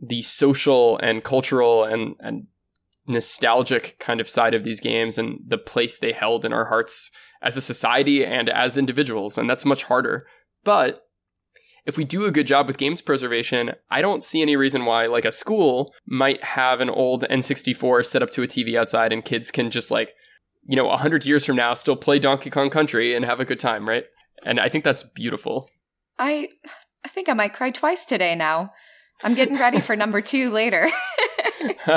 the 0.00 0.22
social 0.22 0.98
and 0.98 1.24
cultural 1.24 1.84
and, 1.84 2.16
and 2.20 2.46
nostalgic 3.06 3.96
kind 3.98 4.20
of 4.20 4.28
side 4.28 4.54
of 4.54 4.64
these 4.64 4.80
games 4.80 5.16
and 5.16 5.40
the 5.46 5.58
place 5.58 5.98
they 5.98 6.12
held 6.12 6.44
in 6.44 6.52
our 6.52 6.66
hearts 6.66 7.10
as 7.42 7.56
a 7.56 7.62
society 7.62 8.24
and 8.24 8.48
as 8.48 8.76
individuals. 8.76 9.38
And 9.38 9.48
that's 9.48 9.64
much 9.64 9.84
harder. 9.84 10.26
But 10.64 11.06
if 11.86 11.96
we 11.98 12.04
do 12.04 12.24
a 12.24 12.30
good 12.30 12.46
job 12.46 12.66
with 12.66 12.78
games 12.78 13.02
preservation, 13.02 13.72
I 13.90 14.00
don't 14.00 14.24
see 14.24 14.40
any 14.40 14.56
reason 14.56 14.86
why, 14.86 15.06
like, 15.06 15.24
a 15.24 15.32
school 15.32 15.92
might 16.06 16.42
have 16.42 16.80
an 16.80 16.90
old 16.90 17.24
N64 17.30 18.06
set 18.06 18.22
up 18.22 18.30
to 18.30 18.42
a 18.42 18.48
TV 18.48 18.74
outside 18.76 19.12
and 19.12 19.24
kids 19.24 19.50
can 19.50 19.70
just, 19.70 19.90
like, 19.90 20.14
you 20.66 20.76
know, 20.76 20.86
100 20.86 21.26
years 21.26 21.44
from 21.44 21.56
now 21.56 21.74
still 21.74 21.96
play 21.96 22.18
Donkey 22.18 22.50
Kong 22.50 22.70
Country 22.70 23.14
and 23.14 23.24
have 23.24 23.38
a 23.38 23.44
good 23.44 23.60
time, 23.60 23.86
right? 23.86 24.04
And 24.46 24.58
I 24.58 24.68
think 24.68 24.82
that's 24.82 25.02
beautiful. 25.02 25.68
I 26.18 26.48
I 27.04 27.08
think 27.08 27.28
I 27.28 27.34
might 27.34 27.52
cry 27.52 27.70
twice 27.70 28.04
today 28.04 28.34
now. 28.34 28.72
I'm 29.22 29.34
getting 29.34 29.56
ready 29.56 29.80
for 29.80 29.94
number 29.94 30.20
2 30.20 30.50
later. 30.50 30.88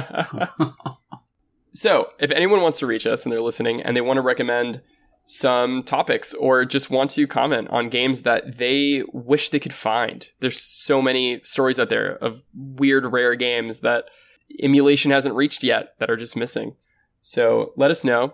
so, 1.73 2.09
if 2.19 2.31
anyone 2.31 2.61
wants 2.61 2.79
to 2.79 2.87
reach 2.87 3.07
us 3.07 3.25
and 3.25 3.31
they're 3.31 3.41
listening 3.41 3.81
and 3.81 3.95
they 3.95 4.01
want 4.01 4.17
to 4.17 4.21
recommend 4.21 4.81
some 5.27 5.83
topics 5.83 6.33
or 6.33 6.63
just 6.63 6.89
want 6.89 7.11
to 7.11 7.27
comment 7.27 7.67
on 7.69 7.89
games 7.89 8.21
that 8.21 8.57
they 8.57 9.03
wish 9.11 9.49
they 9.49 9.59
could 9.59 9.73
find. 9.73 10.31
There's 10.39 10.59
so 10.59 11.01
many 11.01 11.41
stories 11.43 11.77
out 11.79 11.89
there 11.89 12.15
of 12.15 12.43
weird, 12.55 13.11
rare 13.11 13.35
games 13.35 13.81
that 13.81 14.05
emulation 14.63 15.11
hasn't 15.11 15.35
reached 15.35 15.63
yet 15.63 15.95
that 15.99 16.09
are 16.09 16.15
just 16.15 16.37
missing. 16.37 16.75
So 17.21 17.73
let 17.75 17.91
us 17.91 18.05
know. 18.05 18.33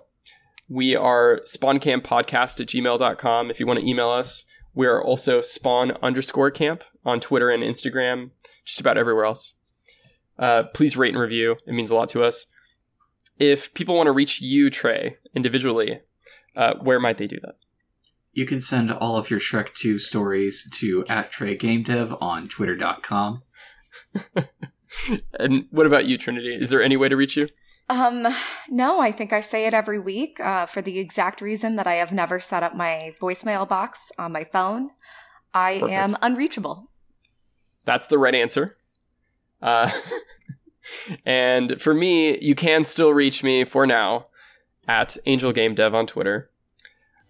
We 0.69 0.95
are 0.95 1.41
spawncampodcast 1.47 2.61
at 2.61 2.67
gmail.com 2.67 3.49
if 3.49 3.59
you 3.59 3.65
want 3.65 3.79
to 3.79 3.89
email 3.89 4.09
us. 4.09 4.45
We 4.75 4.85
are 4.85 5.03
also 5.03 5.41
spawn 5.41 5.97
underscore 6.03 6.51
camp 6.51 6.83
on 7.03 7.19
Twitter 7.19 7.49
and 7.49 7.63
Instagram, 7.63 8.31
just 8.63 8.79
about 8.79 8.99
everywhere 8.99 9.25
else. 9.25 9.55
Uh, 10.37 10.63
please 10.75 10.95
rate 10.95 11.13
and 11.13 11.21
review. 11.21 11.57
It 11.65 11.73
means 11.73 11.89
a 11.89 11.95
lot 11.95 12.09
to 12.09 12.23
us. 12.23 12.45
If 13.39 13.73
people 13.73 13.95
want 13.95 14.07
to 14.07 14.11
reach 14.11 14.41
you, 14.41 14.69
Trey, 14.69 15.17
individually, 15.35 16.01
uh, 16.55 16.75
where 16.81 16.99
might 16.99 17.17
they 17.17 17.27
do 17.27 17.39
that? 17.41 17.55
You 18.31 18.45
can 18.45 18.61
send 18.61 18.91
all 18.91 19.15
of 19.15 19.29
your 19.29 19.39
Shrek 19.39 19.73
2 19.75 19.99
stories 19.99 20.67
to 20.79 21.05
at 21.07 21.31
Trey 21.31 21.55
Game 21.55 21.83
Dev 21.83 22.15
on 22.19 22.47
twitter.com. 22.47 23.43
and 25.39 25.65
what 25.69 25.85
about 25.85 26.05
you, 26.05 26.17
Trinity? 26.17 26.55
Is 26.59 26.71
there 26.71 26.81
any 26.81 26.97
way 26.97 27.09
to 27.09 27.15
reach 27.15 27.37
you? 27.37 27.47
Um, 27.89 28.27
no, 28.69 28.99
I 28.99 29.11
think 29.11 29.33
I 29.33 29.41
say 29.41 29.65
it 29.65 29.73
every 29.73 29.99
week 29.99 30.39
uh, 30.39 30.65
for 30.65 30.81
the 30.81 30.99
exact 30.99 31.41
reason 31.41 31.75
that 31.75 31.85
I 31.85 31.95
have 31.95 32.11
never 32.11 32.39
set 32.39 32.63
up 32.63 32.75
my 32.75 33.13
voicemail 33.21 33.67
box 33.67 34.11
on 34.17 34.31
my 34.31 34.45
phone. 34.45 34.89
I 35.53 35.79
Perfect. 35.79 35.91
am 35.91 36.17
unreachable. 36.21 36.89
That's 37.85 38.07
the 38.07 38.17
right 38.17 38.33
answer. 38.33 38.77
Uh, 39.61 39.91
and 41.25 41.79
for 41.79 41.93
me, 41.93 42.39
you 42.39 42.55
can 42.55 42.85
still 42.85 43.13
reach 43.13 43.43
me 43.43 43.63
for 43.63 43.85
now 43.85 44.27
at 44.87 45.17
Angel 45.25 45.51
Game 45.51 45.75
Dev 45.75 45.93
on 45.93 46.07
Twitter. 46.07 46.49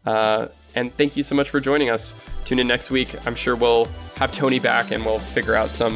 Uh, 0.06 0.48
and 0.76 0.94
thank 0.94 1.16
you 1.16 1.24
so 1.24 1.36
much 1.36 1.50
for 1.50 1.60
joining 1.60 1.90
us. 1.90 2.14
Tune 2.46 2.60
in 2.60 2.68
next 2.68 2.92
week. 2.92 3.16
I'm 3.26 3.36
sure 3.36 3.56
we'll 3.56 3.86
have 4.18 4.32
Tony 4.32 4.60
back 4.60 4.92
and 4.92 5.06
we'll 5.06 5.20
figure 5.20 5.56
out 5.56 5.70
some 5.70 5.94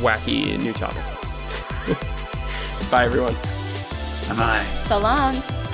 wacky 0.00 0.58
new 0.60 0.72
topic. 0.72 1.04
Bye, 2.90 3.04
everyone. 3.04 3.34
Bye 4.28 4.36
bye. 4.36 4.62
So 4.64 4.98
long. 4.98 5.65